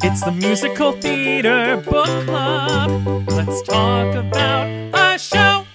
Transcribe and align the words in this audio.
It's 0.00 0.22
the 0.22 0.30
Musical 0.32 0.92
Theater 0.92 1.76
Book 1.78 2.06
Club. 2.24 3.26
Let's 3.28 3.62
talk 3.62 4.14
about 4.14 4.68
a 4.94 5.18
show. 5.18 5.66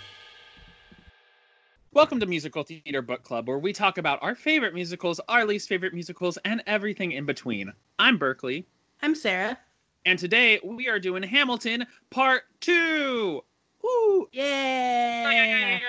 Welcome 1.91 2.21
to 2.21 2.25
Musical 2.25 2.63
Theater 2.63 3.01
Book 3.01 3.23
Club, 3.23 3.49
where 3.49 3.59
we 3.59 3.73
talk 3.73 3.97
about 3.97 4.19
our 4.23 4.33
favorite 4.33 4.73
musicals, 4.73 5.19
our 5.27 5.43
least 5.45 5.67
favorite 5.67 5.93
musicals, 5.93 6.37
and 6.45 6.63
everything 6.67 7.11
in 7.11 7.25
between. 7.25 7.73
I'm 7.99 8.17
Berkeley, 8.17 8.65
I'm 9.01 9.13
Sarah. 9.13 9.57
and 10.05 10.17
today 10.17 10.61
we 10.63 10.87
are 10.87 10.99
doing 10.99 11.21
Hamilton 11.21 11.85
Part 12.11 12.43
2. 12.61 13.43
Woo! 13.83 14.29
Yeah. 14.31 15.31
yeah, 15.31 15.45
yeah, 15.45 15.69
yeah 15.69 15.79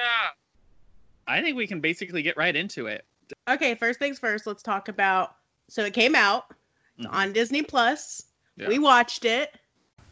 I 1.28 1.40
think 1.40 1.56
we 1.56 1.68
can 1.68 1.80
basically 1.80 2.22
get 2.22 2.36
right 2.36 2.56
into 2.56 2.86
it. 2.88 3.04
Okay, 3.48 3.74
first 3.74 3.98
things 3.98 4.18
first, 4.18 4.46
let's 4.46 4.62
talk 4.62 4.88
about 4.88 5.36
so 5.68 5.84
it 5.84 5.92
came 5.94 6.14
out 6.14 6.44
It's 6.98 7.06
Mhm. 7.06 7.12
on 7.12 7.32
Disney 7.32 7.62
Plus. 7.62 8.24
Yeah. 8.56 8.68
We 8.68 8.78
watched 8.78 9.24
it. 9.24 9.54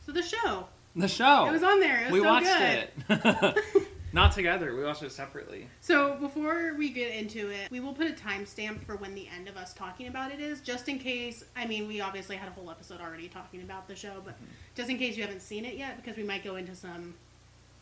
So 0.05 0.13
the 0.13 0.23
show. 0.23 0.69
The 0.97 1.09
show. 1.09 1.47
It 1.49 1.53
was 1.53 1.63
on 1.63 1.81
there. 1.81 2.03
It 2.03 2.05
was 2.05 2.13
we 2.13 2.21
so 2.21 2.25
watched 2.27 2.47
good. 2.47 2.89
it. 3.09 3.89
Not 4.13 4.31
together. 4.33 4.77
We 4.77 4.85
watched 4.85 5.03
it 5.03 5.11
separately. 5.11 5.69
So 5.81 6.15
before 6.21 6.75
we 6.79 6.91
get 6.91 7.13
into 7.15 7.51
it, 7.51 7.69
we 7.71 7.81
will 7.81 7.95
put 7.95 8.07
a 8.07 8.13
timestamp 8.13 8.85
for 8.85 8.95
when 8.97 9.13
the 9.15 9.27
end 9.35 9.49
of 9.49 9.57
us 9.57 9.73
talking 9.75 10.07
about 10.07 10.31
it 10.31 10.39
is, 10.41 10.61
just 10.61 10.89
in 10.89 10.99
case. 11.01 11.43
I 11.57 11.67
mean, 11.67 11.89
we 11.89 12.01
obviously 12.01 12.37
had 12.37 12.47
a 12.49 12.53
whole 12.53 12.71
episode 12.71 13.01
already 13.01 13.27
talking 13.29 13.63
about 13.63 13.89
the 13.89 13.97
show, 13.97 14.23
but 14.25 14.37
just 14.77 14.89
in 14.89 14.99
case 14.99 15.17
you 15.17 15.23
haven't 15.25 15.41
seen 15.43 15.65
it 15.65 15.75
yet, 15.77 15.97
because 15.97 16.17
we 16.17 16.23
might 16.23 16.45
go 16.45 16.55
into 16.57 16.77
some, 16.77 17.15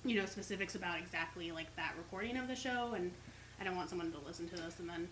you 0.06 0.16
know, 0.18 0.24
specifics 0.26 0.74
about 0.74 0.98
exactly 0.98 1.52
like 1.52 1.74
that 1.76 1.92
recording 1.98 2.38
of 2.38 2.48
the 2.48 2.56
show, 2.56 2.95
and 2.95 3.12
I 3.60 3.64
don't 3.64 3.76
want 3.76 3.90
someone 3.90 4.10
to 4.12 4.18
listen 4.26 4.48
to 4.51 4.56
this 4.56 4.78
and 4.78 4.88
then 4.88 5.09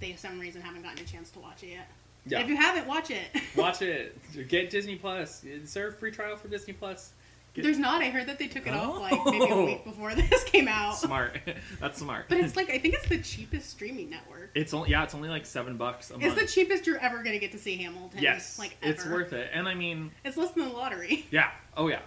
they, 0.00 0.12
for 0.12 0.18
some 0.18 0.38
reason, 0.40 0.60
haven't 0.60 0.82
gotten 0.82 1.02
a 1.02 1.06
chance 1.06 1.30
to 1.32 1.38
watch 1.38 1.62
it 1.62 1.70
yet. 1.70 1.88
Yeah. 2.26 2.40
If 2.40 2.48
you 2.48 2.56
haven't, 2.56 2.86
watch 2.86 3.10
it. 3.10 3.26
Watch 3.56 3.82
it. 3.82 4.18
Get 4.48 4.70
Disney 4.70 4.96
Plus. 4.96 5.44
Is 5.44 5.74
there 5.74 5.88
a 5.88 5.92
free 5.92 6.10
trial 6.10 6.36
for 6.36 6.48
Disney 6.48 6.72
Plus? 6.72 7.12
Get- 7.52 7.62
There's 7.64 7.78
not. 7.78 8.00
I 8.02 8.08
heard 8.08 8.26
that 8.28 8.38
they 8.38 8.46
took 8.48 8.66
it 8.66 8.72
off 8.72 8.98
like 8.98 9.12
maybe 9.26 9.44
a 9.44 9.54
Oh. 9.54 9.64
week 9.66 9.84
before 9.84 10.14
this 10.14 10.42
came 10.44 10.66
out. 10.66 10.96
Smart. 10.96 11.38
That's 11.80 11.98
smart. 11.98 12.26
But 12.30 12.38
it's 12.38 12.56
like 12.56 12.70
I 12.70 12.78
think 12.78 12.94
it's 12.94 13.08
the 13.08 13.18
cheapest 13.18 13.68
streaming 13.70 14.08
network. 14.10 14.50
It's 14.54 14.72
only 14.74 14.90
yeah. 14.90 15.04
It's 15.04 15.14
only 15.14 15.28
like 15.28 15.44
seven 15.46 15.76
bucks 15.76 16.10
a 16.10 16.14
It's 16.14 16.22
month. 16.24 16.38
It's 16.38 16.54
the 16.54 16.60
cheapest 16.60 16.86
you're 16.86 16.98
ever 16.98 17.22
gonna 17.22 17.38
get 17.38 17.52
to 17.52 17.58
see 17.58 17.76
Hamilton. 17.76 18.20
yes. 18.22 18.58
like 18.58 18.76
ever. 18.82 18.92
it's 18.92 19.06
worth 19.06 19.32
it. 19.34 19.50
And 19.52 19.68
I 19.68 19.74
mean, 19.74 20.10
It's 20.24 20.36
less 20.38 20.50
than 20.52 20.64
the 20.66 20.74
lottery. 20.74 21.26
yeah. 21.30 21.50
Oh 21.76 21.88
yeah. 21.88 22.00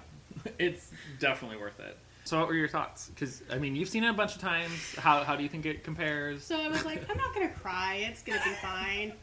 It's 0.60 0.92
definitely 1.20 1.58
worth 1.58 1.80
it. 1.80 1.98
So 2.28 2.38
what 2.38 2.50
were 2.50 2.56
your 2.56 2.68
thoughts? 2.68 3.08
Because 3.08 3.42
I 3.50 3.58
mean, 3.58 3.74
you've 3.74 3.88
seen 3.88 4.04
it 4.04 4.10
a 4.10 4.14
bunch 4.14 4.36
of 4.36 4.42
times. 4.42 4.96
How 4.98 5.24
how 5.24 5.38
do 5.38 5.44
you 5.44 5.48
think 5.50 5.66
it 5.66 5.86
compares? 5.86 6.44
So 6.44 6.60
I 6.60 6.68
was 6.68 6.84
like, 6.84 7.10
I'm 7.10 7.16
not 7.16 7.34
gonna 7.34 7.48
cry. 7.48 8.06
It's 8.10 8.22
gonna 8.22 8.42
be 8.44 8.50
fine. 8.62 9.14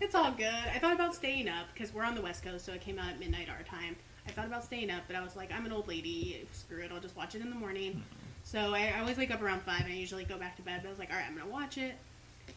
It's 0.00 0.14
all 0.14 0.32
good. 0.32 0.46
I 0.46 0.78
thought 0.78 0.94
about 0.94 1.14
staying 1.14 1.46
up 1.46 1.66
because 1.74 1.92
we're 1.92 2.04
on 2.04 2.14
the 2.14 2.22
West 2.22 2.42
Coast, 2.42 2.64
so 2.64 2.72
it 2.72 2.80
came 2.80 2.98
out 2.98 3.10
at 3.10 3.20
midnight 3.20 3.48
our 3.50 3.62
time. 3.64 3.94
I 4.26 4.32
thought 4.32 4.46
about 4.46 4.64
staying 4.64 4.90
up, 4.90 5.02
but 5.06 5.14
I 5.14 5.22
was 5.22 5.36
like, 5.36 5.52
I'm 5.52 5.66
an 5.66 5.72
old 5.72 5.86
lady. 5.86 6.48
Screw 6.52 6.82
it. 6.82 6.90
I'll 6.90 7.00
just 7.00 7.16
watch 7.16 7.34
it 7.34 7.42
in 7.42 7.50
the 7.50 7.54
morning. 7.54 8.02
So 8.44 8.74
I, 8.74 8.94
I 8.96 9.00
always 9.00 9.18
wake 9.18 9.30
up 9.30 9.42
around 9.42 9.60
five. 9.60 9.82
and 9.82 9.92
I 9.92 9.96
usually 9.96 10.24
go 10.24 10.38
back 10.38 10.56
to 10.56 10.62
bed, 10.62 10.80
but 10.82 10.88
I 10.88 10.90
was 10.90 10.98
like, 10.98 11.10
all 11.10 11.16
right, 11.16 11.26
I'm 11.28 11.36
gonna 11.36 11.50
watch 11.50 11.76
it. 11.76 11.94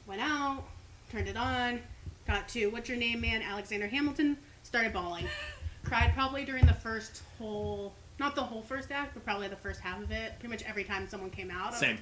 Went 0.08 0.22
out, 0.22 0.64
turned 1.12 1.28
it 1.28 1.36
on, 1.36 1.82
got 2.26 2.48
to 2.50 2.68
what's 2.68 2.88
your 2.88 2.98
name, 2.98 3.20
man? 3.20 3.42
Alexander 3.42 3.88
Hamilton. 3.88 4.38
Started 4.64 4.94
bawling. 4.94 5.26
Cried 5.84 6.14
probably 6.14 6.46
during 6.46 6.66
the 6.66 6.74
first 6.74 7.24
whole, 7.38 7.94
not 8.20 8.36
the 8.36 8.44
whole 8.44 8.62
first 8.62 8.92
act, 8.92 9.14
but 9.14 9.24
probably 9.24 9.48
the 9.48 9.56
first 9.56 9.80
half 9.80 10.02
of 10.02 10.12
it. 10.12 10.34
Pretty 10.40 10.52
much 10.52 10.64
every 10.64 10.84
time 10.84 11.08
someone 11.08 11.30
came 11.30 11.52
out. 11.52 11.68
I 11.68 11.70
was 11.70 11.80
Same. 11.80 11.98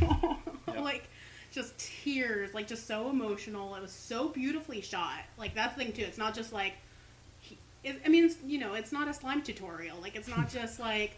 like, 0.00 0.76
like 0.80 1.08
just 1.52 1.78
tears, 1.78 2.52
like 2.52 2.66
just 2.66 2.86
so 2.86 3.08
emotional. 3.10 3.74
It 3.74 3.82
was 3.82 3.92
so 3.92 4.28
beautifully 4.28 4.80
shot. 4.80 5.20
Like 5.38 5.54
that's 5.54 5.74
the 5.76 5.84
thing 5.84 5.92
too. 5.92 6.02
It's 6.02 6.18
not 6.18 6.34
just 6.34 6.52
like, 6.52 6.74
it, 7.82 8.00
I 8.04 8.08
mean, 8.08 8.34
you 8.46 8.58
know, 8.58 8.74
it's 8.74 8.92
not 8.92 9.08
a 9.08 9.14
slime 9.14 9.42
tutorial. 9.42 9.98
Like 10.00 10.16
it's 10.16 10.28
not 10.28 10.50
just 10.50 10.80
like 10.80 11.16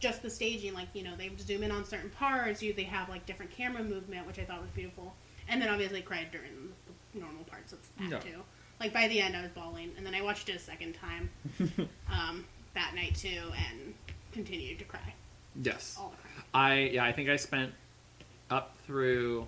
just 0.00 0.22
the 0.22 0.30
staging. 0.30 0.74
Like 0.74 0.88
you 0.94 1.04
know, 1.04 1.14
they 1.16 1.30
zoom 1.38 1.62
in 1.62 1.70
on 1.70 1.84
certain 1.84 2.10
parts. 2.10 2.62
You 2.62 2.72
they 2.72 2.84
have 2.84 3.08
like 3.08 3.26
different 3.26 3.50
camera 3.50 3.82
movement, 3.82 4.26
which 4.26 4.38
I 4.38 4.44
thought 4.44 4.60
was 4.60 4.70
beautiful. 4.70 5.14
And 5.48 5.62
then 5.62 5.68
obviously 5.68 6.02
cried 6.02 6.28
during 6.30 6.72
the 7.12 7.20
normal 7.20 7.44
parts 7.44 7.72
of 7.72 7.78
Act 8.00 8.10
Yeah. 8.10 8.18
Two. 8.18 8.42
Like 8.80 8.92
by 8.92 9.08
the 9.08 9.20
end, 9.20 9.36
I 9.36 9.42
was 9.42 9.50
bawling, 9.50 9.92
and 9.96 10.06
then 10.06 10.14
I 10.14 10.22
watched 10.22 10.48
it 10.48 10.56
a 10.56 10.58
second 10.58 10.94
time 10.94 11.30
um, 12.12 12.44
that 12.78 12.94
night 12.94 13.14
too, 13.14 13.52
and 13.70 13.94
continued 14.32 14.78
to 14.78 14.84
cry 14.84 15.14
yes. 15.62 15.96
all 15.98 16.10
the. 16.10 16.42
I 16.54 16.90
yeah. 16.92 17.04
I 17.04 17.12
think 17.12 17.28
I 17.28 17.36
spent 17.36 17.72
up 18.50 18.76
through 18.86 19.46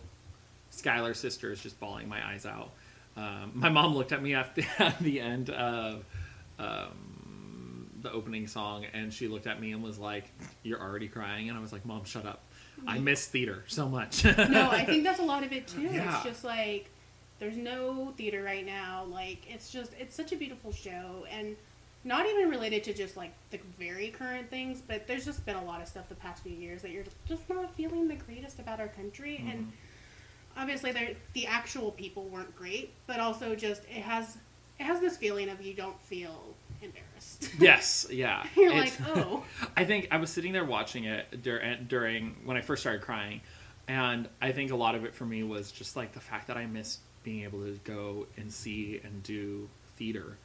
Schuyler 0.70 1.14
Sisters 1.14 1.62
just 1.62 1.78
bawling 1.80 2.08
my 2.08 2.26
eyes 2.26 2.46
out. 2.46 2.70
Um, 3.16 3.52
my 3.54 3.68
mom 3.68 3.94
looked 3.94 4.12
at 4.12 4.22
me 4.22 4.34
at 4.34 4.54
the, 4.54 4.64
at 4.78 4.98
the 5.00 5.20
end 5.20 5.50
of 5.50 6.04
um, 6.58 7.88
the 8.02 8.12
opening 8.12 8.46
song, 8.46 8.86
and 8.92 9.12
she 9.12 9.28
looked 9.28 9.46
at 9.46 9.60
me 9.60 9.72
and 9.72 9.82
was 9.82 9.98
like, 9.98 10.24
"You're 10.62 10.80
already 10.80 11.08
crying," 11.08 11.48
and 11.48 11.56
I 11.56 11.60
was 11.60 11.72
like, 11.72 11.84
"Mom, 11.84 12.04
shut 12.04 12.26
up. 12.26 12.42
I 12.86 12.98
miss 12.98 13.26
theater 13.26 13.64
so 13.66 13.88
much." 13.88 14.24
no, 14.24 14.70
I 14.70 14.84
think 14.84 15.04
that's 15.04 15.20
a 15.20 15.24
lot 15.24 15.44
of 15.44 15.52
it 15.52 15.66
too. 15.66 15.82
Yeah. 15.82 16.16
It's 16.16 16.24
just 16.24 16.44
like 16.44 16.90
there's 17.38 17.56
no 17.56 18.12
theater 18.16 18.42
right 18.42 18.66
now. 18.66 19.06
Like 19.08 19.38
it's 19.48 19.70
just 19.70 19.92
it's 19.98 20.14
such 20.14 20.32
a 20.32 20.36
beautiful 20.36 20.72
show 20.72 21.26
and 21.30 21.56
not 22.02 22.26
even 22.26 22.48
related 22.48 22.82
to 22.84 22.94
just 22.94 23.16
like 23.16 23.32
the 23.50 23.60
very 23.78 24.08
current 24.08 24.48
things, 24.48 24.80
but 24.80 25.06
there's 25.06 25.24
just 25.24 25.44
been 25.44 25.56
a 25.56 25.64
lot 25.64 25.82
of 25.82 25.88
stuff 25.88 26.08
the 26.08 26.14
past 26.14 26.42
few 26.42 26.52
years 26.52 26.82
that 26.82 26.90
you're 26.90 27.04
just 27.28 27.48
not 27.48 27.74
feeling 27.74 28.08
the 28.08 28.14
greatest 28.14 28.58
about 28.58 28.80
our 28.80 28.88
country 28.88 29.36
mm-hmm. 29.36 29.50
and 29.50 29.72
obviously 30.56 31.16
the 31.34 31.46
actual 31.46 31.90
people 31.92 32.24
weren't 32.24 32.54
great, 32.56 32.92
but 33.06 33.20
also 33.20 33.54
just 33.54 33.82
it 33.84 34.02
has 34.02 34.38
it 34.78 34.84
has 34.84 35.00
this 35.00 35.16
feeling 35.16 35.48
of 35.48 35.60
you 35.60 35.74
don't 35.74 36.00
feel 36.02 36.54
embarrassed. 36.82 37.50
yes, 37.58 38.06
yeah. 38.10 38.44
You're 38.56 38.72
It's- 38.72 38.98
like, 39.00 39.16
"Oh." 39.16 39.44
I 39.76 39.84
think 39.84 40.08
I 40.10 40.16
was 40.16 40.30
sitting 40.30 40.52
there 40.52 40.64
watching 40.64 41.04
it 41.04 41.42
during, 41.42 41.64
eh, 41.64 41.76
during 41.86 42.36
when 42.44 42.56
I 42.56 42.62
first 42.62 42.82
started 42.82 43.02
crying, 43.02 43.40
and 43.88 44.28
I 44.40 44.52
think 44.52 44.70
a 44.70 44.76
lot 44.76 44.94
of 44.94 45.04
it 45.04 45.14
for 45.14 45.26
me 45.26 45.42
was 45.42 45.70
just 45.70 45.96
like 45.96 46.12
the 46.12 46.20
fact 46.20 46.46
that 46.48 46.56
I 46.56 46.66
missed 46.66 47.00
being 47.22 47.44
able 47.44 47.60
to 47.60 47.78
go 47.84 48.26
and 48.36 48.50
see 48.50 49.00
and 49.04 49.22
do 49.22 49.68
theater. 49.96 50.38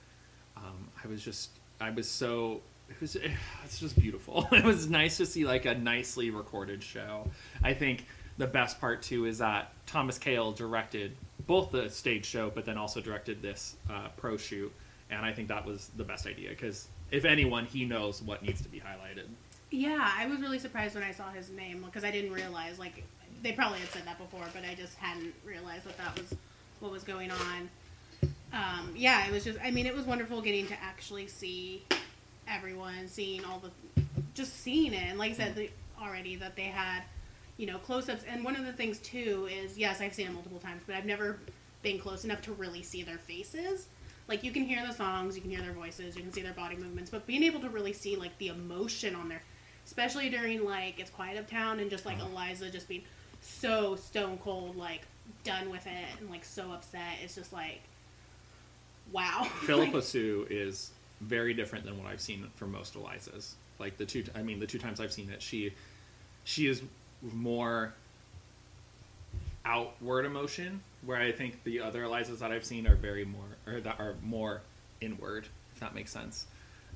Um, 0.57 0.87
I 1.03 1.07
was 1.07 1.23
just, 1.23 1.49
I 1.79 1.89
was 1.89 2.09
so. 2.09 2.61
It 2.89 3.01
was, 3.01 3.15
it's 3.65 3.79
just 3.79 3.99
beautiful. 3.99 4.47
It 4.51 4.63
was 4.63 4.89
nice 4.89 5.17
to 5.17 5.25
see 5.25 5.45
like 5.45 5.65
a 5.65 5.75
nicely 5.75 6.29
recorded 6.29 6.83
show. 6.83 7.27
I 7.63 7.73
think 7.73 8.05
the 8.37 8.47
best 8.47 8.79
part 8.79 9.01
too 9.01 9.25
is 9.25 9.37
that 9.39 9.71
Thomas 9.85 10.17
Kail 10.17 10.51
directed 10.51 11.15
both 11.47 11.71
the 11.71 11.89
stage 11.89 12.25
show, 12.25 12.49
but 12.49 12.65
then 12.65 12.77
also 12.77 13.01
directed 13.01 13.41
this 13.41 13.75
uh, 13.89 14.09
pro 14.17 14.37
shoot, 14.37 14.71
and 15.09 15.25
I 15.25 15.31
think 15.31 15.47
that 15.49 15.65
was 15.65 15.89
the 15.95 16.03
best 16.03 16.25
idea 16.27 16.49
because 16.49 16.87
if 17.11 17.25
anyone, 17.25 17.65
he 17.65 17.85
knows 17.85 18.21
what 18.21 18.41
needs 18.41 18.61
to 18.61 18.69
be 18.69 18.79
highlighted. 18.79 19.27
Yeah, 19.71 20.11
I 20.17 20.25
was 20.27 20.39
really 20.39 20.59
surprised 20.59 20.95
when 20.95 21.03
I 21.03 21.11
saw 21.11 21.29
his 21.29 21.49
name 21.49 21.83
because 21.85 22.03
I 22.03 22.11
didn't 22.11 22.31
realize 22.31 22.79
like 22.79 23.03
they 23.41 23.51
probably 23.51 23.79
had 23.79 23.89
said 23.89 24.05
that 24.05 24.17
before, 24.17 24.45
but 24.53 24.63
I 24.69 24.75
just 24.75 24.97
hadn't 24.97 25.33
realized 25.45 25.85
that 25.85 25.97
that 25.97 26.17
was 26.17 26.33
what 26.79 26.91
was 26.91 27.03
going 27.03 27.31
on. 27.31 27.69
Um, 28.53 28.93
yeah, 28.95 29.27
it 29.27 29.31
was 29.31 29.43
just 29.43 29.59
I 29.63 29.71
mean 29.71 29.85
it 29.85 29.95
was 29.95 30.05
wonderful 30.05 30.41
getting 30.41 30.67
to 30.67 30.73
actually 30.81 31.27
see 31.27 31.83
everyone, 32.47 33.07
seeing 33.07 33.43
all 33.43 33.59
the 33.59 34.03
just 34.33 34.61
seeing 34.61 34.93
it, 34.93 35.03
and 35.09 35.19
like 35.19 35.31
I 35.31 35.35
said 35.35 35.55
the, 35.55 35.69
already 36.01 36.35
that 36.37 36.55
they 36.55 36.63
had 36.63 37.03
you 37.57 37.67
know 37.67 37.77
close-ups, 37.79 38.23
and 38.29 38.43
one 38.43 38.55
of 38.55 38.65
the 38.65 38.73
things 38.73 38.99
too 38.99 39.47
is 39.51 39.77
yes 39.77 40.01
I've 40.01 40.13
seen 40.13 40.27
it 40.27 40.33
multiple 40.33 40.59
times, 40.59 40.83
but 40.85 40.95
I've 40.95 41.05
never 41.05 41.39
been 41.81 41.99
close 41.99 42.25
enough 42.25 42.41
to 42.43 42.53
really 42.53 42.81
see 42.83 43.03
their 43.03 43.17
faces. 43.17 43.87
Like 44.27 44.43
you 44.43 44.51
can 44.51 44.63
hear 44.63 44.85
the 44.85 44.93
songs, 44.93 45.35
you 45.35 45.41
can 45.41 45.51
hear 45.51 45.61
their 45.61 45.73
voices, 45.73 46.15
you 46.15 46.23
can 46.23 46.31
see 46.31 46.41
their 46.41 46.53
body 46.53 46.75
movements, 46.75 47.11
but 47.11 47.27
being 47.27 47.43
able 47.43 47.59
to 47.59 47.69
really 47.69 47.93
see 47.93 48.15
like 48.15 48.37
the 48.39 48.47
emotion 48.47 49.15
on 49.15 49.29
their 49.29 49.41
especially 49.85 50.29
during 50.29 50.65
like 50.65 50.99
it's 50.99 51.11
quiet 51.11 51.37
uptown 51.37 51.79
and 51.79 51.91
just 51.91 52.05
like 52.07 52.19
eliza 52.19 52.71
just 52.71 52.87
being 52.87 53.03
so 53.39 53.95
stone 53.95 54.39
cold 54.39 54.75
like 54.75 55.01
done 55.43 55.69
with 55.69 55.85
it 55.87 56.19
and 56.19 56.29
like 56.29 56.43
so 56.43 56.71
upset. 56.71 57.17
It's 57.23 57.35
just 57.35 57.53
like 57.53 57.81
wow 59.11 59.43
Phillipa 59.65 60.01
Soo 60.01 60.47
is 60.49 60.91
very 61.21 61.53
different 61.53 61.85
than 61.85 61.97
what 61.97 62.11
I've 62.11 62.21
seen 62.21 62.47
from 62.55 62.71
most 62.71 62.95
Elizas. 62.95 63.53
Like 63.79 63.97
the 63.97 64.05
two, 64.05 64.23
I 64.35 64.41
mean, 64.41 64.59
the 64.59 64.67
two 64.67 64.79
times 64.79 64.99
I've 64.99 65.11
seen 65.11 65.29
it, 65.29 65.41
she, 65.41 65.73
she 66.43 66.67
is 66.67 66.81
more 67.21 67.93
outward 69.65 70.25
emotion, 70.25 70.81
where 71.05 71.17
I 71.17 71.31
think 71.31 71.63
the 71.63 71.81
other 71.81 72.03
Elizas 72.03 72.39
that 72.39 72.51
I've 72.51 72.65
seen 72.65 72.87
are 72.87 72.95
very 72.95 73.25
more, 73.25 73.73
or 73.73 73.81
that 73.81 73.99
are 73.99 74.15
more 74.23 74.61
inward. 75.01 75.47
If 75.73 75.79
that 75.81 75.93
makes 75.93 76.11
sense 76.11 76.47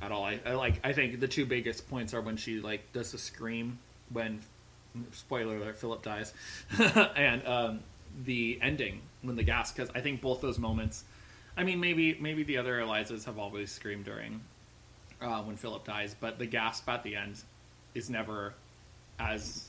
at 0.02 0.12
all. 0.12 0.24
I, 0.24 0.40
I 0.46 0.54
like. 0.54 0.80
I 0.84 0.94
think 0.94 1.20
the 1.20 1.28
two 1.28 1.46
biggest 1.46 1.90
points 1.90 2.14
are 2.14 2.22
when 2.22 2.38
she 2.38 2.60
like 2.60 2.94
does 2.94 3.12
the 3.12 3.18
scream 3.18 3.80
when, 4.12 4.40
spoiler 5.12 5.58
alert, 5.58 5.78
Philip 5.78 6.02
dies, 6.02 6.34
and 7.16 7.46
um, 7.46 7.80
the 8.24 8.58
ending 8.62 9.02
when 9.22 9.36
the 9.36 9.44
gas. 9.44 9.72
Because 9.72 9.90
I 9.96 10.02
think 10.02 10.22
both 10.22 10.42
those 10.42 10.60
moments. 10.60 11.04
I 11.58 11.64
mean, 11.64 11.80
maybe 11.80 12.18
maybe 12.20 12.44
the 12.44 12.58
other 12.58 12.80
Elizas 12.80 13.26
have 13.26 13.38
always 13.38 13.72
screamed 13.72 14.06
during 14.06 14.42
uh, 15.22 15.42
when 15.44 15.56
Philip 15.58 15.86
dies, 15.86 16.16
but 16.20 16.40
the 16.40 16.46
gasp 16.46 16.88
at 16.90 17.04
the 17.04 17.16
end 17.16 17.42
is 17.96 18.10
never 18.10 18.54
as 19.20 19.66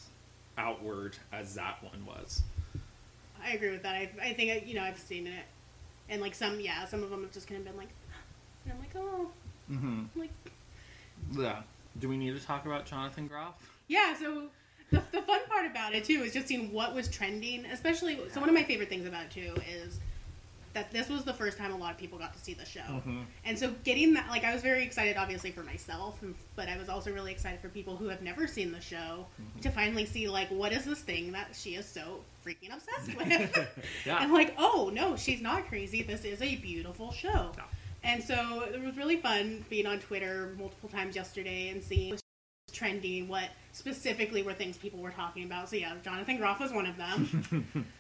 outward 0.59 1.17
as 1.33 1.55
that 1.55 1.83
one 1.83 2.05
was. 2.07 2.43
i 3.43 3.53
agree 3.53 3.71
with 3.71 3.83
that 3.83 3.95
i, 3.95 4.11
I 4.23 4.33
think 4.35 4.67
you 4.67 4.75
know 4.75 4.83
i've 4.83 4.99
seen 4.99 5.27
it 5.27 5.45
and 6.11 6.21
like 6.21 6.35
some 6.35 6.61
yeah 6.61 6.85
some 6.85 7.03
of 7.03 7.09
them 7.09 7.23
have 7.23 7.33
just 7.33 7.47
kind 7.49 7.59
of 7.59 7.67
been 7.67 7.77
like, 7.79 7.89
and 8.65 8.75
I'm 8.75 8.79
like 8.79 8.91
oh 8.97 9.31
Mm-hmm. 9.71 10.21
like 10.21 10.31
Yeah. 11.33 11.63
Do 11.99 12.09
we 12.09 12.17
need 12.17 12.39
to 12.39 12.45
talk 12.45 12.67
about 12.67 12.87
Jonathan 12.87 13.27
Groff? 13.27 13.55
Yeah, 13.89 14.15
so 14.15 14.49
the, 14.91 15.03
the 15.13 15.23
fun 15.23 15.41
part 15.49 15.67
about 15.67 15.95
it 15.95 16.05
too 16.05 16.23
is 16.23 16.33
just 16.33 16.49
seeing 16.49 16.73
what 16.73 16.95
was 16.95 17.09
trending, 17.09 17.65
especially. 17.67 18.19
So 18.33 18.41
one 18.41 18.49
of 18.49 18.55
my 18.55 18.65
favorite 18.65 18.89
things 18.89 19.07
about 19.07 19.25
it 19.25 19.31
too 19.31 19.55
is 19.69 20.01
that 20.73 20.91
this 20.93 21.09
was 21.09 21.25
the 21.25 21.33
first 21.35 21.59
time 21.59 21.73
a 21.73 21.77
lot 21.77 21.91
of 21.93 21.99
people 21.99 22.19
got 22.19 22.33
to 22.33 22.39
see 22.39 22.55
the 22.55 22.65
show, 22.65 22.81
Mhm. 23.07 23.25
and 23.45 23.59
so 23.59 23.73
getting 23.85 24.15
that, 24.15 24.29
like, 24.29 24.45
I 24.45 24.53
was 24.53 24.63
very 24.63 24.85
excited, 24.85 25.17
obviously 25.17 25.51
for 25.51 25.63
myself, 25.65 26.19
but 26.55 26.69
I 26.69 26.77
was 26.77 26.89
also 26.89 27.13
really 27.13 27.33
excited 27.33 27.61
for 27.61 27.69
people 27.69 27.97
who 27.97 28.09
have 28.09 28.23
never 28.23 28.47
seen 28.47 28.71
the 28.71 28.81
show 28.81 29.27
to 29.63 29.71
finally 29.71 30.07
see 30.07 30.29
like 30.29 30.49
what 30.49 30.73
is 30.73 30.85
this 30.85 31.01
thing 31.01 31.33
that 31.33 31.57
she 31.57 31.75
is 31.75 31.87
so 31.87 32.23
freaking 32.47 32.73
obsessed 32.73 33.17
with, 33.17 33.69
Yeah. 34.07 34.19
and 34.23 34.33
like, 34.33 34.55
oh 34.59 34.91
no, 34.95 35.17
she's 35.17 35.41
not 35.41 35.67
crazy. 35.69 36.03
This 36.03 36.25
is 36.25 36.41
a 36.41 36.57
beautiful 36.57 37.11
show. 37.13 37.53
Yeah. 37.57 37.65
And 38.03 38.23
so 38.25 38.63
it 38.63 38.81
was 38.83 38.97
really 38.97 39.17
fun 39.17 39.65
being 39.69 39.87
on 39.87 39.99
Twitter 39.99 40.55
multiple 40.59 40.89
times 40.89 41.15
yesterday 41.17 41.69
and 41.69 41.83
seeing 41.83 42.19
trending, 42.73 43.29
what 43.29 43.51
specifically 43.73 44.43
were 44.43 44.55
things 44.55 44.77
people 44.79 45.01
were 45.01 45.11
talking 45.11 45.45
about. 45.45 45.69
So 45.69 45.77
yeah, 45.77 45.93
Jonathan 46.03 46.37
Groff 46.39 46.61
was 46.61 46.73
one 46.73 46.87
of 46.87 46.97
them. 46.97 47.87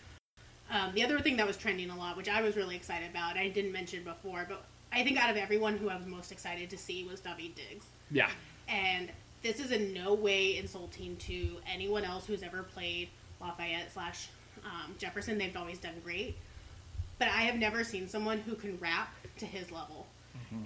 um, 0.70 0.92
the 0.94 1.04
other 1.04 1.20
thing 1.20 1.36
that 1.36 1.46
was 1.46 1.56
trending 1.56 1.90
a 1.90 1.96
lot, 1.96 2.16
which 2.16 2.28
I 2.28 2.42
was 2.42 2.56
really 2.56 2.76
excited 2.76 3.10
about, 3.10 3.36
I 3.36 3.48
didn't 3.48 3.72
mention 3.72 4.04
before, 4.04 4.46
but 4.48 4.64
I 4.92 5.02
think 5.04 5.22
out 5.22 5.30
of 5.30 5.36
everyone 5.36 5.76
who 5.76 5.88
I 5.88 5.96
was 5.96 6.06
most 6.06 6.32
excited 6.32 6.70
to 6.70 6.78
see 6.78 7.04
was 7.04 7.20
Daveed 7.20 7.54
Diggs. 7.54 7.86
Yeah. 8.10 8.30
And 8.68 9.10
this 9.42 9.60
is 9.60 9.70
in 9.70 9.92
no 9.92 10.14
way 10.14 10.58
insulting 10.58 11.16
to 11.16 11.56
anyone 11.72 12.04
else 12.04 12.26
who's 12.26 12.42
ever 12.42 12.62
played 12.62 13.08
Lafayette 13.40 13.92
slash 13.92 14.28
um, 14.64 14.94
Jefferson. 14.98 15.38
They've 15.38 15.56
always 15.56 15.78
done 15.78 15.94
great. 16.04 16.36
But 17.18 17.28
I 17.28 17.42
have 17.42 17.56
never 17.56 17.84
seen 17.84 18.08
someone 18.08 18.38
who 18.38 18.54
can 18.54 18.78
rap 18.80 19.12
to 19.38 19.46
his 19.46 19.70
level. 19.70 20.06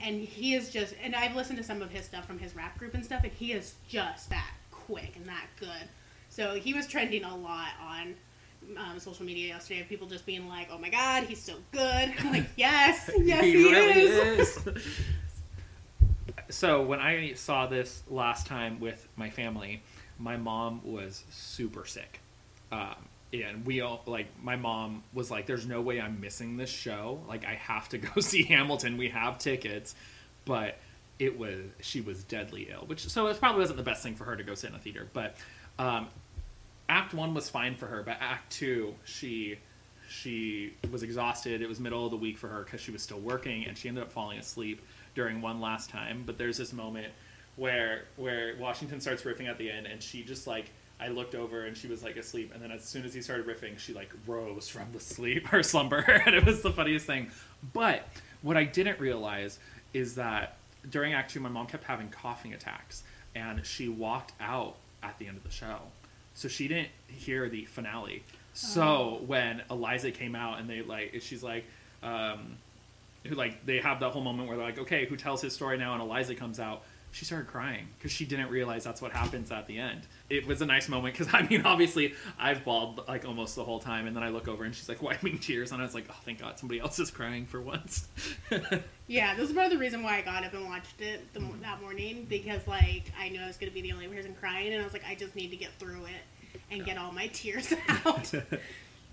And 0.02 0.22
he 0.22 0.54
is 0.54 0.70
just, 0.70 0.94
and 1.02 1.14
I've 1.14 1.36
listened 1.36 1.58
to 1.58 1.64
some 1.64 1.82
of 1.82 1.90
his 1.90 2.06
stuff 2.06 2.26
from 2.26 2.38
his 2.38 2.56
rap 2.56 2.78
group 2.78 2.94
and 2.94 3.04
stuff, 3.04 3.22
and 3.22 3.32
he 3.32 3.52
is 3.52 3.74
just 3.86 4.30
that 4.30 4.50
quick 4.70 5.14
and 5.16 5.26
that 5.26 5.46
good. 5.58 5.88
So 6.30 6.54
he 6.54 6.72
was 6.72 6.86
trending 6.86 7.24
a 7.24 7.36
lot 7.36 7.68
on 7.82 8.14
um, 8.76 8.98
social 8.98 9.24
media 9.24 9.48
yesterday 9.48 9.80
of 9.80 9.88
people 9.88 10.06
just 10.06 10.26
being 10.26 10.48
like, 10.48 10.68
oh 10.70 10.78
my 10.78 10.90
god, 10.90 11.24
he's 11.24 11.40
so 11.40 11.54
good. 11.72 12.12
I'm 12.18 12.32
like, 12.32 12.46
yes, 12.56 13.10
yes, 13.18 13.44
he, 13.44 13.68
is. 13.68 14.58
so 16.50 16.82
when 16.82 17.00
I 17.00 17.34
saw 17.34 17.66
this 17.66 18.02
last 18.08 18.46
time 18.46 18.80
with 18.80 19.06
my 19.16 19.30
family, 19.30 19.82
my 20.18 20.36
mom 20.36 20.80
was 20.84 21.24
super 21.30 21.84
sick. 21.86 22.20
Um, 22.72 22.96
and 23.32 23.66
we 23.66 23.80
all 23.80 24.02
like 24.06 24.26
my 24.42 24.56
mom 24.56 25.02
was 25.12 25.30
like, 25.30 25.46
"There's 25.46 25.66
no 25.66 25.80
way 25.80 26.00
I'm 26.00 26.20
missing 26.20 26.56
this 26.56 26.70
show. 26.70 27.20
Like 27.28 27.44
I 27.44 27.54
have 27.54 27.88
to 27.90 27.98
go 28.14 28.20
see 28.20 28.44
Hamilton. 28.44 28.96
We 28.96 29.08
have 29.08 29.38
tickets." 29.38 29.94
But 30.44 30.78
it 31.18 31.38
was 31.38 31.60
she 31.80 32.00
was 32.00 32.22
deadly 32.24 32.68
ill, 32.70 32.84
which 32.86 33.08
so 33.08 33.26
it 33.26 33.38
probably 33.38 33.60
wasn't 33.60 33.78
the 33.78 33.84
best 33.84 34.02
thing 34.02 34.14
for 34.14 34.24
her 34.24 34.36
to 34.36 34.42
go 34.42 34.54
sit 34.54 34.70
in 34.70 34.76
a 34.76 34.78
theater. 34.78 35.08
But 35.12 35.36
um, 35.78 36.08
Act 36.88 37.14
one 37.14 37.34
was 37.34 37.48
fine 37.48 37.74
for 37.74 37.86
her, 37.86 38.02
but 38.02 38.16
Act 38.20 38.52
two, 38.52 38.94
she 39.04 39.58
she 40.08 40.74
was 40.90 41.02
exhausted. 41.02 41.62
It 41.62 41.68
was 41.68 41.80
middle 41.80 42.04
of 42.04 42.10
the 42.10 42.16
week 42.16 42.36
for 42.36 42.48
her 42.48 42.62
because 42.62 42.80
she 42.80 42.90
was 42.90 43.02
still 43.02 43.20
working, 43.20 43.64
and 43.66 43.76
she 43.76 43.88
ended 43.88 44.04
up 44.04 44.12
falling 44.12 44.38
asleep 44.38 44.82
during 45.14 45.40
one 45.40 45.60
last 45.60 45.90
time. 45.90 46.22
But 46.26 46.38
there's 46.38 46.58
this 46.58 46.72
moment 46.72 47.12
where 47.56 48.04
where 48.16 48.54
Washington 48.58 49.00
starts 49.00 49.22
riffing 49.22 49.48
at 49.48 49.58
the 49.58 49.70
end, 49.70 49.86
and 49.86 50.02
she 50.02 50.22
just 50.22 50.46
like 50.46 50.70
I 51.00 51.08
looked 51.08 51.34
over 51.34 51.64
and 51.64 51.76
she 51.76 51.88
was 51.88 52.02
like 52.02 52.16
asleep, 52.16 52.52
and 52.54 52.62
then 52.62 52.70
as 52.70 52.84
soon 52.84 53.04
as 53.04 53.14
he 53.14 53.22
started 53.22 53.46
riffing, 53.46 53.78
she 53.78 53.92
like 53.92 54.12
rose 54.26 54.68
from 54.68 54.86
the 54.92 55.00
sleep 55.00 55.46
her 55.48 55.62
slumber, 55.62 55.98
and 56.26 56.34
it 56.34 56.44
was 56.44 56.62
the 56.62 56.72
funniest 56.72 57.06
thing. 57.06 57.30
But 57.72 58.06
what 58.42 58.56
I 58.56 58.64
didn't 58.64 59.00
realize 59.00 59.58
is 59.92 60.14
that 60.16 60.56
during 60.90 61.14
Act 61.14 61.32
Two, 61.32 61.40
my 61.40 61.48
mom 61.48 61.66
kept 61.66 61.84
having 61.84 62.10
coughing 62.10 62.52
attacks, 62.52 63.02
and 63.34 63.64
she 63.64 63.88
walked 63.88 64.32
out 64.40 64.76
at 65.02 65.18
the 65.18 65.26
end 65.26 65.36
of 65.36 65.44
the 65.44 65.50
show, 65.50 65.78
so 66.34 66.48
she 66.48 66.68
didn't 66.68 66.90
hear 67.08 67.48
the 67.48 67.64
finale. 67.64 68.22
So 68.52 69.22
when 69.26 69.62
Eliza 69.70 70.10
came 70.12 70.36
out 70.36 70.60
and 70.60 70.68
they 70.68 70.82
like, 70.82 71.16
she's 71.20 71.42
like, 71.42 71.64
um, 72.02 72.56
who 73.24 73.34
like 73.34 73.64
they 73.64 73.78
have 73.78 74.00
that 74.00 74.10
whole 74.10 74.22
moment 74.22 74.48
where 74.48 74.56
they're 74.56 74.66
like, 74.66 74.78
okay, 74.78 75.06
who 75.06 75.16
tells 75.16 75.40
his 75.40 75.52
story 75.52 75.78
now? 75.78 75.94
And 75.94 76.02
Eliza 76.02 76.34
comes 76.34 76.60
out. 76.60 76.82
She 77.14 77.24
started 77.24 77.46
crying 77.46 77.86
because 77.96 78.10
she 78.10 78.24
didn't 78.24 78.50
realize 78.50 78.82
that's 78.82 79.00
what 79.00 79.12
happens 79.12 79.52
at 79.52 79.68
the 79.68 79.78
end. 79.78 80.00
It 80.28 80.48
was 80.48 80.60
a 80.62 80.66
nice 80.66 80.88
moment 80.88 81.16
because 81.16 81.32
I 81.34 81.42
mean, 81.42 81.62
obviously, 81.64 82.14
I've 82.38 82.64
bawled 82.64 83.06
like 83.06 83.24
almost 83.24 83.54
the 83.54 83.62
whole 83.62 83.78
time, 83.78 84.08
and 84.08 84.16
then 84.16 84.24
I 84.24 84.30
look 84.30 84.48
over 84.48 84.64
and 84.64 84.74
she's 84.74 84.88
like 84.88 85.00
wiping 85.00 85.38
tears, 85.38 85.70
and 85.70 85.80
I 85.80 85.84
was 85.84 85.94
like, 85.94 86.06
oh, 86.10 86.16
thank 86.24 86.40
God, 86.40 86.58
somebody 86.58 86.80
else 86.80 86.98
is 86.98 87.12
crying 87.12 87.46
for 87.46 87.60
once. 87.60 88.08
Yeah, 89.06 89.34
this 89.34 89.50
is 89.50 89.54
part 89.54 89.66
of 89.66 89.72
the 89.72 89.78
reason 89.78 90.02
why 90.02 90.16
I 90.16 90.22
got 90.22 90.44
up 90.44 90.54
and 90.54 90.64
watched 90.64 91.02
it 91.02 91.30
the, 91.34 91.40
that 91.60 91.82
morning 91.82 92.26
because 92.26 92.66
like 92.66 93.12
I 93.20 93.28
knew 93.28 93.38
I 93.38 93.46
was 93.46 93.58
going 93.58 93.70
to 93.70 93.74
be 93.74 93.82
the 93.82 93.92
only 93.92 94.08
person 94.08 94.34
crying, 94.40 94.72
and 94.72 94.80
I 94.80 94.84
was 94.84 94.94
like, 94.94 95.04
I 95.06 95.14
just 95.14 95.36
need 95.36 95.50
to 95.50 95.56
get 95.56 95.70
through 95.78 96.06
it 96.06 96.60
and 96.70 96.84
get 96.86 96.96
all 96.96 97.12
my 97.12 97.26
tears 97.26 97.74
out. 98.06 98.26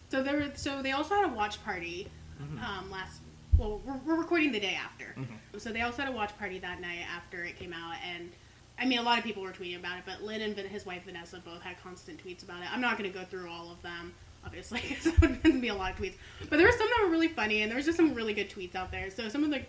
so 0.09 0.23
there, 0.23 0.37
were, 0.37 0.51
so 0.55 0.81
they 0.81 0.93
also 0.93 1.15
had 1.15 1.25
a 1.25 1.33
watch 1.33 1.61
party 1.65 2.07
um, 2.39 2.89
last. 2.89 3.19
Well, 3.61 3.79
we're, 3.85 3.99
we're 4.07 4.19
recording 4.19 4.51
the 4.51 4.59
day 4.59 4.73
after, 4.73 5.13
mm-hmm. 5.15 5.59
so 5.59 5.71
they 5.71 5.81
also 5.81 6.01
had 6.01 6.11
a 6.11 6.15
watch 6.15 6.35
party 6.39 6.57
that 6.57 6.81
night 6.81 7.05
after 7.15 7.43
it 7.43 7.57
came 7.57 7.73
out, 7.73 7.93
and 8.03 8.31
I 8.79 8.85
mean, 8.87 8.97
a 8.97 9.03
lot 9.03 9.19
of 9.19 9.23
people 9.23 9.43
were 9.43 9.51
tweeting 9.51 9.77
about 9.77 9.99
it, 9.99 10.03
but 10.03 10.23
Lin 10.23 10.41
and 10.41 10.57
his 10.57 10.83
wife 10.83 11.03
Vanessa 11.05 11.39
both 11.45 11.61
had 11.61 11.79
constant 11.79 12.25
tweets 12.25 12.41
about 12.41 12.63
it. 12.63 12.73
I'm 12.73 12.81
not 12.81 12.97
going 12.97 13.11
to 13.11 13.15
go 13.15 13.23
through 13.23 13.47
all 13.51 13.71
of 13.71 13.79
them, 13.83 14.15
obviously, 14.43 14.81
because 14.89 15.05
it 15.05 15.43
would 15.43 15.61
be 15.61 15.67
a 15.67 15.75
lot 15.75 15.91
of 15.91 15.97
tweets. 15.97 16.15
But 16.49 16.57
there 16.57 16.65
were 16.65 16.71
some 16.71 16.87
that 16.87 17.05
were 17.05 17.11
really 17.11 17.27
funny, 17.27 17.61
and 17.61 17.69
there 17.69 17.75
was 17.75 17.85
just 17.85 17.97
some 17.97 18.15
really 18.15 18.33
good 18.33 18.49
tweets 18.49 18.73
out 18.73 18.89
there. 18.89 19.11
So 19.11 19.29
some 19.29 19.43
of 19.43 19.51
the 19.51 19.61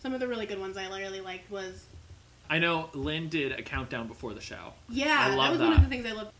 some 0.00 0.14
of 0.14 0.20
the 0.20 0.26
really 0.26 0.46
good 0.46 0.58
ones 0.58 0.78
I 0.78 0.88
really 0.88 1.20
liked 1.20 1.50
was 1.50 1.84
I 2.48 2.60
know 2.60 2.88
Lin 2.94 3.28
did 3.28 3.52
a 3.52 3.60
countdown 3.60 4.08
before 4.08 4.32
the 4.32 4.40
show. 4.40 4.72
yeah, 4.88 5.26
I 5.26 5.36
that 5.36 5.50
was 5.50 5.60
one 5.60 5.74
of 5.74 5.82
the 5.82 5.88
things 5.88 6.06
I 6.06 6.12
loved, 6.12 6.32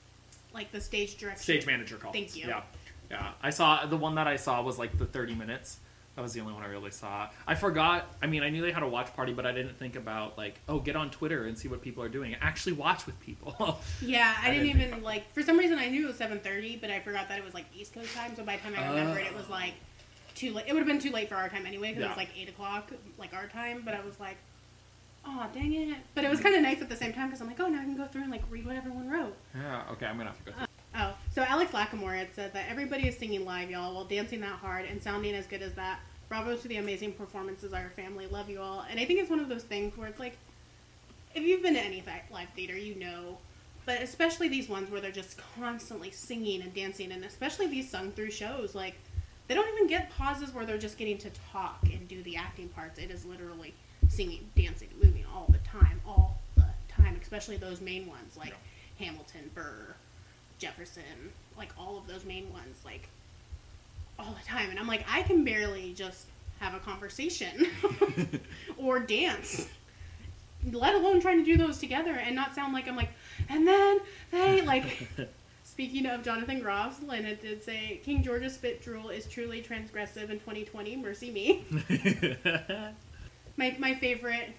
like 0.55 0.73
the 0.73 0.81
stage 0.81 1.19
direction. 1.19 1.43
Stage 1.43 1.67
manager 1.67 1.97
call. 1.97 2.13
Thank 2.13 2.35
you. 2.35 2.49
Yeah, 2.49 2.63
yeah. 3.11 3.33
I 3.43 3.51
saw 3.51 3.85
the 3.85 3.99
one 3.99 4.15
that 4.15 4.27
I 4.27 4.37
saw 4.37 4.63
was 4.63 4.79
like 4.79 4.97
the 4.97 5.05
thirty 5.05 5.35
minutes. 5.35 5.77
That 6.15 6.21
was 6.23 6.35
the 6.35 6.41
only 6.41 6.53
one 6.53 6.63
I 6.63 6.67
really 6.67 6.91
saw. 6.91 7.29
I 7.47 7.55
forgot. 7.55 8.07
I 8.23 8.27
mean, 8.27 8.43
I 8.43 8.51
knew 8.51 8.61
they 8.61 8.71
had 8.71 8.83
a 8.83 8.89
watch 8.89 9.15
party, 9.15 9.33
but 9.33 9.47
I 9.47 9.53
didn't 9.53 9.79
think 9.79 9.97
about 9.97 10.37
like, 10.37 10.61
oh, 10.69 10.79
get 10.79 10.95
on 10.95 11.09
Twitter 11.11 11.45
and 11.47 11.57
see 11.57 11.69
what 11.69 11.81
people 11.81 12.03
are 12.03 12.09
doing. 12.11 12.37
Actually, 12.43 12.75
watch 12.75 13.07
with 13.07 13.19
people. 13.21 13.81
Yeah, 14.03 14.35
I, 14.43 14.49
I 14.49 14.51
didn't, 14.51 14.67
didn't 14.67 14.89
even 14.89 15.03
like 15.03 15.33
for 15.33 15.43
some 15.43 15.57
reason 15.57 15.79
I 15.79 15.89
knew 15.89 16.05
it 16.05 16.09
was 16.09 16.17
seven 16.17 16.39
thirty, 16.41 16.77
but 16.77 16.91
I 16.91 17.01
forgot 17.01 17.29
that 17.29 17.39
it 17.39 17.45
was 17.45 17.55
like 17.55 17.65
East 17.75 17.95
Coast 17.95 18.15
time. 18.15 18.37
So 18.37 18.45
by 18.45 18.57
the 18.57 18.63
time 18.63 18.75
I 18.77 18.87
oh. 18.89 18.91
remembered, 18.91 19.25
it 19.25 19.35
was 19.35 19.47
Oh. 19.49 19.53
like 19.53 19.75
too 20.35 20.53
late. 20.53 20.67
It 20.69 20.73
would 20.75 20.81
have 20.81 20.87
been 20.89 20.99
too 20.99 21.13
late 21.13 21.29
for 21.29 21.37
our 21.37 21.49
time 21.49 21.65
anyway 21.67 21.89
because 21.91 22.05
it 22.05 22.09
was 22.09 22.17
like 22.19 22.31
eight 22.37 22.49
o'clock, 22.51 22.91
like 23.19 23.33
our 23.33 23.47
time. 23.47 23.83
But 23.85 23.95
I 23.95 24.05
was 24.05 24.19
like, 24.21 24.37
oh 25.25 25.47
dang 25.55 25.73
it! 25.73 25.97
But 26.15 26.25
it 26.25 26.31
was 26.31 26.41
kind 26.41 26.55
of 26.55 26.63
nice 26.63 26.83
at 26.83 26.89
the 26.91 26.97
same 26.97 27.13
time 27.13 27.29
because 27.29 27.41
I'm 27.41 27.47
like, 27.47 27.61
oh 27.61 27.69
now 27.69 27.81
I 27.81 27.85
can 27.85 27.97
go 27.97 28.05
through 28.07 28.23
and 28.23 28.31
like 28.31 28.43
read 28.51 28.67
what 28.67 28.77
everyone 28.77 29.09
wrote. 29.09 29.35
yeah. 29.55 29.85
Okay, 29.93 30.07
I'm 30.07 30.19
gonna 30.19 30.31
have 30.31 30.39
to 30.45 30.51
go. 30.51 30.57
Through. 30.59 30.67
Oh, 30.95 31.15
so 31.35 31.43
Alex 31.43 31.73
Lacamoire 31.73 32.19
had 32.19 32.35
said 32.35 32.53
that 32.53 32.67
everybody 32.69 33.09
is 33.09 33.17
singing 33.17 33.47
live, 33.47 33.71
y'all, 33.71 33.95
while 33.95 34.05
dancing 34.05 34.41
that 34.43 34.57
hard 34.59 34.85
and 34.85 35.03
sounding 35.03 35.35
as 35.35 35.47
good 35.47 35.63
as 35.63 35.73
that. 35.75 36.01
Bravo 36.33 36.57
to 36.57 36.67
the 36.67 36.79
amazing 36.79 37.13
performances, 37.13 37.75
our 37.75 37.91
family. 37.91 38.27
Love 38.27 38.49
you 38.49 38.59
all. 38.59 38.87
And 38.89 38.99
I 38.99 39.05
think 39.05 39.21
it's 39.21 39.29
one 39.29 39.41
of 39.41 39.51
those 39.51 39.65
things 39.65 39.95
where 39.99 40.09
it's 40.09 40.19
like, 40.19 40.39
if 41.35 41.43
you've 41.43 41.61
been 41.61 41.75
to 41.75 41.81
any 41.81 42.03
live 42.33 42.49
theater, 42.57 42.75
you 42.75 42.95
know, 42.95 43.37
but 43.85 44.01
especially 44.01 44.49
these 44.49 44.67
ones 44.67 44.91
where 44.91 45.03
they're 45.03 45.11
just 45.11 45.39
constantly 45.55 46.11
singing 46.11 46.63
and 46.63 46.73
dancing, 46.73 47.13
and 47.13 47.23
especially 47.27 47.67
these 47.67 47.91
sung 47.91 48.13
through 48.13 48.31
shows, 48.31 48.75
like, 48.75 48.95
they 49.47 49.55
don't 49.55 49.69
even 49.75 49.89
get 49.89 50.09
pauses 50.09 50.55
where 50.55 50.65
they're 50.65 50.79
just 50.79 50.97
getting 50.97 51.19
to 51.19 51.29
talk 51.53 51.81
and 51.83 52.09
do 52.09 52.23
the 52.23 52.35
acting 52.35 52.71
parts. 52.71 52.99
It 52.99 53.11
is 53.11 53.27
literally 53.27 53.75
singing, 54.09 54.49
dancing, 54.57 54.89
moving 55.03 55.27
all 55.35 55.49
the 55.51 55.59
time, 55.59 56.01
all 56.07 56.39
the 56.57 56.65
time, 56.89 57.19
especially 57.21 57.59
those 57.59 57.83
main 57.83 58.07
ones 58.07 58.39
like 58.39 58.55
Hamilton, 58.99 59.51
Burr, 59.55 59.95
Jefferson, 60.59 61.03
like 61.59 61.73
all 61.79 61.99
of 61.99 62.07
those 62.07 62.25
main 62.25 62.51
ones, 62.55 62.81
like 62.87 63.11
all 64.33 64.39
the 64.39 64.49
time. 64.49 64.71
And 64.71 64.79
I'm 64.79 64.87
like, 64.87 65.05
I 65.09 65.23
can 65.23 65.45
barely 65.45 65.93
just 65.93 66.27
have 66.61 66.75
a 66.75 66.79
conversation 66.79 67.67
or 68.79 69.01
dance, 69.01 69.69
let 70.71 70.95
alone 70.95 71.21
trying 71.21 71.39
to 71.39 71.45
do 71.45 71.57
those 71.57 71.79
together 71.79 72.13
and 72.13 72.35
not 72.35 72.55
sound 72.55 72.73
like 72.73 72.89
I'm 72.89 72.97
like, 72.97 73.11
and 73.49 73.67
then 73.67 73.99
they 74.31 74.63
like. 74.63 75.09
Speaking 75.65 76.05
of 76.05 76.23
Jonathan 76.23 76.61
Groff's, 76.61 77.03
Lena 77.03 77.35
did 77.35 77.65
say 77.65 77.99
King 78.05 78.23
George's 78.23 78.55
spit 78.55 78.83
drool 78.83 79.09
is 79.09 79.25
truly 79.25 79.63
transgressive 79.63 80.29
in 80.29 80.39
2020. 80.41 80.97
Mercy 80.97 81.31
me. 81.31 81.65
My, 83.57 83.75
my 83.79 83.95
favorite, 83.95 84.51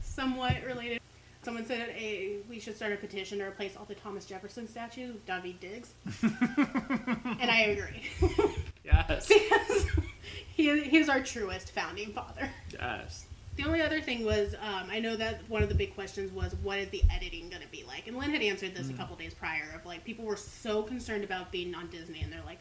somewhat 0.00 0.56
related. 0.66 0.98
Someone 1.42 1.66
said 1.66 1.90
a, 1.90 2.38
we 2.48 2.58
should 2.58 2.76
start 2.76 2.92
a 2.94 2.96
petition 2.96 3.38
to 3.40 3.44
replace 3.44 3.76
all 3.76 3.84
the 3.84 3.96
Thomas 3.96 4.24
Jefferson 4.24 4.66
statues 4.66 5.12
with 5.12 5.26
Daveed 5.26 5.60
Diggs. 5.60 5.92
and 6.22 7.50
I 7.50 7.76
agree. 7.76 8.64
Yes. 8.84 9.28
because 9.28 9.86
he, 10.54 10.80
he 10.82 10.98
is 10.98 11.08
our 11.08 11.20
truest 11.22 11.70
founding 11.72 12.12
father. 12.12 12.48
Yes. 12.72 13.26
The 13.56 13.64
only 13.64 13.82
other 13.82 14.00
thing 14.00 14.24
was, 14.24 14.54
um, 14.54 14.88
I 14.90 14.98
know 14.98 15.14
that 15.16 15.40
one 15.48 15.62
of 15.62 15.68
the 15.68 15.74
big 15.74 15.94
questions 15.94 16.32
was, 16.32 16.54
what 16.62 16.78
is 16.78 16.88
the 16.88 17.02
editing 17.14 17.50
going 17.50 17.60
to 17.62 17.68
be 17.68 17.84
like? 17.86 18.06
And 18.08 18.16
Lin 18.16 18.30
had 18.30 18.40
answered 18.42 18.74
this 18.74 18.88
a 18.88 18.94
couple 18.94 19.14
days 19.14 19.34
prior 19.34 19.64
of 19.74 19.84
like, 19.84 20.04
people 20.04 20.24
were 20.24 20.36
so 20.36 20.82
concerned 20.82 21.22
about 21.22 21.52
being 21.52 21.74
on 21.74 21.88
Disney, 21.90 22.22
and 22.22 22.32
they're 22.32 22.42
like, 22.46 22.60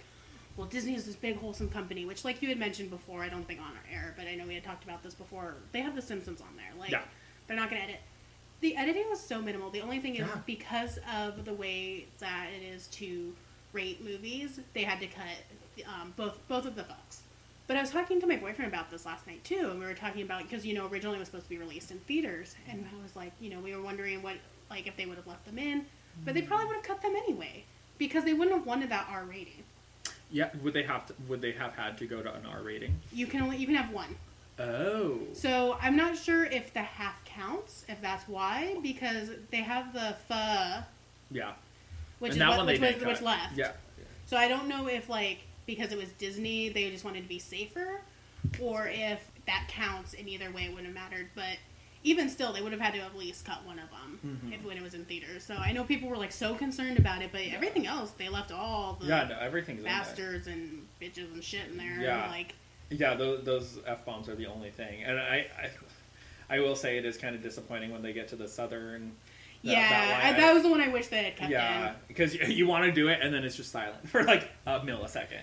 well, 0.57 0.67
Disney 0.67 0.95
is 0.95 1.05
this 1.05 1.15
big 1.15 1.37
wholesome 1.37 1.69
company, 1.69 2.05
which, 2.05 2.25
like 2.25 2.41
you 2.41 2.49
had 2.49 2.59
mentioned 2.59 2.89
before, 2.89 3.23
I 3.23 3.29
don't 3.29 3.47
think 3.47 3.61
on 3.61 3.67
our 3.67 3.83
air, 3.91 4.13
but 4.17 4.27
I 4.27 4.35
know 4.35 4.45
we 4.45 4.53
had 4.55 4.65
talked 4.65 4.83
about 4.83 5.01
this 5.01 5.13
before. 5.13 5.55
They 5.71 5.79
have 5.79 5.95
The 5.95 6.01
Simpsons 6.01 6.41
on 6.41 6.57
there. 6.57 6.77
Like, 6.77 6.91
Yeah. 6.91 7.01
they're 7.47 7.55
not 7.55 7.69
going 7.69 7.81
to 7.81 7.87
edit. 7.87 8.01
The 8.59 8.75
editing 8.75 9.05
was 9.09 9.21
so 9.21 9.41
minimal. 9.41 9.69
The 9.71 9.79
only 9.81 9.99
thing 10.01 10.15
is 10.15 10.27
Yeah. 10.27 10.39
because 10.45 10.99
of 11.15 11.45
the 11.45 11.53
way 11.53 12.07
that 12.19 12.49
it 12.53 12.63
is 12.65 12.87
to 12.87 13.33
rate 13.71 14.03
movies, 14.03 14.59
they 14.73 14.83
had 14.83 14.99
to 14.99 15.07
cut 15.07 15.23
um, 15.85 16.13
both 16.15 16.37
both 16.47 16.65
of 16.65 16.75
the 16.75 16.83
fucks. 16.83 17.19
But 17.67 17.77
I 17.77 17.81
was 17.81 17.91
talking 17.91 18.19
to 18.19 18.27
my 18.27 18.35
boyfriend 18.35 18.71
about 18.71 18.91
this 18.91 19.05
last 19.05 19.27
night 19.27 19.43
too, 19.43 19.69
and 19.71 19.79
we 19.79 19.85
were 19.85 19.93
talking 19.93 20.23
about 20.23 20.43
because 20.43 20.65
you 20.65 20.73
know 20.73 20.87
originally 20.87 21.17
it 21.17 21.19
was 21.19 21.27
supposed 21.27 21.45
to 21.45 21.49
be 21.49 21.57
released 21.57 21.91
in 21.91 21.99
theaters, 21.99 22.55
and 22.69 22.85
I 22.85 23.01
was 23.01 23.15
like, 23.15 23.31
you 23.39 23.49
know, 23.49 23.59
we 23.59 23.75
were 23.75 23.81
wondering 23.81 24.21
what 24.21 24.35
like 24.69 24.87
if 24.87 24.97
they 24.97 25.05
would 25.05 25.17
have 25.17 25.27
left 25.27 25.45
them 25.45 25.57
in, 25.57 25.85
but 26.25 26.33
they 26.33 26.41
probably 26.41 26.67
would 26.67 26.75
have 26.77 26.85
cut 26.85 27.01
them 27.01 27.15
anyway 27.15 27.63
because 27.97 28.23
they 28.23 28.33
wouldn't 28.33 28.55
have 28.55 28.65
wanted 28.65 28.89
that 28.89 29.07
R 29.09 29.23
rating. 29.25 29.63
Yeah, 30.31 30.49
would 30.63 30.73
they 30.73 30.83
have 30.83 31.05
to? 31.07 31.13
Would 31.27 31.41
they 31.41 31.51
have 31.51 31.73
had 31.73 31.97
to 31.99 32.05
go 32.05 32.21
to 32.21 32.33
an 32.33 32.45
R 32.45 32.61
rating? 32.61 32.99
You 33.13 33.27
can 33.27 33.41
only 33.41 33.57
you 33.57 33.65
can 33.65 33.75
have 33.75 33.91
one. 33.91 34.15
Oh, 34.59 35.19
So 35.33 35.77
I'm 35.81 35.95
not 35.95 36.17
sure 36.17 36.45
if 36.45 36.73
the 36.73 36.81
half 36.81 37.23
counts, 37.25 37.85
if 37.89 37.99
that's 38.01 38.27
why, 38.27 38.77
because 38.83 39.29
they 39.49 39.61
have 39.61 39.93
the 39.93 40.15
pho, 40.27 40.83
yeah. 41.31 41.53
which 42.19 42.33
and 42.33 42.41
is 42.41 42.47
what, 42.47 42.65
which, 42.67 42.79
they 42.79 42.93
was, 42.93 43.03
which 43.03 43.21
left. 43.21 43.57
Yeah, 43.57 43.71
So 44.27 44.37
I 44.37 44.47
don't 44.47 44.67
know 44.67 44.87
if 44.87 45.09
like 45.09 45.39
because 45.65 45.91
it 45.91 45.97
was 45.97 46.09
Disney, 46.13 46.69
they 46.69 46.89
just 46.89 47.03
wanted 47.05 47.21
to 47.23 47.29
be 47.29 47.39
safer, 47.39 48.01
or 48.59 48.87
if 48.87 49.19
that 49.47 49.65
counts 49.67 50.13
in 50.13 50.27
either 50.27 50.51
way 50.51 50.63
it 50.63 50.69
wouldn't 50.69 50.87
have 50.87 50.95
mattered. 50.95 51.29
But 51.35 51.57
even 52.03 52.29
still, 52.29 52.51
they 52.53 52.61
would 52.61 52.71
have 52.71 52.81
had 52.81 52.93
to 52.95 52.99
at 52.99 53.15
least 53.15 53.45
cut 53.45 53.63
one 53.65 53.77
of 53.79 53.89
them 53.91 54.19
Mhm. 54.43 54.53
if 54.55 54.63
when 54.63 54.75
it 54.77 54.83
was 54.83 54.93
in 54.93 55.05
theaters. 55.05 55.43
So 55.43 55.55
I 55.55 55.71
know 55.71 55.83
people 55.83 56.09
were 56.09 56.17
like 56.17 56.31
so 56.31 56.55
concerned 56.55 56.97
about 56.97 57.21
it, 57.21 57.31
but 57.31 57.41
everything 57.41 57.85
else 57.85 58.11
they 58.11 58.29
left 58.29 58.51
all 58.51 58.97
the 58.99 59.07
yeah. 59.07 59.27
No, 59.29 59.37
everything's 59.39 59.83
bastards 59.83 60.47
and 60.47 60.87
bitches 60.99 61.31
and 61.33 61.43
shit 61.43 61.67
in 61.69 61.77
there. 61.77 61.99
Yeah. 62.01 62.27
Like 62.29 62.53
Yeah, 62.89 63.13
those, 63.15 63.43
those 63.45 63.79
f 63.85 64.03
bombs 64.05 64.27
are 64.27 64.35
the 64.35 64.47
only 64.47 64.69
thing, 64.71 65.03
and 65.03 65.17
I, 65.19 65.47
I, 66.49 66.55
I 66.55 66.59
will 66.59 66.75
say 66.75 66.97
it 66.97 67.05
is 67.05 67.17
kind 67.17 67.35
of 67.35 67.41
disappointing 67.41 67.91
when 67.91 68.01
they 68.01 68.11
get 68.13 68.27
to 68.29 68.35
the 68.35 68.47
southern. 68.47 69.15
That- 69.63 69.71
yeah, 69.71 69.89
that 69.89 70.35
I, 70.35 70.39
that 70.39 70.53
was 70.53 70.63
the 70.63 70.69
one 70.69 70.81
I 70.81 70.87
wish 70.87 71.07
they 71.07 71.23
had 71.23 71.37
cut 71.37 71.49
yeah, 71.49 71.93
because 72.07 72.33
you, 72.35 72.45
you 72.47 72.67
want 72.67 72.85
to 72.85 72.91
do 72.91 73.09
it 73.09 73.19
and 73.21 73.33
then 73.33 73.43
it's 73.43 73.55
just 73.55 73.71
silent 73.71 74.07
for 74.09 74.23
like 74.23 74.49
a 74.65 74.79
millisecond, 74.79 75.41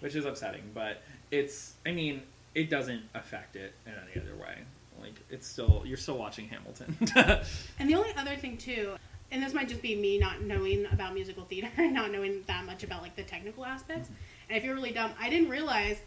which 0.00 0.14
is 0.14 0.24
upsetting. 0.24 0.62
But 0.74 1.02
it's, 1.30 1.74
I 1.86 1.92
mean, 1.92 2.22
it 2.54 2.70
doesn't 2.70 3.02
affect 3.14 3.56
it 3.56 3.74
in 3.86 3.92
any 3.92 4.22
other 4.22 4.36
way. 4.36 4.58
Like 5.00 5.14
it's 5.30 5.46
still, 5.46 5.82
you're 5.84 5.96
still 5.96 6.18
watching 6.18 6.48
Hamilton. 6.48 6.96
And 7.78 7.90
the 7.90 7.94
only 7.94 8.14
other 8.16 8.36
thing 8.36 8.56
too, 8.56 8.94
and 9.30 9.42
this 9.42 9.52
might 9.52 9.68
just 9.68 9.82
be 9.82 9.96
me 9.96 10.18
not 10.18 10.42
knowing 10.42 10.86
about 10.92 11.12
musical 11.14 11.44
theater 11.44 11.68
and 11.76 11.92
not 11.92 12.12
knowing 12.12 12.44
that 12.46 12.64
much 12.64 12.84
about 12.84 13.02
like 13.02 13.16
the 13.16 13.24
technical 13.24 13.64
aspects. 13.64 14.08
Mm-hmm. 14.08 14.50
And 14.50 14.58
if 14.58 14.64
you're 14.64 14.74
really 14.74 14.92
dumb, 14.92 15.10
I 15.18 15.28
didn't 15.28 15.48
realize 15.48 15.98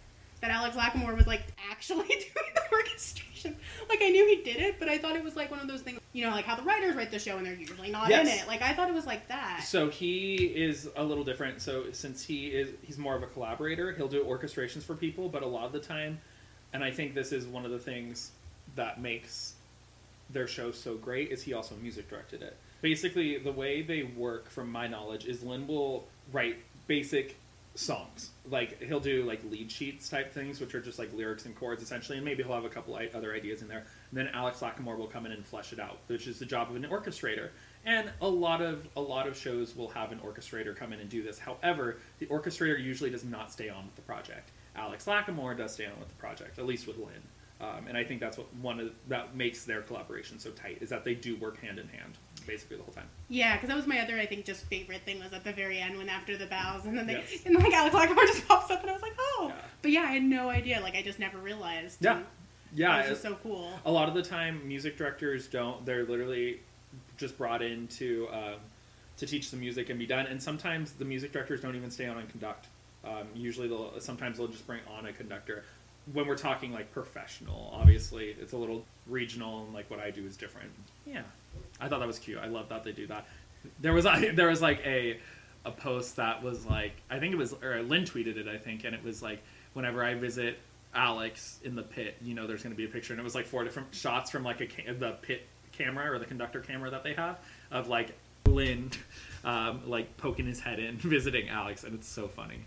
that 0.41 0.51
Alex 0.51 0.75
Lacamoire 0.75 1.15
was 1.15 1.27
like 1.27 1.43
actually 1.71 2.07
doing 2.07 2.51
the 2.55 2.61
orchestration. 2.71 3.55
Like 3.89 3.99
I 4.01 4.09
knew 4.09 4.27
he 4.27 4.43
did 4.43 4.57
it, 4.57 4.79
but 4.79 4.89
I 4.89 4.97
thought 4.97 5.15
it 5.15 5.23
was 5.23 5.35
like 5.35 5.51
one 5.51 5.59
of 5.59 5.67
those 5.67 5.81
things, 5.81 5.99
you 6.13 6.25
know, 6.25 6.31
like 6.31 6.45
how 6.45 6.55
the 6.55 6.63
writers 6.63 6.95
write 6.95 7.11
the 7.11 7.19
show 7.19 7.37
and 7.37 7.45
they're 7.45 7.53
usually 7.53 7.91
not 7.91 8.11
in 8.11 8.27
it. 8.27 8.47
Like 8.47 8.61
I 8.61 8.73
thought 8.73 8.89
it 8.89 8.93
was 8.93 9.05
like 9.05 9.27
that. 9.27 9.63
So 9.63 9.89
he 9.89 10.35
is 10.35 10.89
a 10.95 11.03
little 11.03 11.23
different. 11.23 11.61
So 11.61 11.91
since 11.91 12.23
he 12.23 12.47
is 12.47 12.69
he's 12.83 12.97
more 12.97 13.15
of 13.15 13.23
a 13.23 13.27
collaborator, 13.27 13.91
he'll 13.93 14.07
do 14.07 14.23
orchestrations 14.23 14.83
for 14.83 14.95
people, 14.95 15.29
but 15.29 15.43
a 15.43 15.47
lot 15.47 15.65
of 15.65 15.71
the 15.71 15.79
time, 15.79 16.19
and 16.73 16.83
I 16.83 16.91
think 16.91 17.13
this 17.13 17.31
is 17.31 17.45
one 17.45 17.65
of 17.65 17.71
the 17.71 17.79
things 17.79 18.31
that 18.75 19.01
makes 19.01 19.53
their 20.29 20.47
show 20.47 20.71
so 20.71 20.95
great 20.95 21.31
is 21.31 21.43
he 21.43 21.53
also 21.53 21.75
music 21.75 22.09
directed 22.09 22.41
it. 22.41 22.57
Basically, 22.81 23.37
the 23.37 23.51
way 23.51 23.81
they 23.81 24.03
work, 24.03 24.49
from 24.49 24.71
my 24.71 24.87
knowledge, 24.87 25.25
is 25.25 25.41
Lin 25.41 25.67
will 25.67 26.05
write 26.31 26.57
basic 26.85 27.37
songs. 27.77 28.31
Like 28.49 28.81
he'll 28.81 28.99
do 28.99 29.23
like 29.23 29.43
lead 29.49 29.71
sheets 29.71 30.09
type 30.09 30.33
things, 30.33 30.59
which 30.59 30.73
are 30.73 30.81
just 30.81 30.99
like 30.99 31.13
lyrics 31.13 31.45
and 31.45 31.55
chords 31.55 31.83
essentially, 31.83 32.17
and 32.17 32.25
maybe 32.25 32.43
he'll 32.43 32.55
have 32.55 32.65
a 32.65 32.69
couple 32.69 32.99
other 33.13 33.33
ideas 33.33 33.61
in 33.61 33.67
there. 33.67 33.85
And 34.09 34.17
then 34.17 34.29
Alex 34.33 34.59
Lacamoire 34.59 34.97
will 34.97 35.07
come 35.07 35.25
in 35.25 35.31
and 35.31 35.45
flesh 35.45 35.73
it 35.73 35.79
out, 35.79 35.99
which 36.07 36.27
is 36.27 36.39
the 36.39 36.45
job 36.45 36.69
of 36.69 36.75
an 36.75 36.83
orchestrator. 36.83 37.49
And 37.85 38.11
a 38.21 38.27
lot 38.27 38.61
of 38.61 38.87
a 38.95 39.01
lot 39.01 39.27
of 39.27 39.37
shows 39.37 39.75
will 39.75 39.89
have 39.89 40.11
an 40.11 40.19
orchestrator 40.19 40.75
come 40.75 40.91
in 40.91 40.99
and 40.99 41.09
do 41.09 41.23
this. 41.23 41.37
However, 41.37 41.97
the 42.19 42.25
orchestrator 42.27 42.81
usually 42.81 43.09
does 43.09 43.23
not 43.23 43.51
stay 43.51 43.69
on 43.69 43.85
with 43.85 43.95
the 43.95 44.01
project. 44.01 44.51
Alex 44.75 45.05
Lacamoire 45.05 45.57
does 45.57 45.73
stay 45.73 45.85
on 45.85 45.97
with 45.99 46.09
the 46.09 46.15
project, 46.15 46.59
at 46.59 46.65
least 46.65 46.87
with 46.87 46.97
Lin. 46.97 47.21
Um, 47.59 47.87
and 47.87 47.97
I 47.97 48.03
think 48.03 48.19
that's 48.19 48.37
what 48.37 48.53
one 48.55 48.79
of 48.79 48.91
that 49.07 49.35
makes 49.35 49.65
their 49.65 49.81
collaboration 49.81 50.37
so 50.37 50.51
tight 50.51 50.77
is 50.81 50.89
that 50.89 51.03
they 51.03 51.15
do 51.15 51.35
work 51.37 51.59
hand 51.59 51.79
in 51.79 51.87
hand 51.87 52.17
basically 52.47 52.77
the 52.77 52.83
whole 52.83 52.93
time. 52.93 53.07
Yeah, 53.29 53.55
because 53.55 53.67
that 53.67 53.75
was 53.75 53.85
my 53.85 53.99
other, 53.99 54.17
I 54.17 54.25
think, 54.25 54.45
just 54.45 54.65
favorite 54.65 55.01
thing 55.03 55.19
was 55.19 55.33
at 55.33 55.43
the 55.43 55.51
very 55.53 55.79
end 55.79 55.97
when 55.97 56.09
after 56.09 56.37
the 56.37 56.47
bows, 56.47 56.85
and 56.85 56.97
then 56.97 57.05
they, 57.05 57.13
Yes. 57.13 57.45
and 57.45 57.53
like 57.55 57.73
Alex 57.73 57.93
Lacamoire 57.95 58.25
just 58.27 58.47
pops 58.47 58.71
up, 58.71 58.81
and 58.81 58.89
I 58.89 58.93
was 58.93 59.01
like, 59.01 59.13
oh. 59.19 59.47
Yeah. 59.49 59.61
But 59.81 59.91
yeah, 59.91 60.01
I 60.01 60.13
had 60.13 60.23
no 60.23 60.49
idea. 60.49 60.79
Like 60.81 60.95
I 60.95 61.01
just 61.03 61.19
never 61.19 61.37
realized. 61.37 62.03
Yeah. 62.03 62.21
Yeah, 62.75 62.95
it 62.97 63.01
was 63.01 63.09
just 63.11 63.21
so 63.21 63.35
cool. 63.43 63.71
a 63.85 63.91
lot 63.91 64.09
of 64.09 64.13
the 64.15 64.21
time 64.21 64.67
music 64.67 64.97
directors 64.97 65.47
don't 65.47 65.85
they're 65.85 66.03
literally 66.03 66.59
just 67.15 67.37
brought 67.37 67.61
in 67.61 67.87
to 67.87 68.27
um, 68.33 68.55
to 69.17 69.25
teach 69.25 69.51
the 69.51 69.57
music 69.57 69.89
and 69.89 69.97
be 69.97 70.05
done 70.05 70.25
and 70.27 70.41
sometimes 70.41 70.91
the 70.91 71.05
music 71.05 71.31
directors 71.31 71.61
don't 71.61 71.75
even 71.77 71.89
stay 71.89 72.07
on 72.07 72.17
and 72.17 72.27
conduct 72.29 72.67
um, 73.05 73.25
usually 73.33 73.69
they'll 73.69 73.97
sometimes 74.01 74.37
they'll 74.37 74.49
just 74.49 74.67
bring 74.67 74.81
on 74.97 75.05
a 75.05 75.13
conductor 75.13 75.63
when 76.13 76.27
we're 76.27 76.37
talking 76.37 76.71
like 76.71 76.91
professional 76.91 77.69
obviously 77.73 78.35
it's 78.39 78.53
a 78.53 78.57
little 78.57 78.85
regional 79.07 79.63
and 79.63 79.73
like 79.73 79.89
what 79.89 79.99
i 79.99 80.09
do 80.09 80.25
is 80.25 80.37
different. 80.37 80.69
Yeah. 81.05 81.23
I 81.79 81.87
thought 81.87 81.99
that 81.99 82.07
was 82.07 82.19
cute. 82.19 82.39
I 82.39 82.47
love 82.47 82.69
that 82.69 82.83
they 82.83 82.91
do 82.91 83.07
that. 83.07 83.27
There 83.79 83.93
was 83.93 84.05
there 84.33 84.47
was 84.47 84.61
like 84.61 84.79
a 84.85 85.19
a 85.65 85.71
post 85.71 86.15
that 86.15 86.41
was 86.43 86.65
like 86.65 86.93
I 87.09 87.19
think 87.19 87.33
it 87.33 87.37
was 87.37 87.53
or 87.61 87.81
Lin 87.83 88.03
tweeted 88.03 88.37
it 88.37 88.47
I 88.47 88.57
think 88.57 88.83
and 88.83 88.95
it 88.95 89.03
was 89.03 89.21
like 89.21 89.41
whenever 89.73 90.03
I 90.03 90.13
visit 90.13 90.59
Alex 90.93 91.59
in 91.63 91.75
the 91.75 91.83
pit 91.83 92.15
you 92.21 92.33
know 92.33 92.47
there's 92.47 92.63
going 92.63 92.73
to 92.73 92.77
be 92.77 92.85
a 92.85 92.89
picture 92.89 93.13
and 93.13 93.19
it 93.19 93.23
was 93.23 93.35
like 93.35 93.45
four 93.45 93.63
different 93.63 93.93
shots 93.93 94.31
from 94.31 94.43
like 94.43 94.61
a 94.61 94.93
the 94.93 95.17
pit 95.21 95.45
camera 95.71 96.11
or 96.11 96.19
the 96.19 96.25
conductor 96.25 96.59
camera 96.59 96.89
that 96.89 97.03
they 97.03 97.13
have 97.13 97.39
of 97.71 97.87
like 97.87 98.13
Lin 98.45 98.89
um, 99.43 99.81
like 99.85 100.15
poking 100.17 100.45
his 100.45 100.59
head 100.59 100.79
in 100.79 100.97
visiting 100.97 101.49
Alex 101.49 101.83
and 101.83 101.93
it's 101.93 102.07
so 102.07 102.27
funny 102.27 102.65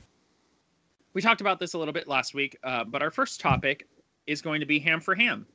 We 1.13 1.23
talked 1.23 1.41
about 1.41 1.59
this 1.59 1.75
a 1.75 1.79
little 1.79 1.95
bit 1.95 2.07
last 2.07 2.35
week, 2.35 2.57
uh, 2.63 2.85
but 2.85 3.03
our 3.03 3.11
first 3.11 3.41
topic 3.41 3.89
is 4.27 4.41
going 4.43 4.61
to 4.61 4.67
be 4.67 4.79
ham 4.79 5.01
for 5.01 5.15
ham. 5.15 5.47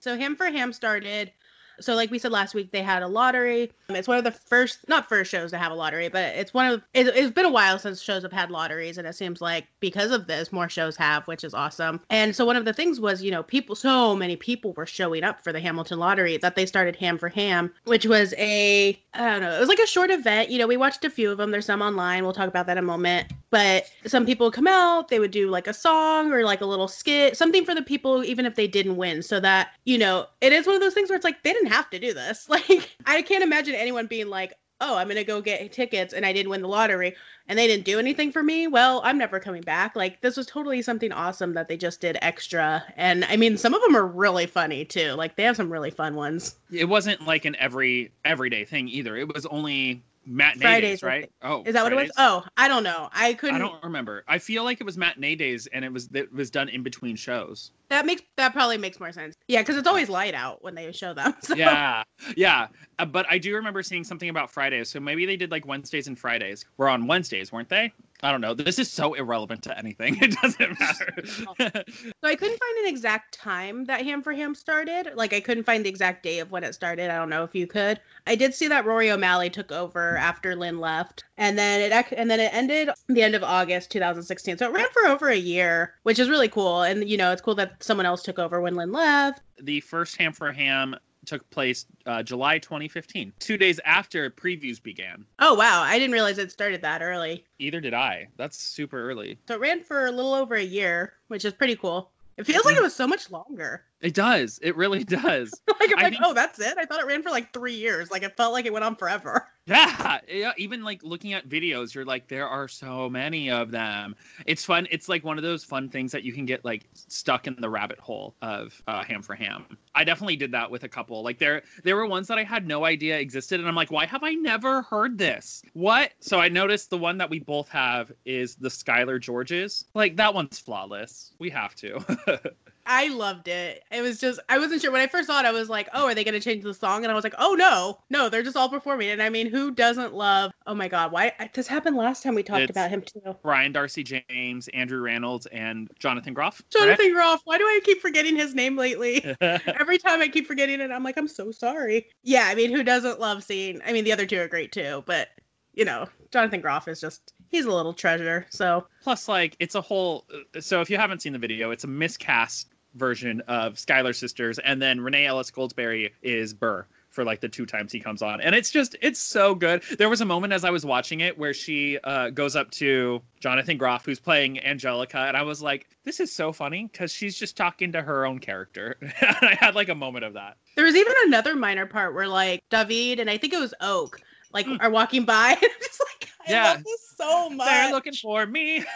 So 0.00 0.16
Ham 0.16 0.36
for 0.36 0.46
Ham 0.46 0.72
started. 0.72 1.32
So 1.80 1.94
like 1.94 2.10
we 2.10 2.18
said 2.18 2.32
last 2.32 2.54
week, 2.54 2.70
they 2.72 2.82
had 2.82 3.02
a 3.02 3.08
lottery. 3.08 3.72
Um, 3.88 3.96
it's 3.96 4.08
one 4.08 4.18
of 4.18 4.24
the 4.24 4.30
first, 4.30 4.88
not 4.88 5.08
first 5.08 5.30
shows 5.30 5.50
to 5.50 5.58
have 5.58 5.72
a 5.72 5.74
lottery, 5.74 6.08
but 6.08 6.34
it's 6.34 6.54
one 6.54 6.70
of. 6.70 6.82
It, 6.94 7.08
it's 7.08 7.32
been 7.32 7.44
a 7.44 7.50
while 7.50 7.78
since 7.78 8.00
shows 8.00 8.22
have 8.22 8.32
had 8.32 8.50
lotteries, 8.50 8.98
and 8.98 9.06
it 9.06 9.14
seems 9.14 9.40
like 9.40 9.66
because 9.80 10.10
of 10.10 10.26
this, 10.26 10.52
more 10.52 10.68
shows 10.68 10.96
have, 10.96 11.26
which 11.26 11.44
is 11.44 11.54
awesome. 11.54 12.00
And 12.10 12.34
so 12.34 12.44
one 12.44 12.56
of 12.56 12.64
the 12.64 12.72
things 12.72 13.00
was, 13.00 13.22
you 13.22 13.30
know, 13.30 13.42
people, 13.42 13.74
so 13.74 14.14
many 14.14 14.36
people 14.36 14.72
were 14.72 14.86
showing 14.86 15.24
up 15.24 15.42
for 15.42 15.52
the 15.52 15.60
Hamilton 15.60 15.98
lottery 15.98 16.36
that 16.38 16.56
they 16.56 16.66
started 16.66 16.96
Ham 16.96 17.18
for 17.18 17.28
Ham, 17.28 17.72
which 17.84 18.06
was 18.06 18.34
a, 18.38 18.98
I 19.14 19.30
don't 19.30 19.42
know, 19.42 19.54
it 19.54 19.60
was 19.60 19.68
like 19.68 19.78
a 19.78 19.86
short 19.86 20.10
event. 20.10 20.50
You 20.50 20.58
know, 20.58 20.66
we 20.66 20.76
watched 20.76 21.04
a 21.04 21.10
few 21.10 21.30
of 21.30 21.38
them. 21.38 21.50
There's 21.50 21.66
some 21.66 21.82
online. 21.82 22.24
We'll 22.24 22.32
talk 22.32 22.48
about 22.48 22.66
that 22.66 22.78
in 22.78 22.84
a 22.84 22.86
moment. 22.86 23.32
But 23.50 23.84
some 24.04 24.26
people 24.26 24.46
would 24.48 24.54
come 24.54 24.66
out, 24.66 25.08
they 25.08 25.20
would 25.20 25.30
do 25.30 25.48
like 25.48 25.68
a 25.68 25.74
song 25.74 26.32
or 26.32 26.42
like 26.42 26.60
a 26.60 26.66
little 26.66 26.88
skit, 26.88 27.36
something 27.36 27.64
for 27.64 27.72
the 27.72 27.82
people, 27.82 28.24
even 28.24 28.46
if 28.46 28.56
they 28.56 28.66
didn't 28.66 28.96
win, 28.96 29.22
so 29.22 29.38
that, 29.38 29.70
you 29.84 29.96
know, 29.96 30.26
it 30.40 30.52
is 30.52 30.66
one 30.66 30.74
of 30.74 30.82
those 30.82 30.92
things 30.92 31.08
where 31.08 31.14
it's 31.14 31.24
like 31.24 31.40
they 31.44 31.52
didn't 31.52 31.63
have 31.66 31.90
to 31.90 31.98
do 31.98 32.14
this. 32.14 32.48
Like, 32.54 32.96
I 33.04 33.22
can't 33.22 33.42
imagine 33.42 33.74
anyone 33.74 34.06
being 34.06 34.28
like, 34.28 34.54
oh, 34.80 34.96
I'm 34.96 35.08
going 35.08 35.16
to 35.16 35.24
go 35.24 35.40
get 35.40 35.72
tickets 35.72 36.12
and 36.12 36.24
I 36.24 36.32
didn't 36.32 36.50
win 36.50 36.62
the 36.62 36.68
lottery 36.68 37.14
and 37.48 37.58
they 37.58 37.66
didn't 37.66 37.84
do 37.84 37.98
anything 37.98 38.32
for 38.32 38.42
me. 38.42 38.66
Well, 38.66 39.00
I'm 39.04 39.18
never 39.18 39.40
coming 39.40 39.62
back. 39.62 39.96
Like, 39.96 40.20
this 40.20 40.36
was 40.36 40.46
totally 40.46 40.82
something 40.82 41.12
awesome 41.12 41.54
that 41.54 41.68
they 41.68 41.76
just 41.76 42.00
did 42.00 42.16
extra. 42.22 42.84
And 42.96 43.24
I 43.24 43.36
mean, 43.36 43.56
some 43.56 43.74
of 43.74 43.82
them 43.82 43.96
are 43.96 44.06
really 44.06 44.46
funny 44.46 44.84
too. 44.84 45.12
Like, 45.12 45.36
they 45.36 45.42
have 45.44 45.56
some 45.56 45.72
really 45.72 45.90
fun 45.90 46.14
ones. 46.14 46.56
It 46.70 46.86
wasn't 46.86 47.26
like 47.26 47.44
an 47.44 47.56
every 47.58 48.12
everyday 48.24 48.64
thing 48.64 48.88
either. 48.88 49.16
It 49.16 49.32
was 49.32 49.46
only 49.46 50.02
matinee 50.26 50.62
Fridays, 50.62 50.90
days, 50.90 51.02
right? 51.02 51.30
Oh, 51.42 51.62
Is 51.64 51.74
that 51.74 51.82
what 51.82 51.92
it 51.92 51.96
was? 51.96 52.10
Oh, 52.16 52.44
I 52.56 52.68
don't 52.68 52.82
know. 52.82 53.08
I 53.12 53.34
couldn't. 53.34 53.56
I 53.56 53.58
don't 53.58 53.82
remember. 53.82 54.24
I 54.28 54.38
feel 54.38 54.64
like 54.64 54.80
it 54.80 54.84
was 54.84 54.96
matinee 54.96 55.34
days, 55.34 55.66
and 55.68 55.84
it 55.84 55.92
was 55.92 56.08
it 56.12 56.32
was 56.32 56.50
done 56.50 56.68
in 56.68 56.82
between 56.82 57.16
shows. 57.16 57.72
That 57.88 58.06
makes 58.06 58.22
that 58.36 58.52
probably 58.52 58.78
makes 58.78 58.98
more 58.98 59.12
sense. 59.12 59.34
Yeah, 59.48 59.62
because 59.62 59.76
it's 59.76 59.88
always 59.88 60.08
light 60.08 60.34
out 60.34 60.62
when 60.62 60.74
they 60.74 60.90
show 60.92 61.14
them. 61.14 61.34
So. 61.44 61.54
Yeah, 61.54 62.04
yeah. 62.36 62.68
Uh, 62.98 63.04
but 63.04 63.26
I 63.28 63.36
do 63.36 63.54
remember 63.54 63.82
seeing 63.82 64.02
something 64.02 64.30
about 64.30 64.50
Fridays. 64.50 64.88
So 64.88 64.98
maybe 64.98 65.26
they 65.26 65.36
did 65.36 65.50
like 65.50 65.66
Wednesdays 65.66 66.06
and 66.06 66.18
Fridays. 66.18 66.64
We're 66.78 66.88
on 66.88 67.06
Wednesdays, 67.06 67.52
weren't 67.52 67.68
they? 67.68 67.92
I 68.22 68.32
don't 68.32 68.40
know. 68.40 68.54
This 68.54 68.78
is 68.78 68.90
so 68.90 69.12
irrelevant 69.12 69.62
to 69.64 69.78
anything. 69.78 70.18
It 70.22 70.34
doesn't 70.40 70.80
matter. 70.80 71.84
So 72.24 72.30
I 72.30 72.36
couldn't 72.36 72.58
find 72.58 72.78
an 72.78 72.86
exact 72.86 73.34
time 73.34 73.84
that 73.84 74.00
Ham 74.00 74.22
for 74.22 74.32
Ham 74.32 74.54
started. 74.54 75.12
Like 75.14 75.34
I 75.34 75.40
couldn't 75.40 75.64
find 75.64 75.84
the 75.84 75.90
exact 75.90 76.22
day 76.22 76.38
of 76.38 76.50
when 76.50 76.64
it 76.64 76.74
started. 76.74 77.10
I 77.10 77.18
don't 77.18 77.28
know 77.28 77.44
if 77.44 77.54
you 77.54 77.66
could. 77.66 78.00
I 78.26 78.34
did 78.34 78.54
see 78.54 78.66
that 78.68 78.86
Rory 78.86 79.10
O'Malley 79.10 79.50
took 79.50 79.70
over 79.70 80.16
after 80.16 80.56
Lin 80.56 80.78
left, 80.78 81.24
and 81.36 81.58
then 81.58 81.82
it 81.82 81.92
ac- 81.92 82.16
and 82.16 82.30
then 82.30 82.40
it 82.40 82.48
ended 82.54 82.88
the 83.08 83.22
end 83.22 83.34
of 83.34 83.44
August 83.44 83.90
2016. 83.90 84.56
So 84.56 84.70
it 84.70 84.72
ran 84.72 84.86
for 84.94 85.06
over 85.06 85.28
a 85.28 85.36
year, 85.36 85.96
which 86.04 86.18
is 86.18 86.30
really 86.30 86.48
cool. 86.48 86.80
And 86.80 87.06
you 87.06 87.18
know, 87.18 87.30
it's 87.30 87.42
cool 87.42 87.56
that 87.56 87.84
someone 87.84 88.06
else 88.06 88.22
took 88.22 88.38
over 88.38 88.58
when 88.62 88.74
Lin 88.74 88.90
left. 88.90 89.42
the 89.60 89.80
first 89.80 90.16
Ham 90.16 90.32
for 90.32 90.50
Ham 90.50 90.96
took 91.26 91.48
place 91.50 91.86
uh, 92.06 92.22
July 92.22 92.58
2015, 92.58 93.32
two 93.38 93.56
days 93.56 93.80
after 93.84 94.30
previews 94.30 94.82
began. 94.82 95.26
Oh 95.40 95.54
wow, 95.54 95.82
I 95.82 95.98
didn't 95.98 96.12
realize 96.12 96.38
it 96.38 96.52
started 96.52 96.80
that 96.82 97.02
early. 97.02 97.44
Either 97.58 97.80
did 97.80 97.94
I. 97.94 98.28
That's 98.36 98.58
super 98.58 99.10
early. 99.10 99.38
So 99.48 99.54
it 99.54 99.60
ran 99.60 99.82
for 99.82 100.06
a 100.06 100.10
little 100.10 100.34
over 100.34 100.54
a 100.54 100.62
year, 100.62 101.14
which 101.28 101.44
is 101.44 101.52
pretty 101.52 101.76
cool. 101.76 102.12
It 102.36 102.46
feels 102.46 102.64
like 102.64 102.76
it 102.76 102.82
was 102.82 102.94
so 102.94 103.06
much 103.06 103.30
longer. 103.30 103.84
It 104.04 104.12
does. 104.12 104.60
It 104.62 104.76
really 104.76 105.02
does. 105.04 105.60
like 105.66 105.90
I'm 105.90 105.98
I 105.98 106.02
like, 106.02 106.12
think- 106.12 106.22
oh, 106.24 106.34
that's 106.34 106.60
it. 106.60 106.76
I 106.78 106.84
thought 106.84 107.00
it 107.00 107.06
ran 107.06 107.22
for 107.22 107.30
like 107.30 107.52
three 107.54 107.74
years. 107.74 108.10
Like 108.10 108.22
it 108.22 108.36
felt 108.36 108.52
like 108.52 108.66
it 108.66 108.72
went 108.72 108.84
on 108.84 108.94
forever. 108.94 109.48
Yeah, 109.66 110.20
yeah. 110.30 110.52
Even 110.58 110.84
like 110.84 111.02
looking 111.02 111.32
at 111.32 111.48
videos, 111.48 111.94
you're 111.94 112.04
like, 112.04 112.28
there 112.28 112.46
are 112.46 112.68
so 112.68 113.08
many 113.08 113.50
of 113.50 113.70
them. 113.70 114.14
It's 114.44 114.62
fun. 114.62 114.86
It's 114.90 115.08
like 115.08 115.24
one 115.24 115.38
of 115.38 115.42
those 115.42 115.64
fun 115.64 115.88
things 115.88 116.12
that 116.12 116.22
you 116.22 116.34
can 116.34 116.44
get 116.44 116.66
like 116.66 116.84
stuck 116.92 117.46
in 117.46 117.56
the 117.58 117.70
rabbit 117.70 117.98
hole 117.98 118.34
of 118.42 118.82
uh, 118.88 119.02
Ham 119.04 119.22
for 119.22 119.34
Ham. 119.34 119.64
I 119.94 120.04
definitely 120.04 120.36
did 120.36 120.52
that 120.52 120.70
with 120.70 120.84
a 120.84 120.88
couple. 120.90 121.22
Like 121.22 121.38
there, 121.38 121.62
there 121.82 121.96
were 121.96 122.04
ones 122.04 122.28
that 122.28 122.36
I 122.36 122.44
had 122.44 122.66
no 122.66 122.84
idea 122.84 123.18
existed, 123.18 123.58
and 123.58 123.66
I'm 123.66 123.74
like, 123.74 123.90
why 123.90 124.04
have 124.04 124.22
I 124.22 124.34
never 124.34 124.82
heard 124.82 125.16
this? 125.16 125.62
What? 125.72 126.12
So 126.20 126.40
I 126.40 126.50
noticed 126.50 126.90
the 126.90 126.98
one 126.98 127.16
that 127.16 127.30
we 127.30 127.38
both 127.38 127.70
have 127.70 128.12
is 128.26 128.56
the 128.56 128.68
Schuyler 128.68 129.18
Georges. 129.18 129.86
Like 129.94 130.14
that 130.16 130.34
one's 130.34 130.58
flawless. 130.58 131.32
We 131.38 131.48
have 131.48 131.74
to. 131.76 132.04
I 132.86 133.08
loved 133.08 133.48
it. 133.48 133.82
It 133.90 134.02
was 134.02 134.20
just 134.20 134.40
I 134.48 134.58
wasn't 134.58 134.82
sure 134.82 134.92
when 134.92 135.00
I 135.00 135.06
first 135.06 135.26
saw 135.28 135.40
it. 135.40 135.46
I 135.46 135.52
was 135.52 135.68
like, 135.68 135.88
oh, 135.94 136.06
are 136.06 136.14
they 136.14 136.24
gonna 136.24 136.40
change 136.40 136.62
the 136.62 136.74
song? 136.74 137.04
And 137.04 137.10
I 137.10 137.14
was 137.14 137.24
like, 137.24 137.34
oh 137.38 137.54
no, 137.54 137.98
no, 138.10 138.28
they're 138.28 138.42
just 138.42 138.56
all 138.56 138.68
performing. 138.68 139.10
And 139.10 139.22
I 139.22 139.28
mean, 139.30 139.48
who 139.48 139.70
doesn't 139.70 140.14
love? 140.14 140.52
Oh 140.66 140.74
my 140.74 140.88
god, 140.88 141.12
why? 141.12 141.32
This 141.54 141.66
happened 141.66 141.96
last 141.96 142.22
time 142.22 142.34
we 142.34 142.42
talked 142.42 142.62
It's- 142.62 142.70
about 142.70 142.90
him 142.90 143.02
too. 143.02 143.36
Brian 143.42 143.72
d'Arcy 143.72 144.02
James, 144.04 144.68
Andrew 144.68 145.02
Rannells, 145.02 145.46
and 145.52 145.90
Jonathan 145.98 146.34
Groff. 146.34 146.62
Jonathan 146.70 147.12
Groff. 147.12 147.40
Why 147.44 147.58
do 147.58 147.64
I 147.64 147.80
keep 147.84 148.00
forgetting 148.00 148.36
his 148.36 148.54
name 148.54 148.76
lately? 148.76 149.24
Every 149.40 149.98
time 149.98 150.20
I 150.20 150.28
keep 150.28 150.46
forgetting 150.46 150.80
it, 150.80 150.90
I'm 150.90 151.02
like, 151.04 151.16
I'm 151.16 151.28
so 151.28 151.50
sorry. 151.50 152.06
Yeah, 152.22 152.46
I 152.46 152.54
mean, 152.54 152.70
who 152.70 152.82
doesn't 152.82 153.20
love 153.20 153.42
seeing? 153.44 153.80
I 153.86 153.92
mean, 153.92 154.04
the 154.04 154.12
other 154.12 154.26
two 154.26 154.40
are 154.40 154.48
great 154.48 154.72
too, 154.72 155.02
but 155.06 155.28
you 155.74 155.84
know, 155.84 156.06
Jonathan 156.30 156.60
Groff 156.60 156.86
is 156.86 157.00
just 157.00 157.32
he's 157.48 157.64
a 157.64 157.72
little 157.72 157.92
treasure. 157.92 158.46
So 158.50 158.86
Plus, 159.02 159.28
like, 159.28 159.56
it's 159.58 159.74
a 159.74 159.80
whole. 159.80 160.24
So, 160.60 160.80
if 160.80 160.88
you 160.88 160.96
haven't 160.96 161.20
seen 161.22 161.32
the 161.32 161.38
video, 161.38 161.70
it's 161.70 161.84
a 161.84 161.88
miscast 161.88 162.68
version 162.94 163.40
of 163.48 163.78
Schuyler 163.78 164.12
Sisters, 164.12 164.58
and 164.58 164.80
then 164.80 164.98
Renée 165.00 165.28
Elise 165.28 165.50
Goldsberry 165.50 166.10
is 166.22 166.54
Burr 166.54 166.86
for 167.10 167.24
like 167.24 167.40
the 167.40 167.48
two 167.48 167.64
times 167.64 167.92
he 167.92 168.00
comes 168.00 168.22
on, 168.22 168.40
and 168.40 168.54
it's 168.56 168.70
just 168.70 168.96
it's 169.00 169.20
so 169.20 169.54
good. 169.54 169.82
There 169.98 170.08
was 170.08 170.20
a 170.20 170.24
moment 170.24 170.52
as 170.52 170.64
I 170.64 170.70
was 170.70 170.84
watching 170.84 171.20
it 171.20 171.38
where 171.38 171.54
she 171.54 171.98
uh, 172.02 172.30
goes 172.30 172.56
up 172.56 172.70
to 172.72 173.22
Jonathan 173.38 173.76
Groff, 173.78 174.04
who's 174.04 174.18
playing 174.18 174.64
Angelica, 174.64 175.18
and 175.18 175.36
I 175.36 175.42
was 175.42 175.62
like, 175.62 175.86
"This 176.02 176.18
is 176.18 176.32
so 176.32 176.52
funny" 176.52 176.88
because 176.90 177.12
she's 177.12 177.38
just 177.38 177.56
talking 177.56 177.92
to 177.92 178.02
her 178.02 178.26
own 178.26 178.40
character, 178.40 178.96
I 179.20 179.56
had 179.60 179.76
like 179.76 179.88
a 179.90 179.94
moment 179.94 180.24
of 180.24 180.32
that. 180.32 180.56
there 180.74 180.84
was 180.84 180.96
even 180.96 181.12
another 181.26 181.54
minor 181.54 181.86
part 181.86 182.14
where 182.14 182.26
like 182.26 182.62
David 182.70 183.20
and 183.20 183.30
I 183.30 183.38
think 183.38 183.52
it 183.52 183.60
was 183.60 183.74
Oak 183.80 184.20
like 184.52 184.66
Mm. 184.66 184.78
are 184.80 184.90
walking 184.90 185.24
by, 185.24 185.50
and 185.62 185.62
I'm 185.62 185.80
just 185.82 186.00
like, 186.20 186.30
I 186.46 186.50
Yeah. 186.50 186.64
love 186.64 186.84
this 186.84 187.14
so 187.16 187.50
much. 187.50 187.66
They're 187.66 187.90
looking 187.90 188.14
for 188.14 188.46
me. 188.46 188.84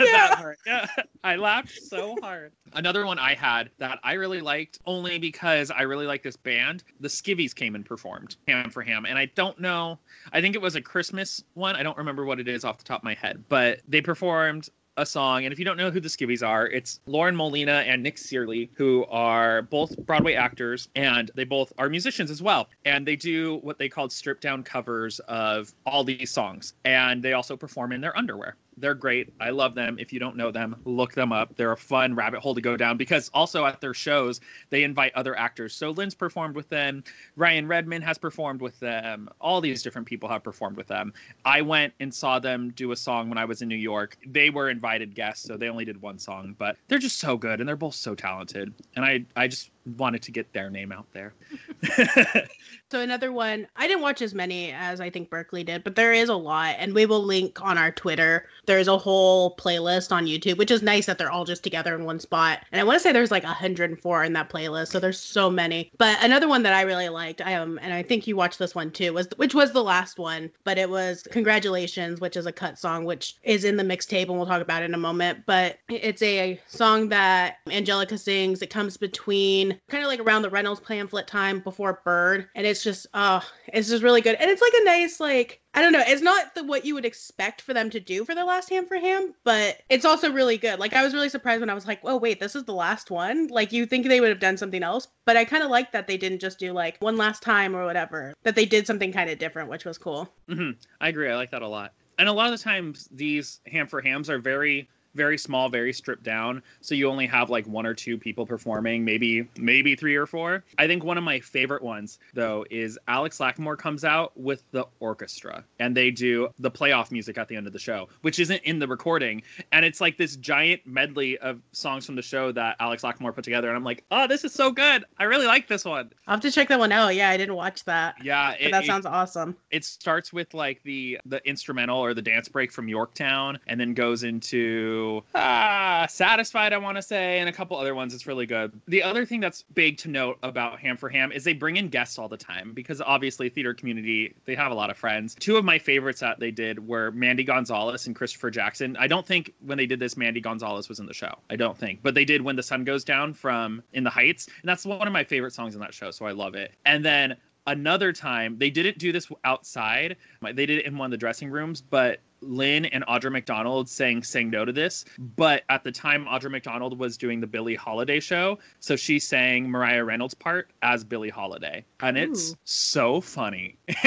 Yeah. 0.00 0.52
Yeah. 0.66 0.86
I 1.24 1.36
laughed 1.36 1.70
so 1.70 2.16
hard. 2.22 2.52
Another 2.74 3.06
one 3.06 3.18
I 3.18 3.34
had 3.34 3.70
that 3.78 3.98
I 4.02 4.14
really 4.14 4.40
liked 4.40 4.78
only 4.86 5.18
because 5.18 5.70
I 5.70 5.82
really 5.82 6.06
like 6.06 6.22
this 6.22 6.36
band. 6.36 6.84
The 7.00 7.08
Skivvies 7.08 7.54
came 7.54 7.74
and 7.74 7.84
performed 7.84 8.36
Ham 8.48 8.70
for 8.70 8.82
Ham. 8.82 9.06
And 9.06 9.18
I 9.18 9.26
don't 9.34 9.58
know, 9.60 9.98
I 10.32 10.40
think 10.40 10.54
it 10.54 10.62
was 10.62 10.74
a 10.76 10.80
Christmas 10.82 11.42
one. 11.54 11.76
I 11.76 11.82
don't 11.82 11.96
remember 11.98 12.24
what 12.24 12.40
it 12.40 12.48
is 12.48 12.64
off 12.64 12.78
the 12.78 12.84
top 12.84 13.00
of 13.00 13.04
my 13.04 13.14
head, 13.14 13.44
but 13.48 13.80
they 13.88 14.00
performed 14.00 14.68
a 14.96 15.06
song. 15.06 15.44
And 15.44 15.52
if 15.52 15.58
you 15.58 15.64
don't 15.64 15.76
know 15.76 15.90
who 15.90 16.00
the 16.00 16.08
Skivvies 16.08 16.46
are, 16.46 16.66
it's 16.66 17.00
Lauren 17.06 17.36
Molina 17.36 17.84
and 17.86 18.02
Nick 18.02 18.16
Cearley, 18.16 18.70
who 18.74 19.04
are 19.06 19.62
both 19.62 19.96
Broadway 20.06 20.34
actors 20.34 20.88
and 20.96 21.30
they 21.34 21.44
both 21.44 21.72
are 21.78 21.88
musicians 21.88 22.30
as 22.30 22.42
well. 22.42 22.68
And 22.84 23.06
they 23.06 23.16
do 23.16 23.56
what 23.62 23.78
they 23.78 23.88
called 23.88 24.12
stripped 24.12 24.42
down 24.42 24.62
covers 24.62 25.18
of 25.20 25.74
all 25.84 26.04
these 26.04 26.30
songs. 26.30 26.74
And 26.84 27.22
they 27.22 27.34
also 27.34 27.56
perform 27.56 27.92
in 27.92 28.00
their 28.00 28.16
underwear. 28.16 28.56
They're 28.78 28.94
great. 28.94 29.32
I 29.40 29.50
love 29.50 29.74
them. 29.74 29.96
If 29.98 30.12
you 30.12 30.20
don't 30.20 30.36
know 30.36 30.50
them, 30.50 30.76
look 30.84 31.14
them 31.14 31.32
up. 31.32 31.56
They're 31.56 31.72
a 31.72 31.76
fun 31.76 32.14
rabbit 32.14 32.40
hole 32.40 32.54
to 32.54 32.60
go 32.60 32.76
down 32.76 32.98
because 32.98 33.30
also 33.32 33.64
at 33.64 33.80
their 33.80 33.94
shows, 33.94 34.40
they 34.68 34.84
invite 34.84 35.14
other 35.14 35.36
actors. 35.38 35.74
So 35.74 35.90
Lynn's 35.90 36.14
performed 36.14 36.54
with 36.54 36.68
them. 36.68 37.02
Ryan 37.36 37.66
Redman 37.68 38.02
has 38.02 38.18
performed 38.18 38.60
with 38.60 38.78
them. 38.80 39.30
All 39.40 39.62
these 39.62 39.82
different 39.82 40.06
people 40.06 40.28
have 40.28 40.42
performed 40.42 40.76
with 40.76 40.88
them. 40.88 41.14
I 41.44 41.62
went 41.62 41.94
and 42.00 42.14
saw 42.14 42.38
them 42.38 42.70
do 42.72 42.92
a 42.92 42.96
song 42.96 43.30
when 43.30 43.38
I 43.38 43.46
was 43.46 43.62
in 43.62 43.68
New 43.68 43.76
York. 43.76 44.18
They 44.26 44.50
were 44.50 44.68
invited 44.68 45.14
guests, 45.14 45.46
so 45.46 45.56
they 45.56 45.70
only 45.70 45.86
did 45.86 46.02
one 46.02 46.18
song, 46.18 46.54
but 46.58 46.76
they're 46.88 46.98
just 46.98 47.18
so 47.18 47.38
good 47.38 47.60
and 47.60 47.68
they're 47.68 47.76
both 47.76 47.94
so 47.94 48.14
talented. 48.14 48.74
And 48.94 49.04
I, 49.04 49.24
I 49.36 49.48
just 49.48 49.70
wanted 49.96 50.22
to 50.22 50.32
get 50.32 50.52
their 50.52 50.70
name 50.70 50.92
out 50.92 51.06
there. 51.12 51.34
So 52.88 53.00
another 53.00 53.32
one, 53.32 53.66
I 53.74 53.88
didn't 53.88 54.02
watch 54.02 54.22
as 54.22 54.32
many 54.32 54.70
as 54.70 55.00
I 55.00 55.10
think 55.10 55.28
Berkeley 55.28 55.64
did, 55.64 55.82
but 55.82 55.96
there 55.96 56.12
is 56.12 56.28
a 56.28 56.36
lot, 56.36 56.76
and 56.78 56.94
we 56.94 57.04
will 57.04 57.22
link 57.22 57.60
on 57.60 57.76
our 57.76 57.90
Twitter. 57.90 58.46
There's 58.66 58.86
a 58.86 58.96
whole 58.96 59.56
playlist 59.56 60.12
on 60.12 60.26
YouTube, 60.26 60.56
which 60.56 60.70
is 60.70 60.82
nice 60.82 61.06
that 61.06 61.18
they're 61.18 61.32
all 61.32 61.44
just 61.44 61.64
together 61.64 61.96
in 61.96 62.04
one 62.04 62.20
spot. 62.20 62.60
And 62.70 62.80
I 62.80 62.84
want 62.84 62.94
to 62.94 63.00
say 63.00 63.10
there's 63.10 63.32
like 63.32 63.42
104 63.42 64.22
in 64.22 64.32
that 64.34 64.48
playlist, 64.48 64.88
so 64.92 65.00
there's 65.00 65.18
so 65.18 65.50
many. 65.50 65.90
But 65.98 66.22
another 66.22 66.46
one 66.46 66.62
that 66.62 66.74
I 66.74 66.82
really 66.82 67.08
liked, 67.08 67.40
I 67.40 67.54
um, 67.54 67.80
and 67.82 67.92
I 67.92 68.04
think 68.04 68.28
you 68.28 68.36
watched 68.36 68.60
this 68.60 68.76
one 68.76 68.92
too, 68.92 69.12
was 69.12 69.26
which 69.36 69.54
was 69.54 69.72
the 69.72 69.82
last 69.82 70.16
one, 70.16 70.48
but 70.62 70.78
it 70.78 70.88
was 70.88 71.26
"Congratulations," 71.32 72.20
which 72.20 72.36
is 72.36 72.46
a 72.46 72.52
cut 72.52 72.78
song, 72.78 73.04
which 73.04 73.34
is 73.42 73.64
in 73.64 73.76
the 73.76 73.82
mixtape, 73.82 74.28
and 74.28 74.36
we'll 74.36 74.46
talk 74.46 74.62
about 74.62 74.84
in 74.84 74.94
a 74.94 74.98
moment. 74.98 75.40
But 75.44 75.78
it's 75.88 76.22
a 76.22 76.60
song 76.68 77.08
that 77.08 77.56
Angelica 77.68 78.16
sings. 78.16 78.62
It 78.62 78.70
comes 78.70 78.96
between 78.96 79.75
kind 79.88 80.02
of 80.02 80.08
like 80.08 80.20
around 80.20 80.42
the 80.42 80.50
Reynolds 80.50 80.80
pamphlet 80.80 81.26
time 81.26 81.60
before 81.60 82.00
Bird, 82.04 82.48
and 82.54 82.66
it's 82.66 82.82
just 82.82 83.06
oh, 83.14 83.42
it's 83.68 83.88
just 83.88 84.02
really 84.02 84.20
good. 84.20 84.36
And 84.36 84.50
it's 84.50 84.62
like 84.62 84.72
a 84.80 84.84
nice 84.84 85.20
like 85.20 85.60
I 85.74 85.82
don't 85.82 85.92
know, 85.92 86.02
it's 86.06 86.22
not 86.22 86.54
the 86.54 86.64
what 86.64 86.84
you 86.84 86.94
would 86.94 87.04
expect 87.04 87.60
for 87.60 87.74
them 87.74 87.90
to 87.90 88.00
do 88.00 88.24
for 88.24 88.34
their 88.34 88.44
last 88.44 88.70
Ham 88.70 88.86
for 88.86 88.96
Ham, 88.96 89.34
but 89.44 89.82
it's 89.90 90.04
also 90.04 90.32
really 90.32 90.56
good. 90.56 90.78
Like 90.78 90.94
I 90.94 91.02
was 91.02 91.14
really 91.14 91.28
surprised 91.28 91.60
when 91.60 91.70
I 91.70 91.74
was 91.74 91.86
like, 91.86 92.00
oh 92.04 92.16
wait, 92.16 92.40
this 92.40 92.56
is 92.56 92.64
the 92.64 92.74
last 92.74 93.10
one. 93.10 93.48
Like 93.48 93.72
you 93.72 93.86
think 93.86 94.06
they 94.06 94.20
would 94.20 94.30
have 94.30 94.40
done 94.40 94.56
something 94.56 94.82
else, 94.82 95.08
but 95.24 95.36
I 95.36 95.44
kind 95.44 95.62
of 95.62 95.70
like 95.70 95.92
that 95.92 96.06
they 96.06 96.16
didn't 96.16 96.40
just 96.40 96.58
do 96.58 96.72
like 96.72 96.96
one 97.00 97.16
last 97.16 97.42
time 97.42 97.74
or 97.76 97.84
whatever. 97.84 98.34
That 98.42 98.54
they 98.54 98.66
did 98.66 98.86
something 98.86 99.12
kind 99.12 99.30
of 99.30 99.38
different, 99.38 99.68
which 99.68 99.84
was 99.84 99.98
cool. 99.98 100.32
hmm 100.48 100.72
I 101.00 101.08
agree. 101.08 101.30
I 101.30 101.36
like 101.36 101.50
that 101.50 101.62
a 101.62 101.68
lot. 101.68 101.92
And 102.18 102.28
a 102.28 102.32
lot 102.32 102.50
of 102.50 102.58
the 102.58 102.64
times, 102.64 103.08
these 103.12 103.60
ham 103.66 103.86
for 103.86 104.00
hams 104.00 104.30
are 104.30 104.38
very, 104.38 104.88
very 105.16 105.38
small, 105.38 105.68
very 105.68 105.92
stripped 105.92 106.22
down. 106.22 106.62
So 106.80 106.94
you 106.94 107.08
only 107.08 107.26
have 107.26 107.50
like 107.50 107.66
one 107.66 107.86
or 107.86 107.94
two 107.94 108.18
people 108.18 108.46
performing, 108.46 109.04
maybe, 109.04 109.48
maybe 109.56 109.96
three 109.96 110.14
or 110.14 110.26
four. 110.26 110.62
I 110.78 110.86
think 110.86 111.02
one 111.02 111.18
of 111.18 111.24
my 111.24 111.40
favorite 111.40 111.82
ones 111.82 112.18
though 112.34 112.64
is 112.70 112.98
Alex 113.08 113.38
Lacamoire 113.38 113.78
comes 113.78 114.04
out 114.04 114.32
with 114.36 114.62
the 114.72 114.84
orchestra, 115.00 115.64
and 115.80 115.96
they 115.96 116.10
do 116.10 116.48
the 116.58 116.70
playoff 116.70 117.10
music 117.10 117.38
at 117.38 117.48
the 117.48 117.56
end 117.56 117.66
of 117.66 117.72
the 117.72 117.78
show, 117.78 118.08
which 118.22 118.38
isn't 118.38 118.62
in 118.64 118.78
the 118.78 118.86
recording, 118.86 119.42
and 119.72 119.84
it's 119.84 120.00
like 120.00 120.16
this 120.18 120.36
giant 120.36 120.86
medley 120.86 121.38
of 121.38 121.60
songs 121.72 122.04
from 122.06 122.14
the 122.16 122.22
show 122.22 122.52
that 122.52 122.76
Alex 122.80 123.02
Lacamoire 123.02 123.34
put 123.34 123.44
together, 123.44 123.68
and 123.68 123.76
I'm 123.76 123.84
like, 123.84 124.04
oh, 124.10 124.26
this 124.26 124.44
is 124.44 124.52
so 124.52 124.70
good. 124.70 125.04
I 125.18 125.24
really 125.24 125.46
like 125.46 125.68
this 125.68 125.84
one. 125.84 126.10
I'll 126.26 126.34
have 126.34 126.40
to 126.42 126.50
check 126.50 126.68
that 126.68 126.78
one 126.78 126.92
out. 126.92 127.14
Yeah, 127.14 127.30
I 127.30 127.36
didn't 127.36 127.54
watch 127.56 127.84
that. 127.84 128.16
Yeah, 128.22 128.54
But 128.62 128.72
that 128.72 128.84
sounds 128.84 129.06
awesome. 129.06 129.56
it 129.70 129.84
starts 129.84 130.32
with 130.32 130.52
like 130.54 130.82
the 130.82 131.18
the 131.24 131.46
instrumental 131.48 131.98
or 131.98 132.12
the 132.14 132.22
dance 132.22 132.48
break 132.48 132.70
from 132.72 132.88
Yorktown 132.88 133.58
and 133.66 133.78
then 133.80 133.94
goes 133.94 134.22
into 134.24 135.05
ah 135.34 136.06
satisfied 136.08 136.72
I 136.72 136.78
want 136.78 136.96
to 136.96 137.02
say 137.02 137.38
and 137.38 137.48
a 137.48 137.52
couple 137.52 137.76
other 137.76 137.94
ones 137.94 138.14
it's 138.14 138.26
really 138.26 138.46
good. 138.46 138.72
The 138.88 139.02
other 139.02 139.24
thing 139.24 139.40
that's 139.40 139.62
big 139.74 139.98
to 139.98 140.08
note 140.08 140.38
about 140.42 140.78
Ham 140.80 140.96
for 140.96 141.08
Ham 141.08 141.32
is 141.32 141.44
they 141.44 141.52
bring 141.52 141.76
in 141.76 141.88
guests 141.88 142.18
all 142.18 142.28
the 142.28 142.36
time 142.36 142.72
because 142.72 143.00
obviously 143.00 143.48
theater 143.48 143.74
community 143.74 144.34
they 144.44 144.54
have 144.54 144.72
a 144.72 144.74
lot 144.74 144.90
of 144.90 144.96
friends. 144.96 145.34
Two 145.38 145.56
of 145.56 145.64
my 145.64 145.78
favorites 145.78 146.20
that 146.20 146.40
they 146.40 146.50
did 146.50 146.86
were 146.86 147.10
Mandy 147.12 147.44
Gonzalez 147.44 148.06
and 148.06 148.14
Christopher 148.14 148.50
Jackson. 148.50 148.96
I 148.98 149.06
don't 149.06 149.26
think 149.26 149.52
when 149.60 149.78
they 149.78 149.86
did 149.86 150.00
this 150.00 150.16
Mandy 150.16 150.40
Gonzalez 150.40 150.88
was 150.88 151.00
in 151.00 151.06
the 151.06 151.14
show. 151.14 151.34
I 151.50 151.56
don't 151.56 151.76
think. 151.76 152.00
But 152.02 152.14
they 152.14 152.24
did 152.24 152.42
when 152.42 152.56
the 152.56 152.62
sun 152.62 152.84
goes 152.84 153.04
down 153.04 153.32
from 153.34 153.82
In 153.92 154.04
the 154.04 154.10
Heights 154.10 154.46
and 154.46 154.68
that's 154.68 154.84
one 154.84 155.06
of 155.06 155.12
my 155.12 155.24
favorite 155.24 155.52
songs 155.52 155.74
in 155.74 155.80
that 155.80 155.94
show 155.94 156.10
so 156.10 156.26
I 156.26 156.32
love 156.32 156.54
it. 156.54 156.72
And 156.84 157.04
then 157.04 157.36
another 157.66 158.12
time 158.12 158.56
they 158.58 158.70
didn't 158.70 158.98
do 158.98 159.12
this 159.12 159.28
outside 159.44 160.16
they 160.40 160.66
did 160.66 160.78
it 160.78 160.86
in 160.86 160.96
one 160.96 161.06
of 161.06 161.10
the 161.10 161.16
dressing 161.16 161.50
rooms 161.50 161.80
but 161.80 162.20
lin 162.46 162.86
and 162.86 163.04
audra 163.06 163.30
mcdonald 163.30 163.88
saying 163.88 164.22
saying 164.22 164.50
no 164.50 164.64
to 164.64 164.72
this 164.72 165.04
but 165.36 165.62
at 165.68 165.84
the 165.84 165.92
time 165.92 166.24
audra 166.26 166.50
mcdonald 166.50 166.98
was 166.98 167.16
doing 167.16 167.40
the 167.40 167.46
billie 167.46 167.74
holiday 167.74 168.20
show 168.20 168.58
so 168.80 168.96
she 168.96 169.18
sang 169.18 169.68
mariah 169.68 170.04
reynolds 170.04 170.34
part 170.34 170.70
as 170.82 171.04
billie 171.04 171.28
holiday 171.28 171.84
and 172.00 172.16
it's 172.16 172.52
Ooh. 172.52 172.56
so 172.64 173.20
funny 173.20 173.76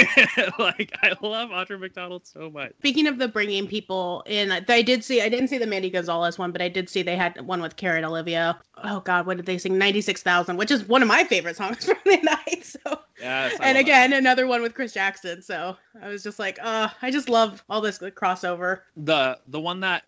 like 0.60 0.92
i 1.04 1.14
love 1.22 1.50
audra 1.50 1.80
mcdonald 1.80 2.26
so 2.26 2.50
much 2.50 2.74
Speaking 2.80 3.08
of 3.08 3.18
the 3.18 3.28
bringing 3.28 3.68
people 3.68 4.24
in, 4.26 4.52
I 4.52 4.82
did 4.82 5.04
see. 5.04 5.22
I 5.22 5.30
didn't 5.30 5.50
see 5.50 5.58
the 5.58 5.68
Mandy 5.68 5.90
Gonzalez 5.90 6.38
one, 6.38 6.52
but 6.52 6.62
I 6.62 6.70
did 6.70 6.90
see 6.90 7.02
they 7.04 7.16
had 7.16 7.40
one 7.46 7.62
with 7.62 7.76
Karen 7.76 8.06
Olivo. 8.06 8.56
Oh 8.84 9.02
God, 9.02 9.26
what 9.26 9.38
did 9.38 9.46
they 9.46 9.58
sing? 9.58 9.78
Ninety 9.78 10.02
six 10.02 10.24
thousand, 10.24 10.58
which 10.58 10.72
is 10.72 10.88
one 10.88 11.02
of 11.02 11.08
my 11.08 11.24
favorite 11.24 11.56
songs 11.56 11.86
from 11.86 11.98
the 12.06 12.18
night. 12.18 12.64
So, 12.64 13.00
yes 13.20 13.58
and 13.62 13.78
again, 13.78 14.14
another 14.14 14.48
one 14.48 14.62
with 14.62 14.74
Chris 14.74 14.94
Jackson. 14.94 15.42
So 15.42 15.76
I 16.02 16.08
was 16.10 16.24
just 16.24 16.40
like, 16.40 16.58
uh, 16.62 16.90
I 17.02 17.12
just 17.12 17.30
love 17.30 17.64
all 17.70 17.82
this 17.82 18.00
crossover. 18.00 18.82
the 18.96 19.40
the 19.48 19.60
one 19.60 19.80
that 19.82 20.04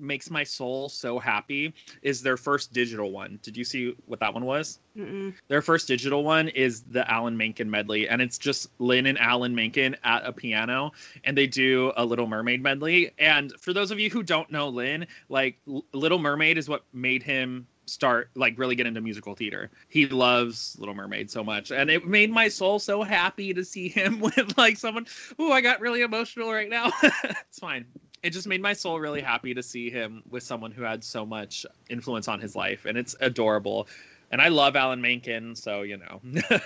makes 0.00 0.30
my 0.30 0.44
soul 0.44 0.88
so 0.88 1.18
happy 1.18 1.74
is 2.02 2.22
their 2.22 2.36
first 2.36 2.72
digital 2.72 3.10
one. 3.10 3.38
Did 3.42 3.56
you 3.56 3.64
see 3.64 3.96
what 4.06 4.20
that 4.20 4.32
one 4.32 4.44
was? 4.44 4.78
Mm-mm. 4.96 5.34
Their 5.48 5.62
first 5.62 5.88
digital 5.88 6.22
one 6.24 6.48
is 6.48 6.82
the 6.82 7.08
Alan 7.10 7.36
Menken 7.36 7.68
medley, 7.70 8.08
and 8.08 8.22
it's 8.22 8.38
just 8.38 8.68
Lin 8.78 9.06
and 9.06 9.18
Alan 9.18 9.54
Menken 9.54 9.96
at 10.04 10.24
a 10.24 10.32
piano, 10.32 10.92
and 11.24 11.36
they 11.36 11.46
do 11.46 11.92
a 11.96 12.04
Little 12.04 12.26
Mermaid 12.26 12.62
medley. 12.62 13.12
And 13.18 13.52
for 13.58 13.72
those 13.72 13.90
of 13.90 13.98
you 13.98 14.10
who 14.10 14.22
don't 14.22 14.50
know 14.50 14.68
Lin, 14.68 15.06
like 15.28 15.56
L- 15.68 15.84
Little 15.92 16.18
Mermaid 16.18 16.58
is 16.58 16.68
what 16.68 16.84
made 16.92 17.22
him 17.22 17.66
start 17.88 18.30
like 18.34 18.58
really 18.58 18.74
get 18.74 18.86
into 18.86 19.00
musical 19.00 19.34
theater. 19.34 19.70
He 19.88 20.06
loves 20.06 20.76
Little 20.78 20.94
Mermaid 20.94 21.30
so 21.30 21.42
much, 21.42 21.70
and 21.70 21.90
it 21.90 22.06
made 22.06 22.30
my 22.30 22.48
soul 22.48 22.78
so 22.78 23.02
happy 23.02 23.54
to 23.54 23.64
see 23.64 23.88
him 23.88 24.20
with 24.36 24.56
like 24.56 24.76
someone. 24.76 25.06
Oh, 25.38 25.52
I 25.52 25.60
got 25.60 25.80
really 25.80 26.02
emotional 26.02 26.52
right 26.52 26.68
now. 26.68 26.92
it's 27.02 27.58
fine. 27.58 27.86
It 28.22 28.30
just 28.30 28.48
made 28.48 28.60
my 28.60 28.72
soul 28.72 28.98
really 28.98 29.20
happy 29.20 29.54
to 29.54 29.62
see 29.62 29.90
him 29.90 30.22
with 30.28 30.42
someone 30.42 30.72
who 30.72 30.82
had 30.82 31.04
so 31.04 31.24
much 31.24 31.64
influence 31.88 32.28
on 32.28 32.40
his 32.40 32.56
life, 32.56 32.84
and 32.84 32.98
it's 32.98 33.14
adorable. 33.20 33.88
And 34.30 34.42
I 34.42 34.48
love 34.48 34.76
Alan 34.76 35.00
Menken, 35.00 35.54
so 35.54 35.82
you 35.82 35.96
know. 35.96 36.20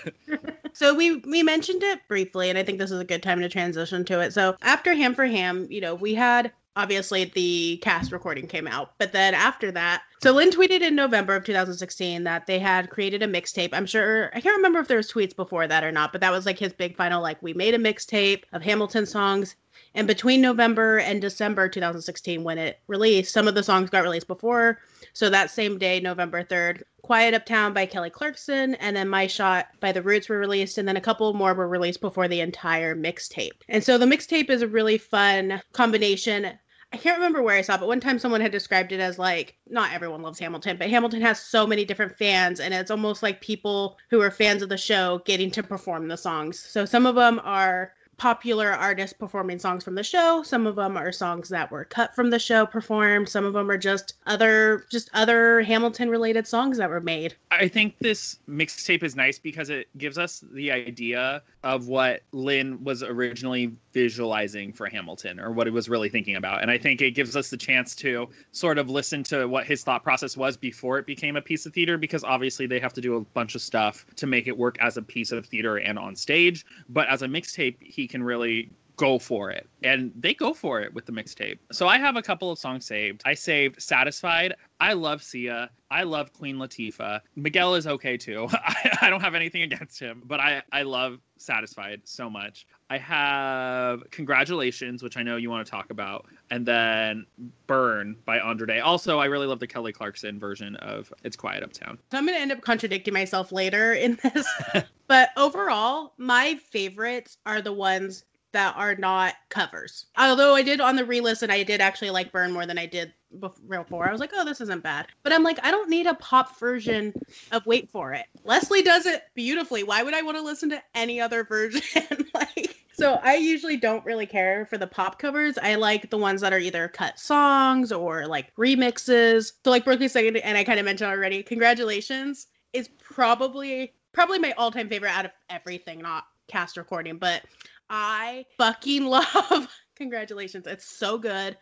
So 0.74 0.94
we 0.94 1.16
we 1.16 1.42
mentioned 1.42 1.82
it 1.82 2.00
briefly, 2.08 2.48
and 2.48 2.58
I 2.58 2.62
think 2.62 2.78
this 2.78 2.90
is 2.90 2.98
a 2.98 3.04
good 3.04 3.22
time 3.22 3.40
to 3.40 3.48
transition 3.48 4.04
to 4.06 4.20
it. 4.20 4.32
So 4.32 4.56
after 4.62 4.94
Ham 4.94 5.14
for 5.14 5.26
Ham, 5.26 5.66
you 5.70 5.80
know, 5.80 5.94
we 5.94 6.14
had 6.14 6.52
obviously 6.76 7.24
the 7.24 7.78
cast 7.78 8.12
recording 8.12 8.46
came 8.46 8.66
out, 8.66 8.92
but 8.98 9.12
then 9.12 9.35
after 9.35 9.70
that, 9.72 10.02
so 10.22 10.32
Lin 10.32 10.50
tweeted 10.50 10.82
in 10.82 10.94
November 10.94 11.35
of 11.35 11.44
2016 11.44 12.22
that 12.24 12.46
they 12.46 12.58
had 12.58 12.90
created 12.90 13.22
a 13.22 13.26
mixtape. 13.26 13.70
I'm 13.72 13.87
sure 13.87 14.30
I 14.35 14.40
can't 14.40 14.56
remember 14.56 14.78
if 14.78 14.87
there 14.87 14.96
was 14.96 15.11
tweets 15.11 15.35
before 15.35 15.66
that 15.66 15.82
or 15.82 15.90
not, 15.90 16.12
but 16.12 16.20
that 16.20 16.30
was 16.30 16.46
like 16.46 16.58
his 16.58 16.72
big 16.72 16.96
final 16.96 17.20
like 17.20 17.42
we 17.42 17.52
made 17.54 17.74
a 17.74 17.78
mixtape 17.78 18.44
of 18.52 18.62
Hamilton 18.62 19.04
songs. 19.04 19.56
And 19.94 20.06
between 20.06 20.40
November 20.40 20.98
and 20.98 21.20
December 21.20 21.68
2016, 21.68 22.44
when 22.44 22.58
it 22.58 22.78
released, 22.87 23.32
some 23.32 23.48
of 23.48 23.54
the 23.54 23.62
songs 23.62 23.90
got 23.90 24.04
released 24.04 24.28
before. 24.28 24.78
So 25.12 25.29
that 25.29 25.51
same 25.51 25.79
day, 25.79 26.01
November 26.01 26.42
3rd, 26.42 26.83
Quiet 27.03 27.35
Uptown 27.35 27.72
by 27.72 27.85
Kelly 27.87 28.11
Clarkson, 28.11 28.75
and 28.77 28.96
then 28.96 29.09
My 29.09 29.27
Shot 29.27 29.66
by 29.81 29.92
The 29.92 30.03
Roots 30.03 30.29
were 30.29 30.38
released, 30.38 30.79
and 30.79 30.88
then 30.88 30.96
a 30.96 31.03
couple 31.03 31.35
more 31.35 31.53
were 31.53 31.68
released 31.68 32.01
before 32.01 32.29
the 32.29 32.40
entire 32.40 32.96
mixtape. 32.96 33.62
And 33.68 33.85
so 33.85 33.98
the 33.98 34.07
mixtape 34.07 34.48
is 34.48 34.62
a 34.62 34.68
really 34.68 34.98
fun 34.98 35.61
combination. 35.72 36.59
I 36.92 36.96
can't 36.96 37.16
remember 37.16 37.42
where 37.42 37.57
I 37.57 37.62
saw 37.62 37.79
but 37.79 37.88
one 37.88 38.01
time 38.01 38.18
someone 38.18 38.42
had 38.42 38.53
described 38.53 38.92
it 38.92 39.01
as 39.01 39.18
like 39.18 39.57
not 39.66 39.92
everyone 39.94 40.22
loves 40.22 40.38
Hamilton, 40.38 40.77
but 40.77 40.90
Hamilton 40.90 41.22
has 41.22 41.40
so 41.40 41.66
many 41.66 41.85
different 41.85 42.16
fans, 42.16 42.61
and 42.61 42.72
it's 42.72 42.90
almost 42.90 43.22
like 43.22 43.40
people 43.40 43.98
who 44.11 44.20
are 44.20 44.31
fans 44.31 44.62
of 44.62 44.68
the 44.68 44.77
show 44.77 45.22
getting 45.25 45.51
to 45.53 45.62
perform 45.62 46.09
the 46.09 46.16
songs. 46.16 46.59
So 46.59 46.85
some 46.85 47.07
of 47.07 47.14
them 47.14 47.40
are 47.44 47.92
popular 48.16 48.70
artists 48.70 49.16
performing 49.16 49.59
songs 49.59 49.85
from 49.85 49.94
the 49.94 50.03
show. 50.03 50.42
Some 50.42 50.66
of 50.66 50.77
them 50.77 50.96
are 50.96 51.12
songs 51.12 51.48
that 51.48 51.70
were 51.70 51.85
cut 51.85 52.14
from 52.14 52.31
the 52.31 52.38
show 52.38 52.66
performed. 52.66 53.29
Some 53.29 53.44
of 53.44 53.53
them 53.53 53.70
are 53.70 53.79
just 53.79 54.14
other 54.27 54.87
just 54.90 55.11
other 55.14 55.62
Hamilton 55.62 56.09
related 56.11 56.46
songs 56.46 56.79
that 56.79 56.88
were 56.88 57.01
made. 57.01 57.35
I 57.51 57.68
think 57.68 57.98
this 57.98 58.38
mixtape 58.48 59.03
is 59.03 59.16
nice 59.16 59.38
because 59.38 59.70
it 59.70 59.88
gives 59.98 60.18
us 60.18 60.44
the 60.53 60.70
idea 60.70 61.42
of 61.64 61.88
what 61.88 62.22
Lin 62.33 62.83
was 62.85 63.03
originally 63.03 63.75
visualizing 63.92 64.72
for 64.72 64.87
Hamilton 64.87 65.38
or 65.38 65.52
what 65.52 65.66
he 65.66 65.70
was 65.72 65.88
really 65.88 66.09
thinking 66.09 66.37
about. 66.37 66.62
And 66.62 66.70
I 66.70 66.78
think 66.78 67.00
it 67.00 67.12
gives 67.12 67.37
us 67.37 67.50
the 67.50 67.57
chance 67.57 67.94
to 67.96 68.28
sort 68.50 68.78
of 68.78 68.88
listen 68.90 69.22
to 69.24 69.46
what 69.46 69.66
his 69.66 69.85
thought 69.85 70.02
process 70.02 70.37
was 70.37 70.57
before 70.57 70.98
it 70.98 71.07
became 71.07 71.37
a 71.37 71.42
piece 71.42 71.66
of 71.66 71.72
theater 71.72 71.98
because 71.98 72.24
obviously 72.24 72.66
they 72.66 72.81
have 72.81 72.92
to 72.94 73.00
do 73.00 73.16
a 73.16 73.20
bunch 73.20 73.55
of 73.55 73.62
stuff 73.62 74.07
to 74.16 74.26
make 74.26 74.46
it 74.46 74.57
work 74.57 74.76
as 74.81 74.96
a 74.96 75.02
piece 75.02 75.33
of 75.33 75.46
theater 75.46 75.76
and 75.76 75.98
on 75.98 76.16
stage. 76.16 76.64
But 76.88 77.09
as 77.09 77.22
a 77.22 77.26
mixtape, 77.26 77.76
he 77.81 78.07
can 78.07 78.22
really 78.22 78.70
go 78.96 79.18
for 79.18 79.50
it. 79.50 79.68
And 79.83 80.12
they 80.16 80.35
go 80.35 80.55
for 80.55 80.81
it 80.81 80.92
with 80.94 81.07
the 81.07 81.12
mixtape. 81.12 81.59
So 81.70 81.88
I 81.88 81.98
have 81.98 82.16
a 82.16 82.22
couple 82.22 82.50
of 82.50 82.59
songs 82.59 82.85
saved. 82.85 83.22
I 83.24 83.35
saved 83.35 83.81
Satisfied. 83.81 84.55
I 84.81 84.92
love 84.92 85.22
Sia. 85.22 85.70
I 85.90 86.02
love 86.02 86.33
Queen 86.33 86.57
Latifah. 86.57 87.20
Miguel 87.37 87.74
is 87.74 87.87
okay 87.87 88.16
too. 88.16 88.48
I, 88.52 88.98
I 89.02 89.11
don't 89.11 89.20
have 89.20 89.35
anything 89.35 89.62
against 89.62 89.98
him, 89.98 90.22
but 90.24 90.40
I, 90.40 90.62
I 90.72 90.83
love 90.83 91.20
Satisfied 91.42 92.02
so 92.05 92.31
much. 92.31 92.66
I 92.90 92.98
have 92.98 94.02
Congratulations, 94.11 95.02
which 95.02 95.16
I 95.16 95.22
know 95.22 95.37
you 95.37 95.50
want 95.50 95.66
to 95.66 95.70
talk 95.70 95.90
about, 95.90 96.26
and 96.50 96.64
then 96.64 97.26
Burn 97.66 98.16
by 98.24 98.38
Andra 98.38 98.66
Day. 98.66 98.81
Also, 98.81 99.18
I 99.18 99.26
really 99.26 99.46
love 99.46 99.61
the 99.61 99.66
Kelly 99.66 99.92
Clarkson 99.92 100.38
version 100.38 100.76
of 100.76 101.12
It's 101.24 101.37
Quiet 101.37 101.62
Uptown. 101.62 101.98
So 102.11 102.18
I'm 102.18 102.26
going 102.26 102.37
to 102.37 102.42
end 102.42 102.52
up 102.52 102.61
contradicting 102.61 103.14
myself 103.14 103.52
later 103.52 103.92
in 103.94 104.18
this. 104.22 104.46
but 105.09 105.31
overall, 105.37 106.12
my 106.18 106.55
favorites 106.57 107.38
are 107.46 107.61
the 107.61 107.72
ones 107.72 108.24
that 108.52 108.76
are 108.76 108.94
not 108.94 109.35
covers. 109.48 110.07
Although 110.16 110.55
I 110.55 110.62
did 110.62 110.81
on 110.81 110.96
the 110.96 111.05
re-listen, 111.05 111.50
I 111.50 111.62
did 111.62 111.81
actually 111.81 112.11
like 112.11 112.33
Burn 112.33 112.52
more 112.52 112.66
than 112.66 112.78
I 112.78 112.87
did 112.87 113.12
before. 113.38 114.08
I 114.08 114.12
was 114.12 114.20
like, 114.20 114.30
oh, 114.34 114.44
this 114.44 114.60
isn't 114.60 114.82
bad. 114.82 115.06
But 115.22 115.32
I'm 115.32 115.42
like, 115.42 115.58
I 115.62 115.70
don't 115.70 115.90
need 115.90 116.06
a 116.06 116.14
pop 116.14 116.58
version 116.58 117.12
of 117.50 117.66
Wait 117.66 117.90
for 117.90 118.12
It. 118.12 118.26
Leslie 118.44 118.82
does 118.82 119.06
it 119.06 119.22
beautifully. 119.34 119.82
Why 119.82 120.02
would 120.02 120.14
I 120.14 120.22
want 120.22 120.36
to 120.36 120.42
listen 120.42 120.70
to 120.70 120.82
any 120.94 121.20
other 121.20 121.44
version? 121.44 121.82
like, 122.34 122.76
so 122.92 123.18
I 123.22 123.36
usually 123.36 123.76
don't 123.76 124.04
really 124.04 124.26
care 124.26 124.66
for 124.66 124.78
the 124.78 124.86
pop 124.86 125.18
covers. 125.18 125.58
I 125.58 125.74
like 125.76 126.10
the 126.10 126.18
ones 126.18 126.40
that 126.42 126.52
are 126.52 126.58
either 126.58 126.88
cut 126.88 127.18
songs 127.18 127.92
or 127.92 128.26
like 128.26 128.54
remixes. 128.56 129.52
So 129.64 129.70
like 129.70 129.84
Berkeley 129.84 130.08
Second, 130.08 130.36
and 130.38 130.56
I 130.56 130.64
kind 130.64 130.78
of 130.78 130.84
mentioned 130.84 131.10
already, 131.10 131.42
Congratulations 131.42 132.48
is 132.72 132.88
probably 132.98 133.92
probably 134.12 134.38
my 134.38 134.52
all-time 134.52 134.88
favorite 134.88 135.10
out 135.10 135.24
of 135.24 135.30
everything, 135.48 136.00
not 136.00 136.24
cast 136.48 136.76
recording, 136.76 137.16
but 137.16 137.42
I 137.88 138.44
fucking 138.58 139.06
love 139.06 139.68
Congratulations. 139.96 140.66
It's 140.66 140.87
so 140.87 141.18
good. 141.18 141.57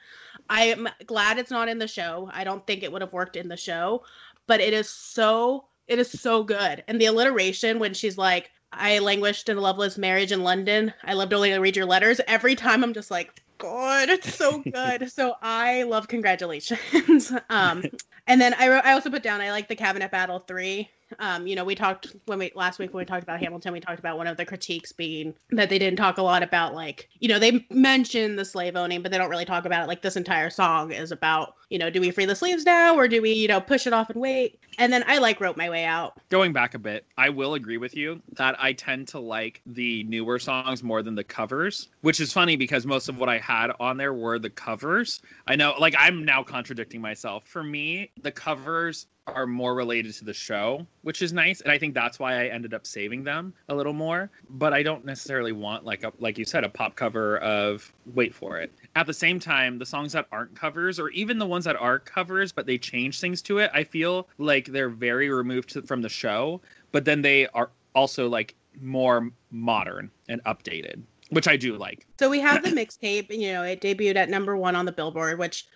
I 0.48 0.64
am 0.64 0.88
glad 1.06 1.38
it's 1.38 1.50
not 1.50 1.68
in 1.68 1.78
the 1.78 1.88
show. 1.88 2.30
I 2.32 2.44
don't 2.44 2.66
think 2.66 2.82
it 2.82 2.92
would 2.92 3.02
have 3.02 3.12
worked 3.12 3.36
in 3.36 3.48
the 3.48 3.56
show, 3.56 4.04
but 4.46 4.60
it 4.60 4.72
is 4.72 4.88
so 4.88 5.66
it 5.88 5.98
is 5.98 6.10
so 6.10 6.44
good. 6.44 6.84
And 6.86 7.00
the 7.00 7.06
alliteration 7.06 7.80
when 7.80 7.94
she's 7.94 8.16
like, 8.16 8.50
I 8.72 9.00
languished 9.00 9.48
in 9.48 9.56
a 9.56 9.60
loveless 9.60 9.98
marriage 9.98 10.30
in 10.30 10.44
London. 10.44 10.92
I 11.04 11.14
loved 11.14 11.32
only 11.32 11.50
to 11.50 11.58
read 11.58 11.76
your 11.76 11.86
letters. 11.86 12.20
Every 12.28 12.54
time 12.54 12.84
I'm 12.84 12.94
just 12.94 13.10
like, 13.10 13.42
God, 13.58 14.08
it's 14.08 14.32
so 14.34 14.62
good. 14.72 15.10
so 15.12 15.34
I 15.42 15.82
love 15.82 16.06
congratulations. 16.06 17.32
um, 17.50 17.82
and 18.28 18.40
then 18.40 18.54
I 18.54 18.68
wrote, 18.68 18.84
I 18.84 18.92
also 18.92 19.10
put 19.10 19.24
down 19.24 19.40
I 19.40 19.50
like 19.50 19.66
the 19.66 19.76
cabinet 19.76 20.12
battle 20.12 20.38
three. 20.38 20.88
Um, 21.18 21.46
you 21.46 21.56
know, 21.56 21.64
we 21.64 21.74
talked 21.74 22.14
when 22.26 22.38
we 22.38 22.52
last 22.54 22.78
week 22.78 22.92
when 22.94 23.02
we 23.02 23.06
talked 23.06 23.22
about 23.22 23.40
Hamilton, 23.40 23.72
we 23.72 23.80
talked 23.80 23.98
about 23.98 24.16
one 24.16 24.26
of 24.26 24.36
the 24.36 24.44
critiques 24.44 24.92
being 24.92 25.34
that 25.50 25.68
they 25.68 25.78
didn't 25.78 25.96
talk 25.96 26.18
a 26.18 26.22
lot 26.22 26.42
about 26.42 26.74
like, 26.74 27.08
you 27.20 27.28
know, 27.28 27.38
they 27.38 27.66
mention 27.70 28.36
the 28.36 28.44
slave 28.44 28.76
owning, 28.76 29.02
but 29.02 29.10
they 29.10 29.18
don't 29.18 29.30
really 29.30 29.44
talk 29.44 29.64
about 29.64 29.84
it. 29.84 29.88
Like 29.88 30.02
this 30.02 30.16
entire 30.16 30.50
song 30.50 30.92
is 30.92 31.12
about, 31.12 31.54
you 31.68 31.78
know, 31.78 31.90
do 31.90 32.00
we 32.00 32.10
free 32.10 32.24
the 32.24 32.36
slaves 32.36 32.64
now 32.64 32.96
or 32.96 33.08
do 33.08 33.22
we, 33.22 33.32
you 33.32 33.48
know, 33.48 33.60
push 33.60 33.86
it 33.86 33.92
off 33.92 34.10
and 34.10 34.20
wait? 34.20 34.58
And 34.78 34.92
then 34.92 35.04
I 35.06 35.18
like 35.18 35.40
wrote 35.40 35.56
my 35.56 35.68
way 35.68 35.84
out. 35.84 36.18
Going 36.28 36.52
back 36.52 36.74
a 36.74 36.78
bit, 36.78 37.04
I 37.18 37.28
will 37.28 37.54
agree 37.54 37.76
with 37.76 37.96
you 37.96 38.22
that 38.32 38.56
I 38.58 38.72
tend 38.72 39.08
to 39.08 39.20
like 39.20 39.60
the 39.66 40.04
newer 40.04 40.38
songs 40.38 40.82
more 40.82 41.02
than 41.02 41.14
the 41.14 41.24
covers, 41.24 41.88
which 42.02 42.20
is 42.20 42.32
funny 42.32 42.56
because 42.56 42.86
most 42.86 43.08
of 43.08 43.18
what 43.18 43.28
I 43.28 43.38
had 43.38 43.72
on 43.78 43.96
there 43.96 44.14
were 44.14 44.38
the 44.38 44.50
covers. 44.50 45.20
I 45.46 45.56
know, 45.56 45.74
like, 45.78 45.94
I'm 45.98 46.24
now 46.24 46.42
contradicting 46.42 47.00
myself. 47.00 47.44
For 47.46 47.62
me, 47.62 48.10
the 48.22 48.32
covers 48.32 49.06
are 49.34 49.46
more 49.46 49.74
related 49.74 50.14
to 50.14 50.24
the 50.24 50.34
show, 50.34 50.86
which 51.02 51.22
is 51.22 51.32
nice, 51.32 51.60
and 51.60 51.72
I 51.72 51.78
think 51.78 51.94
that's 51.94 52.18
why 52.18 52.42
I 52.42 52.46
ended 52.48 52.74
up 52.74 52.86
saving 52.86 53.24
them 53.24 53.52
a 53.68 53.74
little 53.74 53.92
more. 53.92 54.30
But 54.50 54.72
I 54.72 54.82
don't 54.82 55.04
necessarily 55.04 55.52
want 55.52 55.84
like 55.84 56.04
a 56.04 56.12
like 56.18 56.38
you 56.38 56.44
said 56.44 56.64
a 56.64 56.68
pop 56.68 56.96
cover 56.96 57.38
of 57.38 57.92
Wait 58.14 58.34
for 58.34 58.58
It. 58.58 58.72
At 58.96 59.06
the 59.06 59.14
same 59.14 59.40
time, 59.40 59.78
the 59.78 59.86
songs 59.86 60.12
that 60.12 60.26
aren't 60.32 60.54
covers, 60.54 60.98
or 60.98 61.10
even 61.10 61.38
the 61.38 61.46
ones 61.46 61.64
that 61.64 61.76
are 61.76 61.98
covers 61.98 62.52
but 62.52 62.66
they 62.66 62.78
change 62.78 63.20
things 63.20 63.42
to 63.42 63.58
it, 63.58 63.70
I 63.72 63.84
feel 63.84 64.28
like 64.38 64.66
they're 64.66 64.88
very 64.88 65.30
removed 65.30 65.86
from 65.86 66.02
the 66.02 66.08
show, 66.08 66.60
but 66.92 67.04
then 67.04 67.22
they 67.22 67.46
are 67.48 67.70
also 67.94 68.28
like 68.28 68.54
more 68.80 69.30
modern 69.50 70.10
and 70.28 70.42
updated, 70.44 71.02
which 71.30 71.48
I 71.48 71.56
do 71.56 71.76
like. 71.76 72.06
So 72.18 72.30
we 72.30 72.40
have 72.40 72.62
the 72.62 72.70
mixtape, 72.70 73.30
you 73.30 73.52
know, 73.52 73.62
it 73.62 73.80
debuted 73.80 74.16
at 74.16 74.28
number 74.28 74.56
one 74.56 74.76
on 74.76 74.84
the 74.84 74.92
Billboard, 74.92 75.38
which 75.38 75.66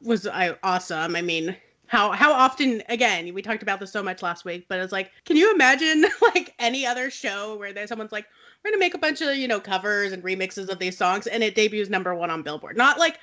was 0.00 0.26
I, 0.26 0.56
awesome. 0.62 1.16
I 1.16 1.22
mean, 1.22 1.56
how 1.92 2.10
how 2.10 2.32
often 2.32 2.82
again 2.88 3.34
we 3.34 3.42
talked 3.42 3.62
about 3.62 3.78
this 3.78 3.92
so 3.92 4.02
much 4.02 4.22
last 4.22 4.46
week 4.46 4.64
but 4.66 4.80
it's 4.80 4.92
like 4.92 5.12
can 5.26 5.36
you 5.36 5.52
imagine 5.52 6.06
like 6.22 6.54
any 6.58 6.86
other 6.86 7.10
show 7.10 7.54
where 7.58 7.74
there's 7.74 7.90
someone's 7.90 8.12
like 8.12 8.26
we're 8.64 8.70
gonna 8.70 8.78
make 8.78 8.94
a 8.94 8.98
bunch 8.98 9.20
of 9.20 9.36
you 9.36 9.46
know 9.46 9.60
covers 9.60 10.10
and 10.10 10.22
remixes 10.22 10.70
of 10.70 10.78
these 10.78 10.96
songs 10.96 11.26
and 11.26 11.42
it 11.42 11.54
debuts 11.54 11.90
number 11.90 12.14
one 12.14 12.30
on 12.30 12.42
billboard? 12.42 12.78
Not 12.78 12.98
like 12.98 13.18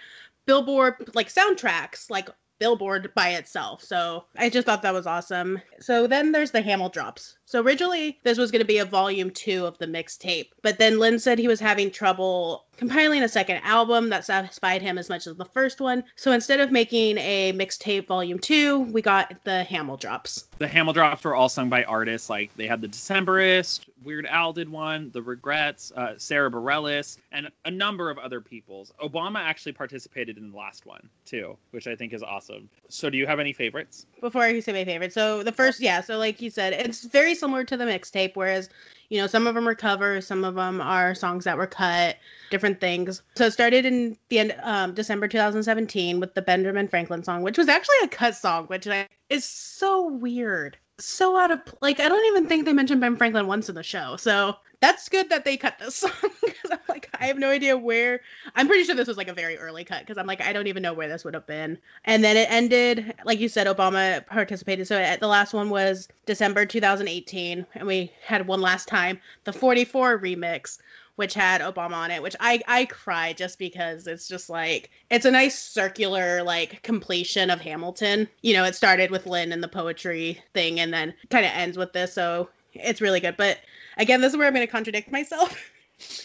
billboard 0.45 1.10
like 1.15 1.34
soundtracks 1.34 2.12
like 2.12 2.29
billboard 2.60 3.12
by 3.15 3.30
itself 3.30 3.84
so 3.84 4.26
i 4.38 4.50
just 4.50 4.65
thought 4.65 4.82
that 4.82 4.93
was 4.93 5.08
awesome 5.08 5.62
so 5.80 6.08
then 6.08 6.32
there's 6.32 6.52
the 6.52 6.62
hamildrops 6.62 7.36
so 7.45 7.62
originally 7.62 8.19
this 8.24 8.38
was 8.38 8.52
going 8.52 8.62
to 8.62 8.65
be 8.65 8.80
a 8.80 8.86
volume 8.86 9.32
two 9.32 9.65
of 9.65 9.78
the 9.78 9.88
mixtape 9.88 10.50
but 10.62 10.78
then 10.78 11.00
lin 11.00 11.17
said 11.17 11.39
he 11.39 11.48
was 11.48 11.60
having 11.60 11.89
trouble 11.89 12.65
compiling 12.80 13.24
a 13.24 13.28
second 13.28 13.58
album 13.63 14.10
that 14.10 14.24
satisfied 14.24 14.82
him 14.82 14.98
as 14.98 15.10
much 15.10 15.28
as 15.28 15.36
the 15.36 15.43
first 15.43 15.82
one. 15.82 16.02
So 16.15 16.32
instead 16.32 16.62
of 16.62 16.72
making 16.72 17.17
a 17.17 17.52
mixtape 17.52 18.08
volume 18.08 18.39
two, 18.39 18.80
we 18.93 19.02
got 19.02 19.36
the 19.43 19.67
Hamildrops. 19.69 20.45
The 20.60 20.67
Hamildrops 20.67 21.24
were 21.24 21.36
all 21.36 21.48
sung 21.48 21.69
by 21.69 21.86
artists. 21.86 22.30
Like 22.30 22.54
they 22.58 22.67
had 22.67 22.82
the 22.82 22.88
Decemberist, 22.89 23.86
Weird 24.04 24.26
Al 24.26 24.52
did 24.52 24.67
one, 24.67 25.10
The 25.12 25.22
Regrettes, 25.22 25.93
uh, 25.93 26.17
Sara 26.17 26.52
Bareilles, 26.52 27.17
and 27.32 27.50
a 27.63 27.72
number 27.72 28.10
of 28.10 28.17
other 28.17 28.41
people's. 28.41 28.91
Obama 29.02 29.39
actually 29.39 29.72
participated 29.72 30.38
in 30.38 30.52
the 30.52 30.58
last 30.58 30.86
one 30.86 31.10
too, 31.26 31.58
which 31.72 31.88
I 31.88 31.95
think 31.95 32.12
is 32.12 32.22
awesome. 32.22 32.69
So 32.89 33.10
do 33.10 33.17
you 33.17 33.26
have 33.26 33.39
any 33.39 33.54
favorites? 33.54 34.06
Before 34.19 34.43
I 34.43 34.60
say 34.60 34.74
my 34.74 34.84
favorite, 34.84 35.13
so 35.13 35.43
the 35.43 35.52
first, 35.54 35.80
yeah, 35.80 36.02
so 36.02 36.17
like 36.17 36.41
you 36.41 36.50
said, 36.50 36.74
it's 36.74 37.06
very 37.06 37.36
similar 37.36 37.63
to 37.63 37.78
the 37.78 37.86
mixtape, 37.86 38.36
whereas 38.36 38.69
you 39.10 39.19
know, 39.19 39.28
some 39.28 39.48
of 39.48 39.56
them 39.56 39.67
are 39.67 39.76
covers, 39.76 40.26
some 40.26 40.43
of 40.43 40.56
them 40.56 40.80
are 40.82 41.15
songs 41.15 41.43
that 41.43 41.58
were 41.58 41.67
cut, 41.67 42.17
different 42.52 42.80
things. 42.80 43.22
So 43.36 43.45
it 43.48 43.52
started 43.52 43.86
in 43.86 44.17
the 44.30 44.39
end 44.39 44.56
um, 44.63 44.93
December 44.93 45.28
2017 45.28 46.19
with 46.19 46.36
the 46.36 46.41
Benjamin 46.41 46.88
Franklin 46.88 47.24
song, 47.24 47.41
which 47.41 47.58
was 47.58 47.67
actually 47.67 47.98
a 48.04 48.08
cut 48.08 48.36
song, 48.36 48.67
which 48.67 48.88
is 49.30 49.43
so 49.43 50.08
weird. 50.08 50.78
So 50.99 51.38
out 51.38 51.51
of 51.51 51.62
like 51.81 51.99
I 51.99 52.09
don't 52.09 52.25
even 52.27 52.47
think 52.47 52.65
they 52.65 52.73
mentioned 52.73 53.01
Ben 53.01 53.15
Franklin 53.15 53.47
once 53.47 53.69
in 53.69 53.75
the 53.75 53.83
show. 53.83 54.15
So 54.17 54.55
that's 54.81 55.09
good 55.09 55.29
that 55.29 55.45
they 55.45 55.57
cut 55.57 55.77
this 55.79 55.95
song 55.97 56.12
because 56.43 56.71
I'm 56.71 56.79
like, 56.88 57.09
I 57.19 57.25
have 57.25 57.38
no 57.38 57.49
idea 57.49 57.77
where. 57.77 58.21
I'm 58.55 58.67
pretty 58.67 58.83
sure 58.83 58.95
this 58.95 59.07
was 59.07 59.17
like 59.17 59.27
a 59.27 59.33
very 59.33 59.57
early 59.57 59.83
cut 59.83 60.01
because 60.01 60.17
I'm 60.17 60.27
like, 60.27 60.41
I 60.41 60.53
don't 60.53 60.67
even 60.67 60.83
know 60.83 60.93
where 60.93 61.09
this 61.09 61.25
would 61.25 61.33
have 61.33 61.47
been. 61.47 61.77
And 62.05 62.23
then 62.23 62.38
it 62.38 62.49
ended, 62.49 63.13
like 63.25 63.39
you 63.39 63.49
said, 63.49 63.67
Obama 63.67 64.25
participated. 64.25 64.88
So 64.88 65.17
the 65.19 65.27
last 65.27 65.53
one 65.53 65.69
was 65.69 66.07
December 66.25 66.65
2018, 66.65 67.65
and 67.75 67.88
we 67.88 68.12
had 68.25 68.47
one 68.47 68.62
last 68.62 68.88
time, 68.88 69.19
the 69.43 69.53
44 69.53 70.19
remix, 70.19 70.79
which 71.19 71.34
had 71.34 71.60
Obama 71.60 71.95
on 71.95 72.12
it, 72.12 72.23
which 72.23 72.36
I 72.39 72.62
I 72.65 72.86
cry 72.86 73.34
just 73.34 73.60
because 73.60 74.08
it's 74.08 74.25
just 74.25 74.49
like 74.49 74.89
it's 75.12 75.25
a 75.25 75.32
nice 75.32 75.60
circular 75.60 76.41
like 76.43 76.82
completion 76.82 77.49
of 77.49 77.60
Hamilton. 77.60 78.25
You 78.41 78.53
know, 78.53 78.63
it 78.63 78.73
started 78.73 79.12
with 79.12 79.27
Lin 79.27 79.51
and 79.51 79.62
the 79.62 79.67
poetry 79.67 80.41
thing, 80.53 80.79
and 80.79 80.93
then 80.93 81.13
kind 81.29 81.45
of 81.45 81.51
ends 81.53 81.77
with 81.77 81.91
this. 81.91 82.13
So 82.13 82.47
it's 82.73 83.01
really 83.01 83.19
good. 83.19 83.36
But 83.36 83.58
again, 83.97 84.21
this 84.21 84.32
is 84.32 84.38
where 84.38 84.47
I'm 84.47 84.53
going 84.53 84.65
to 84.65 84.71
contradict 84.71 85.12
myself. 85.12 85.53